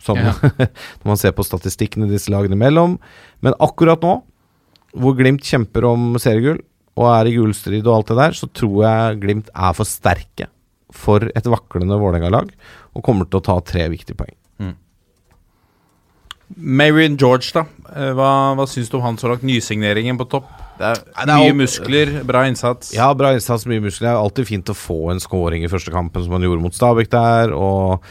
Sånn 0.00 0.22
Ja. 0.22 0.34
når 1.02 1.08
man 1.12 1.20
ser 1.20 1.34
på 1.36 1.44
statistikkene 1.46 2.08
disse 2.10 2.32
lagene 2.32 2.56
imellom. 2.56 2.98
Men 3.44 3.56
akkurat 3.60 4.02
nå, 4.04 4.20
hvor 4.96 5.16
Glimt 5.18 5.46
kjemper 5.46 5.86
om 5.90 6.14
seriegull 6.22 6.62
og 7.00 7.06
er 7.12 7.28
i 7.30 7.36
gullstrid 7.36 7.86
og 7.86 7.94
alt 7.94 8.10
det 8.10 8.18
der, 8.18 8.36
så 8.36 8.48
tror 8.56 8.80
jeg 8.86 9.20
Glimt 9.22 9.52
er 9.54 9.76
for 9.76 9.88
sterke 9.88 10.50
for 10.90 11.22
et 11.22 11.46
vaklende 11.46 11.98
Vålerenga-lag 12.00 12.50
og 12.98 13.04
kommer 13.06 13.28
til 13.28 13.38
å 13.38 13.44
ta 13.46 13.54
tre 13.62 13.84
viktige 13.92 14.18
poeng. 14.18 14.34
Marion 16.56 17.18
George, 17.20 17.52
da. 17.54 17.66
Eh, 17.94 18.10
Hva, 18.16 18.30
hva 18.58 18.66
syns 18.70 18.90
du 18.90 18.98
om 18.98 19.04
han 19.06 19.20
så 19.20 19.30
langt? 19.30 19.46
Nysigneringen 19.46 20.18
på 20.20 20.26
topp. 20.32 20.48
Det 20.80 20.88
er, 20.88 21.02
Nei, 21.12 21.26
det 21.28 21.34
er 21.34 21.44
mye 21.44 21.58
muskler, 21.60 22.12
bra 22.24 22.46
innsats. 22.48 22.94
Ja, 22.96 23.10
bra 23.14 23.34
innsats, 23.36 23.66
mye 23.68 23.82
muskler. 23.84 24.08
Det 24.08 24.12
er 24.14 24.24
alltid 24.24 24.48
fint 24.48 24.72
å 24.72 24.76
få 24.76 25.10
en 25.12 25.20
scoring 25.22 25.66
i 25.66 25.70
første 25.70 25.92
kampen, 25.92 26.24
som 26.24 26.36
han 26.36 26.46
gjorde 26.46 26.64
mot 26.64 26.76
Stabæk 26.76 27.12
der, 27.12 27.56
og 27.56 28.04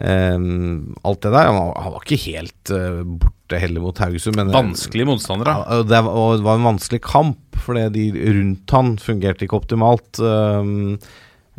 Um, 0.00 0.94
alt 1.04 1.20
det 1.20 1.32
der. 1.34 1.50
Han 1.50 1.56
var, 1.58 1.72
han 1.84 1.92
var 1.92 2.04
ikke 2.06 2.22
helt 2.22 2.70
uh, 2.72 3.02
borte 3.04 3.58
heller 3.60 3.82
mot 3.84 3.98
Haugesund, 4.00 4.38
men 4.38 4.52
Vanskelige 4.54 5.08
motstandere. 5.10 5.52
Ja, 5.60 5.80
det, 5.84 5.98
var, 6.06 6.14
og 6.16 6.38
det 6.38 6.46
var 6.46 6.56
en 6.56 6.68
vanskelig 6.70 7.02
kamp, 7.04 7.58
fordi 7.60 7.82
de 7.92 8.06
rundt 8.38 8.72
han 8.76 8.94
fungerte 9.02 9.44
ikke 9.44 9.58
optimalt. 9.60 10.22
Um, 10.22 10.96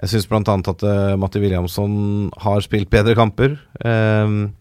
jeg 0.01 0.13
syns 0.15 0.25
bl.a. 0.31 0.41
at 0.41 0.87
uh, 0.87 1.13
Matti 1.21 1.43
Williamson 1.43 2.31
har 2.41 2.65
spilt 2.65 2.89
bedre 2.89 3.13
kamper. 3.19 3.59
Um, 3.85 4.55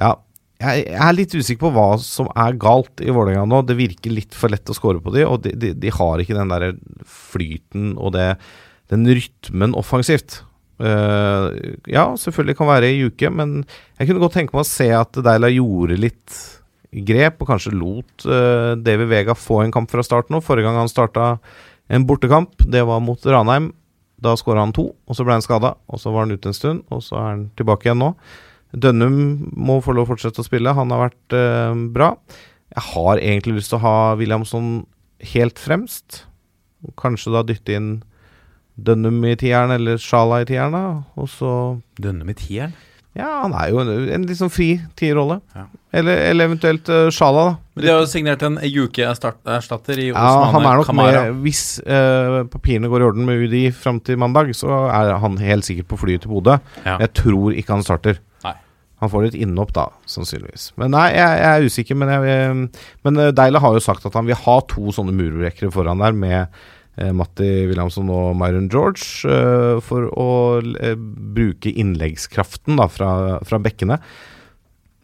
ja, 0.00 0.16
jeg, 0.60 0.84
er 0.92 1.16
litt 1.16 1.32
usikker 1.32 1.62
på 1.64 1.72
hva 1.74 1.88
som 2.02 2.28
er 2.36 2.58
galt 2.60 3.00
i 3.00 3.12
Vålerenga 3.12 3.46
nå. 3.48 3.62
Det 3.66 3.78
virker 3.78 4.12
litt 4.12 4.36
for 4.36 4.52
lett 4.52 4.68
å 4.68 4.76
score 4.76 5.00
på 5.02 5.14
de, 5.14 5.24
og 5.24 5.42
de, 5.46 5.54
de, 5.56 5.72
de 5.76 5.92
har 5.96 6.20
ikke 6.20 6.36
den 6.36 6.52
der 6.52 6.74
flyten 7.08 7.94
og 7.96 8.14
det, 8.16 8.34
den 8.92 9.08
rytmen 9.08 9.76
offensivt. 9.78 10.42
Uh, 10.80 11.52
ja, 11.88 12.06
selvfølgelig 12.16 12.56
kan 12.56 12.70
være 12.70 12.88
i 12.92 13.02
uke, 13.08 13.28
men 13.32 13.60
jeg 13.98 14.08
kunne 14.08 14.22
godt 14.22 14.38
tenke 14.38 14.56
meg 14.56 14.64
å 14.64 14.70
se 14.70 14.88
at 14.96 15.18
Deila 15.24 15.50
gjorde 15.52 15.98
litt 16.00 16.38
grep, 17.08 17.40
og 17.40 17.50
kanskje 17.52 17.74
lot 17.76 18.24
uh, 18.26 18.76
Davy 18.80 19.08
Vega 19.10 19.36
få 19.36 19.60
en 19.64 19.74
kamp 19.74 19.92
fra 19.92 20.04
starten 20.04 20.36
nå. 20.36 20.42
Forrige 20.44 20.68
gang 20.68 20.80
han 20.80 20.92
starta 20.92 21.34
en 21.90 22.06
bortekamp, 22.08 22.54
det 22.68 22.84
var 22.88 23.02
mot 23.04 23.24
Ranheim. 23.26 23.72
Da 24.20 24.34
skåra 24.36 24.60
han 24.60 24.74
to, 24.76 24.90
og 25.08 25.16
så 25.16 25.24
ble 25.24 25.38
han 25.38 25.44
skada. 25.44 25.74
Og 25.88 26.00
så 26.00 26.12
var 26.12 26.26
han 26.26 26.36
ute 26.36 26.50
en 26.50 26.56
stund, 26.56 26.84
og 26.92 27.00
så 27.04 27.16
er 27.16 27.28
han 27.30 27.44
tilbake 27.56 27.88
igjen 27.88 28.02
nå. 28.02 28.10
Dønnum 28.72 29.16
må 29.56 29.80
få 29.82 29.94
lov 29.96 30.06
å 30.06 30.12
fortsette 30.12 30.42
å 30.42 30.46
spille, 30.46 30.74
han 30.76 30.92
har 30.94 31.08
vært 31.08 31.36
eh, 31.36 31.80
bra. 31.94 32.12
Jeg 32.70 32.86
har 32.92 33.18
egentlig 33.18 33.56
lyst 33.58 33.72
til 33.72 33.80
å 33.80 33.84
ha 33.86 33.96
Williamson 34.20 34.84
helt 35.32 35.58
fremst. 35.58 36.24
Kanskje 37.00 37.34
da 37.34 37.42
dytte 37.46 37.74
inn 37.76 37.90
Dønnum 38.80 39.18
i 39.28 39.34
tieren, 39.36 39.74
eller 39.74 39.98
Sjala 40.00 40.40
i 40.44 40.46
tieren, 40.48 40.76
da. 40.76 41.02
Og 41.20 41.28
så 41.32 41.50
Dønnum 42.00 42.30
i 42.32 42.38
tieren. 42.38 42.76
Ja, 43.18 43.40
han 43.42 43.54
er 43.58 43.72
jo 43.72 43.80
en, 43.82 43.88
en 44.14 44.24
litt 44.28 44.38
sånn 44.38 44.52
fri 44.54 44.68
tierrolle. 44.98 45.40
Ja. 45.56 45.64
Eller, 45.98 46.20
eller 46.28 46.46
eventuelt 46.46 46.86
uh, 46.94 47.08
Sjala, 47.10 47.42
da. 47.48 47.56
Men 47.74 47.84
de 47.84 47.90
har 47.90 47.98
jo 48.04 48.08
signert 48.12 48.44
en 48.46 48.60
Juke-erstatter 48.62 49.98
i 49.98 50.06
Ja, 50.12 50.30
han 50.54 50.62
er 50.62 50.78
nok 50.78 50.86
Kamara. 50.86 51.24
med 51.26 51.42
Hvis 51.42 51.64
uh, 51.82 52.46
papirene 52.52 52.90
går 52.92 53.02
i 53.02 53.08
orden 53.08 53.26
med 53.26 53.42
UDI 53.42 53.64
fram 53.74 53.98
til 54.06 54.20
mandag, 54.22 54.54
så 54.54 54.84
er 54.86 55.16
han 55.24 55.40
helt 55.42 55.66
sikkert 55.66 55.90
på 55.90 55.98
flyet 56.04 56.22
til 56.24 56.36
Bodø. 56.36 56.60
Ja. 56.84 57.00
Jeg 57.02 57.12
tror 57.18 57.58
ikke 57.58 57.74
han 57.74 57.86
starter. 57.86 58.22
Han 59.00 59.10
får 59.12 59.28
litt 59.28 59.38
innhopp 59.40 59.72
da, 59.76 59.86
sannsynligvis. 60.08 60.70
Men 60.80 60.92
nei, 60.92 61.06
jeg, 61.14 61.38
jeg 61.40 61.50
er 61.50 61.70
usikker. 61.70 61.98
Men, 62.00 62.12
jeg, 62.12 62.34
eh, 62.34 62.90
men 63.06 63.22
eh, 63.22 63.32
Deila 63.36 63.62
har 63.64 63.76
jo 63.76 63.84
sagt 63.84 64.04
at 64.08 64.18
han 64.18 64.28
vil 64.28 64.38
ha 64.38 64.58
to 64.68 64.92
sånne 64.94 65.14
murbrekkere 65.16 65.72
foran 65.74 66.02
der, 66.04 66.16
med 66.16 66.40
eh, 67.00 67.12
Matti 67.16 67.48
Williamson 67.70 68.12
og 68.12 68.34
Myron 68.40 68.68
George, 68.72 69.06
eh, 69.24 69.80
for 69.84 70.10
å 70.12 70.28
eh, 70.60 70.98
bruke 71.36 71.72
innleggskraften 71.72 72.80
da, 72.80 72.90
fra, 72.92 73.12
fra 73.48 73.62
bekkene. 73.62 74.00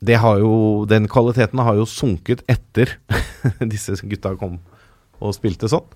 Jo, 0.07 0.85
den 0.87 1.09
kvaliteten 1.09 1.63
har 1.65 1.79
jo 1.79 1.89
sunket 1.89 2.45
etter 2.53 2.99
disse 3.73 3.97
gutta 4.05 4.37
kom 4.39 4.61
og 5.25 5.33
spilte 5.33 5.71
sånn. 5.73 5.87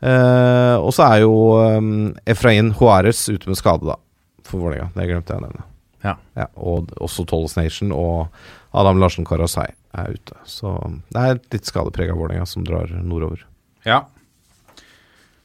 Eh, 0.00 0.76
og 0.80 0.90
så 0.96 1.06
er 1.06 1.22
jo 1.22 1.34
um, 1.60 2.10
Efrain 2.28 2.72
Juárez 2.74 3.22
ute 3.30 3.50
med 3.50 3.58
skade, 3.60 3.86
da, 3.86 3.98
for 4.46 4.64
Vålerenga. 4.64 4.90
Det 4.96 5.06
glemte 5.10 5.36
jeg 5.36 5.42
å 5.42 5.46
nevne. 5.46 5.69
Ja. 6.00 6.16
og 6.56 6.92
også 6.96 7.26
Tolles 7.28 7.58
Nation 7.58 7.92
og 7.92 8.30
Adam 8.72 9.00
Larsen 9.02 9.26
Karasai 9.28 9.68
er 9.92 10.14
ute. 10.14 10.38
Så 10.48 10.72
det 11.12 11.20
er 11.20 11.40
litt 11.52 11.68
skadeprega 11.68 12.16
Vålerenga 12.16 12.46
som 12.48 12.64
drar 12.66 12.90
nordover. 13.02 13.44
Ja. 13.84 14.04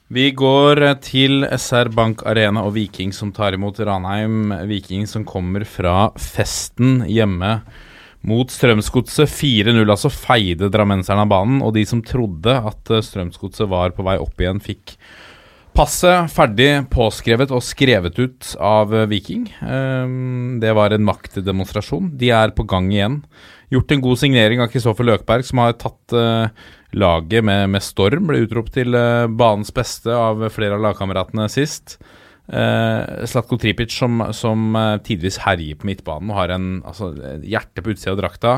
Vi 0.07 0.29
går 0.37 0.83
til 1.01 1.47
SR 1.49 1.89
Bank 1.95 2.21
Arena 2.29 2.61
og 2.67 2.75
Viking 2.75 3.13
som 3.15 3.31
tar 3.33 3.57
imot 3.57 3.79
Ranheim. 3.81 4.53
Viking 4.69 5.07
som 5.09 5.25
kommer 5.25 5.65
fra 5.65 6.11
festen 6.21 7.01
hjemme 7.09 7.57
mot 8.25 8.51
Strømsgodset. 8.53 9.29
4-0, 9.29 9.81
altså 9.81 10.11
feide 10.13 10.69
drammenserne 10.73 11.25
av 11.25 11.31
banen. 11.31 11.63
Og 11.65 11.73
de 11.77 11.85
som 11.89 12.03
trodde 12.05 12.53
at 12.53 12.93
eh, 12.93 13.03
Strømsgodset 13.05 13.69
var 13.71 13.95
på 13.97 14.05
vei 14.05 14.19
opp 14.21 14.41
igjen, 14.41 14.61
fikk 14.61 14.95
passet 15.75 16.31
ferdig 16.31 16.69
påskrevet 16.93 17.51
og 17.53 17.63
skrevet 17.63 18.17
ut 18.19 18.53
av 18.63 18.93
eh, 18.95 19.07
Viking. 19.11 19.49
Ehm, 19.67 20.57
det 20.63 20.71
var 20.77 20.95
en 20.95 21.05
maktdemonstrasjon. 21.05 22.13
De 22.19 22.31
er 22.33 22.53
på 22.55 22.65
gang 22.69 22.87
igjen. 22.93 23.19
Gjort 23.73 23.91
en 23.91 24.03
god 24.05 24.21
signering 24.21 24.63
av 24.63 24.69
Kristoffer 24.71 25.07
Løkberg, 25.07 25.45
som 25.47 25.61
har 25.63 25.75
tatt 25.81 26.15
eh, 26.15 26.67
laget 26.95 27.45
med, 27.45 27.67
med 27.73 27.83
storm. 27.83 28.29
Ble 28.29 28.45
utropt 28.45 28.75
til 28.77 28.95
eh, 28.95 29.25
banens 29.27 29.73
beste 29.75 30.15
av 30.15 30.47
flere 30.55 30.79
av 30.79 30.85
lagkameratene 30.87 31.49
sist. 31.51 31.99
Slatko 32.45 33.57
Tripic, 33.57 33.89
som, 33.89 34.19
som 34.37 34.75
tidvis 35.01 35.39
herjer 35.41 35.79
på 35.81 35.87
midtbanen 35.89 36.29
og 36.29 36.37
har 36.37 36.51
en 36.53 36.67
altså, 36.85 37.07
hjerte 37.41 37.81
på 37.81 37.89
utsida 37.95 38.11
av 38.13 38.19
drakta, 38.19 38.51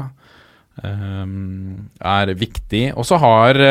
ehm, 0.84 1.86
er 2.04 2.34
viktig. 2.36 2.82
Og 3.00 3.08
så 3.08 3.16
har 3.24 3.62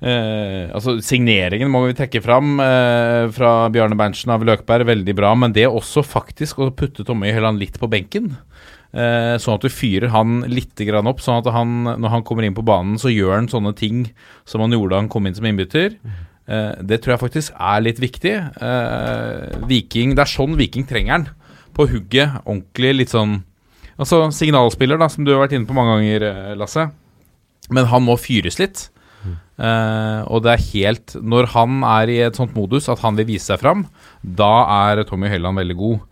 eh, 0.00 0.68
altså 0.74 0.96
Signeringen 1.04 1.70
må 1.72 1.84
vi 1.86 1.96
trekke 1.98 2.22
fram 2.24 2.60
eh, 2.62 3.26
fra 3.34 3.68
Bjarne 3.72 3.98
Berntsen 3.98 4.34
av 4.34 4.44
Løkberg, 4.46 4.88
veldig 4.88 5.16
bra. 5.16 5.34
Men 5.38 5.54
det 5.56 5.68
også 5.68 6.04
faktisk 6.06 6.60
å 6.60 6.72
putte 6.76 7.06
Tomme 7.06 7.32
Høiland 7.32 7.60
litt 7.62 7.78
på 7.80 7.90
benken. 7.92 8.34
Eh, 8.96 9.34
sånn 9.42 9.58
at 9.58 9.64
du 9.66 9.72
fyrer 9.72 10.12
han 10.14 10.40
litt 10.48 10.80
opp, 10.80 11.20
sånn 11.20 11.42
at 11.42 11.50
han, 11.52 11.82
når 12.00 12.12
han 12.14 12.24
kommer 12.24 12.46
inn 12.46 12.56
på 12.56 12.64
banen, 12.64 12.96
så 12.98 13.12
gjør 13.12 13.34
han 13.34 13.50
sånne 13.50 13.74
ting 13.76 14.06
som 14.48 14.62
han 14.64 14.72
gjorde 14.72 14.94
da 14.94 15.02
han 15.02 15.12
kom 15.12 15.26
inn 15.28 15.36
som 15.36 15.48
innbytter. 15.48 15.98
Eh, 16.46 16.72
det 16.86 17.02
tror 17.02 17.16
jeg 17.16 17.24
faktisk 17.24 17.56
er 17.58 17.82
litt 17.82 18.00
viktig. 18.00 18.36
Eh, 18.62 19.66
Viking, 19.66 20.14
Det 20.14 20.22
er 20.24 20.30
sånn 20.30 20.56
Viking 20.56 20.86
trenger 20.86 21.12
han. 21.12 21.28
På 21.76 21.88
hugget, 21.90 22.40
ordentlig 22.46 22.94
litt 22.96 23.12
sånn 23.12 23.42
Altså 23.96 24.26
signalspiller, 24.28 24.98
da, 25.00 25.08
som 25.08 25.24
du 25.24 25.30
har 25.32 25.40
vært 25.40 25.54
inne 25.56 25.64
på 25.64 25.72
mange 25.72 25.94
ganger, 25.96 26.22
eh, 26.28 26.54
Lasse. 26.54 26.90
Men 27.70 27.86
han 27.88 28.02
må 28.04 28.18
fyres 28.20 28.58
litt. 28.60 28.90
Eh, 29.56 30.20
og 30.28 30.42
det 30.44 30.50
er 30.52 30.64
helt 30.74 31.14
Når 31.24 31.46
han 31.54 31.78
er 31.88 32.10
i 32.12 32.18
et 32.26 32.36
sånt 32.36 32.52
modus 32.52 32.90
at 32.92 33.00
han 33.00 33.16
vil 33.16 33.30
vise 33.30 33.48
seg 33.48 33.62
fram, 33.62 33.86
da 34.20 34.52
er 34.90 35.04
Tommy 35.08 35.30
Høiland 35.32 35.56
veldig 35.62 35.76
god. 35.78 36.04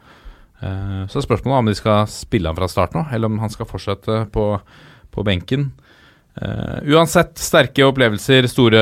Uh, 0.64 1.04
så 1.10 1.18
er 1.18 1.26
spørsmålet 1.26 1.60
om 1.60 1.66
de 1.68 1.76
skal 1.76 2.06
spille 2.08 2.48
han 2.48 2.56
fra 2.56 2.68
start 2.70 2.94
nå, 2.96 3.02
eller 3.12 3.28
om 3.28 3.40
han 3.42 3.52
skal 3.52 3.68
fortsette 3.68 4.22
på, 4.32 4.44
på 5.12 5.24
benken. 5.26 5.66
Uh, 6.40 6.78
uansett, 6.94 7.34
sterke 7.42 7.84
opplevelser, 7.84 8.48
store 8.48 8.80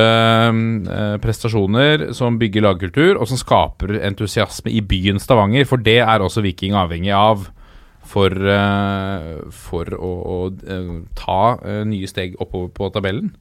prestasjoner 1.25 2.13
som 2.15 2.39
bygger 2.39 2.69
lagkultur, 2.69 3.17
og 3.17 3.27
som 3.27 3.41
skaper 3.41 3.97
entusiasme 3.99 4.71
i 4.71 4.85
byen 4.85 5.19
Stavanger, 5.23 5.67
for 5.67 5.83
det 5.83 5.99
er 6.05 6.23
også 6.23 6.45
Viking 6.45 6.79
avhengig 6.79 7.11
av 7.17 7.49
for, 8.13 8.37
for 9.57 9.91
å, 9.97 10.13
å 10.37 10.39
ta 11.19 11.43
nye 11.89 12.11
steg 12.11 12.39
oppover 12.43 12.71
på 12.77 12.93
tabellen. 12.95 13.33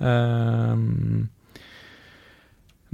Ehm, 0.00 1.26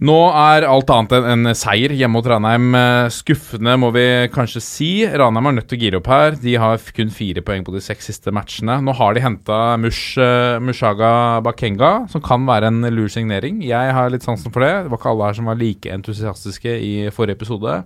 nå 0.03 0.17
er 0.35 0.65
alt 0.67 0.89
annet 0.91 1.13
enn 1.19 1.47
en 1.47 1.55
seier 1.55 1.93
hjemme 1.95 2.17
mot 2.17 2.27
Ranheim 2.27 2.73
eh, 2.75 3.11
skuffende, 3.13 3.75
må 3.79 3.93
vi 3.95 4.05
kanskje 4.35 4.63
si. 4.65 4.91
Ranheim 5.07 5.51
er 5.51 5.57
nødt 5.59 5.69
til 5.71 5.79
å 5.79 5.83
gire 5.85 6.01
opp 6.01 6.11
her. 6.11 6.39
De 6.43 6.57
har 6.59 6.83
kun 6.97 7.13
fire 7.15 7.45
poeng 7.45 7.63
på 7.67 7.75
de 7.75 7.83
seks 7.85 8.09
siste 8.11 8.33
matchene. 8.35 8.81
Nå 8.83 8.97
har 8.99 9.15
de 9.15 9.23
henta 9.23 9.61
Mush, 9.79 10.17
eh, 10.19 10.59
Mushaga 10.65 11.13
Bakenga, 11.45 11.93
som 12.11 12.25
kan 12.25 12.49
være 12.49 12.73
en 12.73 12.89
lur 12.95 13.13
signering. 13.13 13.61
Jeg 13.69 13.95
har 13.95 14.11
litt 14.11 14.27
sansen 14.27 14.55
for 14.55 14.65
det. 14.65 14.73
Det 14.85 14.95
var 14.95 15.03
ikke 15.03 15.13
alle 15.13 15.29
her 15.29 15.39
som 15.39 15.53
var 15.53 15.61
like 15.61 15.93
entusiastiske 15.93 16.79
i 16.83 16.95
forrige 17.15 17.39
episode. 17.39 17.83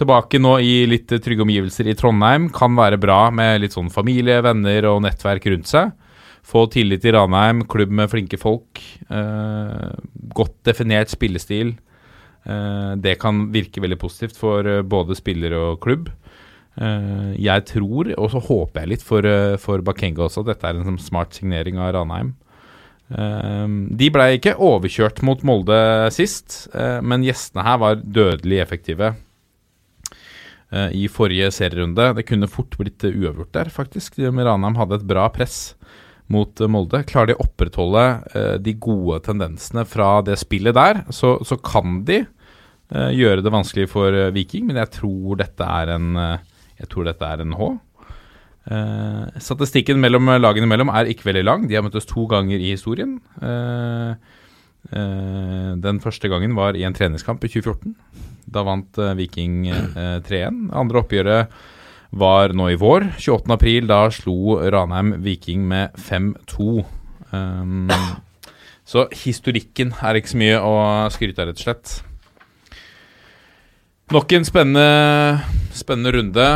Tilbake 0.00 0.38
nå 0.40 0.54
i 0.64 0.86
litt 0.88 1.10
trygge 1.10 1.44
omgivelser 1.44 1.90
i 1.90 1.96
Trondheim. 1.98 2.48
Kan 2.54 2.78
være 2.78 3.00
bra 3.02 3.26
med 3.34 3.60
litt 3.64 3.74
sånn 3.76 3.90
familie, 3.92 4.38
venner 4.46 4.88
og 4.94 5.02
nettverk 5.04 5.50
rundt 5.52 5.68
seg. 5.68 5.90
Få 6.46 6.64
tillit 6.72 7.04
i 7.04 7.12
Ranheim, 7.14 7.64
klubb 7.68 7.92
med 7.94 8.10
flinke 8.10 8.38
folk. 8.40 8.80
Eh, 9.10 9.90
godt 10.34 10.56
definert 10.66 11.12
spillestil. 11.12 11.76
Eh, 12.48 12.92
det 12.96 13.18
kan 13.20 13.48
virke 13.52 13.82
veldig 13.82 14.00
positivt 14.00 14.40
for 14.40 14.66
eh, 14.66 14.82
både 14.82 15.18
spiller 15.18 15.54
og 15.58 15.80
klubb. 15.84 16.08
Eh, 16.80 17.32
jeg 17.42 17.66
tror, 17.68 18.12
og 18.16 18.28
så 18.32 18.42
håper 18.46 18.84
jeg 18.84 18.92
litt 18.94 19.04
for, 19.04 19.26
eh, 19.26 19.56
for 19.60 19.82
Bakenga 19.84 20.24
også, 20.26 20.44
at 20.44 20.54
dette 20.54 20.68
er 20.68 20.78
en 20.78 20.86
sånn 20.86 21.02
smart 21.02 21.34
signering 21.36 21.80
av 21.80 21.94
Ranheim. 21.96 22.34
Eh, 23.10 23.66
de 23.98 24.10
ble 24.14 24.28
ikke 24.38 24.56
overkjørt 24.56 25.20
mot 25.26 25.42
Molde 25.42 26.10
sist, 26.14 26.68
men 27.02 27.26
gjestene 27.26 27.66
her 27.66 27.78
var 27.82 27.96
dødelig 28.00 28.62
effektive 28.62 29.16
i 30.70 31.08
forrige 31.10 31.48
serierunde. 31.50 32.14
Det 32.14 32.22
kunne 32.28 32.46
fort 32.46 32.76
blitt 32.78 33.02
uavgjort 33.02 33.50
der, 33.50 33.70
faktisk. 33.74 34.20
Ranheim 34.22 34.76
hadde 34.78 35.00
et 35.00 35.06
bra 35.10 35.24
press 35.34 35.74
mot 36.30 36.60
eh, 36.62 36.70
Molde. 36.70 37.02
Klarer 37.08 37.32
de 37.32 37.38
å 37.38 37.44
opprettholde 37.46 38.04
eh, 38.34 38.56
de 38.62 38.74
gode 38.80 39.20
tendensene 39.26 39.84
fra 39.88 40.20
det 40.26 40.38
spillet 40.40 40.76
der, 40.76 41.04
så, 41.14 41.36
så 41.46 41.58
kan 41.60 42.00
de 42.08 42.22
eh, 42.22 43.10
gjøre 43.16 43.44
det 43.44 43.54
vanskelig 43.54 43.88
for 43.92 44.14
eh, 44.14 44.32
Viking, 44.36 44.68
men 44.70 44.80
jeg 44.82 44.94
tror 45.00 45.40
dette 45.42 45.66
er 45.66 45.94
en 45.96 46.10
eh, 46.16 46.48
dette 46.80 47.26
er 47.28 47.42
en 47.44 47.56
H. 47.58 47.66
Eh, 48.70 49.40
statistikken 49.42 50.00
mellom 50.00 50.30
lagene 50.40 50.64
imellom 50.64 50.88
er 50.94 51.10
ikke 51.12 51.26
veldig 51.28 51.42
lang. 51.44 51.66
De 51.68 51.76
har 51.76 51.84
møttes 51.84 52.08
to 52.08 52.24
ganger 52.30 52.56
i 52.56 52.70
historien. 52.72 53.18
Den 55.84 56.00
første 56.00 56.30
gangen 56.32 56.56
var 56.56 56.78
i 56.78 56.86
en 56.88 56.96
treningskamp 56.96 57.44
i 57.44 57.50
2014. 57.52 57.92
Da 58.48 58.64
vant 58.64 58.96
Viking 59.18 59.68
eh, 59.68 60.16
3-1. 60.24 60.70
Andre 60.72 61.02
oppgjøret 61.02 61.60
var 62.10 62.54
nå 62.56 62.70
i 62.72 62.78
vår. 62.78 63.12
28. 63.18 63.54
april, 63.54 63.86
da 63.90 64.04
slo 64.14 64.58
Ranheim 64.72 65.14
Viking 65.24 65.66
med 65.70 65.94
5-2. 65.98 66.84
Um, 67.30 67.90
så 68.90 69.06
historikken 69.14 69.94
er 70.02 70.18
ikke 70.18 70.32
så 70.32 70.40
mye 70.40 70.60
å 70.66 70.74
skryte 71.14 71.42
av, 71.42 71.50
rett 71.50 71.60
og 71.60 71.66
slett. 71.66 71.96
Nok 74.10 74.32
en 74.34 74.46
spennende, 74.48 75.40
spennende 75.76 76.14
runde. 76.16 76.46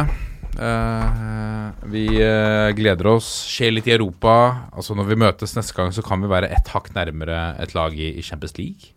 Uh, 0.55 1.71
vi 1.91 2.09
uh, 2.19 2.75
gleder 2.75 3.13
oss. 3.13 3.31
Skjer 3.51 3.77
litt 3.77 3.87
i 3.91 3.95
Europa. 3.95 4.35
Altså 4.75 4.99
Når 4.99 5.11
vi 5.13 5.21
møtes 5.23 5.55
neste 5.55 5.77
gang, 5.79 5.95
så 5.95 6.03
kan 6.07 6.23
vi 6.23 6.31
være 6.31 6.51
ett 6.55 6.75
hakk 6.75 6.91
nærmere 6.97 7.55
et 7.63 7.77
lag 7.79 7.95
i, 7.95 8.11
i 8.19 8.27
Champions 8.27 8.59
League. 8.59 8.95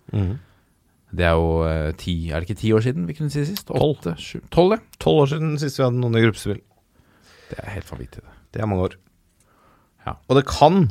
Det 1.15 1.23
er 1.23 1.35
jo 1.39 1.51
eh, 1.63 1.91
ti 1.95 2.15
Er 2.29 2.41
det 2.41 2.49
ikke 2.49 2.59
ti 2.59 2.71
år 2.75 2.83
siden 2.83 3.07
vi 3.07 3.15
kunne 3.15 3.31
si 3.31 3.45
sist? 3.45 3.67
sist? 3.67 3.71
Åtte? 3.71 4.15
Sju? 4.19 4.41
Tolv, 4.51 4.75
ja. 4.75 4.97
Tolv 4.99 5.23
år 5.23 5.31
siden 5.31 5.55
sist 5.61 5.79
vi 5.79 5.85
hadde 5.85 6.01
noen 6.01 6.17
i 6.19 6.23
gruppespill. 6.25 6.59
Det 7.47 7.59
er 7.63 7.75
helt 7.77 7.91
vanvittig. 7.91 8.23
det. 8.23 8.37
Det 8.53 8.61
er 8.63 8.69
mange 8.69 8.89
år. 8.89 8.97
Ja. 10.05 10.17
Og 10.27 10.39
det 10.39 10.47
kan 10.49 10.87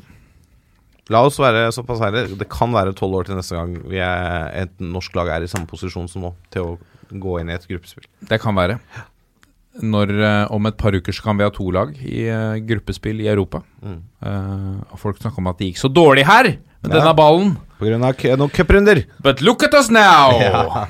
La 1.06 1.20
oss 1.22 1.36
være 1.38 1.68
såpass 1.70 2.00
ærlige. 2.02 2.34
Det 2.34 2.48
kan 2.50 2.72
være 2.74 2.94
tolv 2.98 3.20
år 3.20 3.28
til 3.28 3.36
neste 3.38 3.54
gang 3.54 3.76
vi 3.86 4.00
er, 4.02 4.48
et 4.64 4.80
norsk 4.82 5.14
lag 5.14 5.28
er 5.36 5.44
i 5.46 5.50
samme 5.50 5.68
posisjon 5.70 6.08
som 6.10 6.24
nå, 6.26 6.32
til 6.50 6.72
å 6.72 7.20
gå 7.22 7.36
inn 7.38 7.52
i 7.52 7.54
et 7.54 7.66
gruppespill. 7.70 8.08
Det 8.26 8.40
kan 8.42 8.56
være. 8.58 8.80
Når 9.82 10.12
eh, 10.16 10.52
Om 10.56 10.68
et 10.70 10.76
par 10.80 10.96
uker 10.96 11.12
så 11.12 11.22
kan 11.26 11.36
vi 11.38 11.44
ha 11.44 11.52
to 11.52 11.68
lag 11.74 11.92
i 12.00 12.24
eh, 12.32 12.56
gruppespill 12.64 13.20
i 13.24 13.28
Europa. 13.28 13.60
Mm. 13.82 13.98
Uh, 14.24 14.96
folk 15.00 15.18
snakker 15.20 15.42
om 15.42 15.50
at 15.52 15.60
det 15.60 15.70
gikk 15.72 15.82
så 15.82 15.90
dårlig 15.92 16.24
her 16.26 16.48
med 16.54 16.90
Ja. 16.90 16.94
denne 16.98 17.12
ballen. 17.18 17.56
På 17.76 17.84
grunn 17.88 18.04
av 18.06 18.16
noen 18.40 18.50
cuprunder. 18.50 19.04
But 19.20 19.42
look 19.44 19.62
at 19.66 19.74
us 19.74 19.90
now! 19.90 20.32
Ja. 20.40 20.86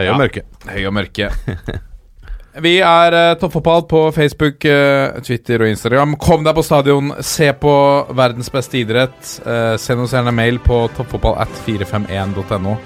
Høy 0.00 0.08
og 0.08 0.18
mørke. 0.22 0.42
Høy 0.70 0.86
og 0.88 0.94
mørke. 0.96 1.28
Vi 2.64 2.78
er 2.82 3.14
uh, 3.14 3.38
Toppfotball 3.38 3.84
på 3.86 4.00
Facebook, 4.16 4.64
uh, 4.66 5.20
Twitter 5.22 5.62
og 5.62 5.70
Instagram. 5.70 6.16
Kom 6.18 6.42
deg 6.42 6.56
på 6.56 6.64
stadion, 6.66 7.12
se 7.22 7.52
på 7.54 7.74
verdens 8.16 8.50
beste 8.50 8.80
idrett. 8.80 9.20
Uh, 9.44 9.76
send 9.78 10.02
oss 10.02 10.16
gjerne 10.16 10.34
mail 10.34 10.58
på 10.64 10.82
toppfotballat451.no. 10.98 12.76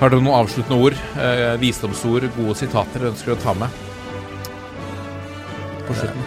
Har 0.00 0.10
dere 0.10 0.24
noen 0.24 0.40
avsluttende 0.40 0.80
ord? 0.82 0.96
visdomsord, 1.62 2.26
gode 2.34 2.56
sitater 2.58 2.98
dere 2.98 3.12
ønsker 3.14 3.36
å 3.36 3.42
ta 3.44 3.54
med? 3.54 3.93
På 5.86 5.94
slutten. 5.94 6.22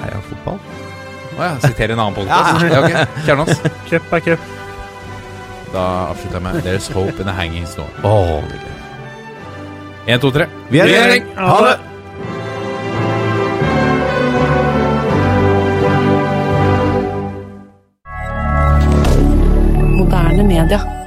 Heia 0.00 0.20
fotball. 0.28 0.58
Å 1.34 1.42
ja, 1.42 1.54
sitere 1.62 1.94
en 1.96 2.02
annen 2.02 2.14
podkast? 2.14 2.66
Ja, 2.70 2.82
ok. 2.82 3.16
Kjernås. 3.26 3.62
Cup 3.90 4.12
er 4.14 4.22
cup. 4.28 4.52
Da 5.74 5.84
avslutter 6.12 6.38
jeg 6.38 6.44
med 6.44 6.62
There's 6.66 6.86
hope 6.94 7.22
in 7.22 7.30
a 7.30 7.34
hanging 7.34 7.66
storm. 7.66 7.90
Oh, 8.06 8.42
Én, 10.06 10.20
to, 10.20 10.30
tre. 10.30 10.46
Vi 10.68 10.78
er 10.78 10.86
i 10.86 10.92
regjering! 10.92 11.30
Ha 11.38 11.56
det! 11.64 11.76
Moderne 19.96 20.44
media. 20.44 21.03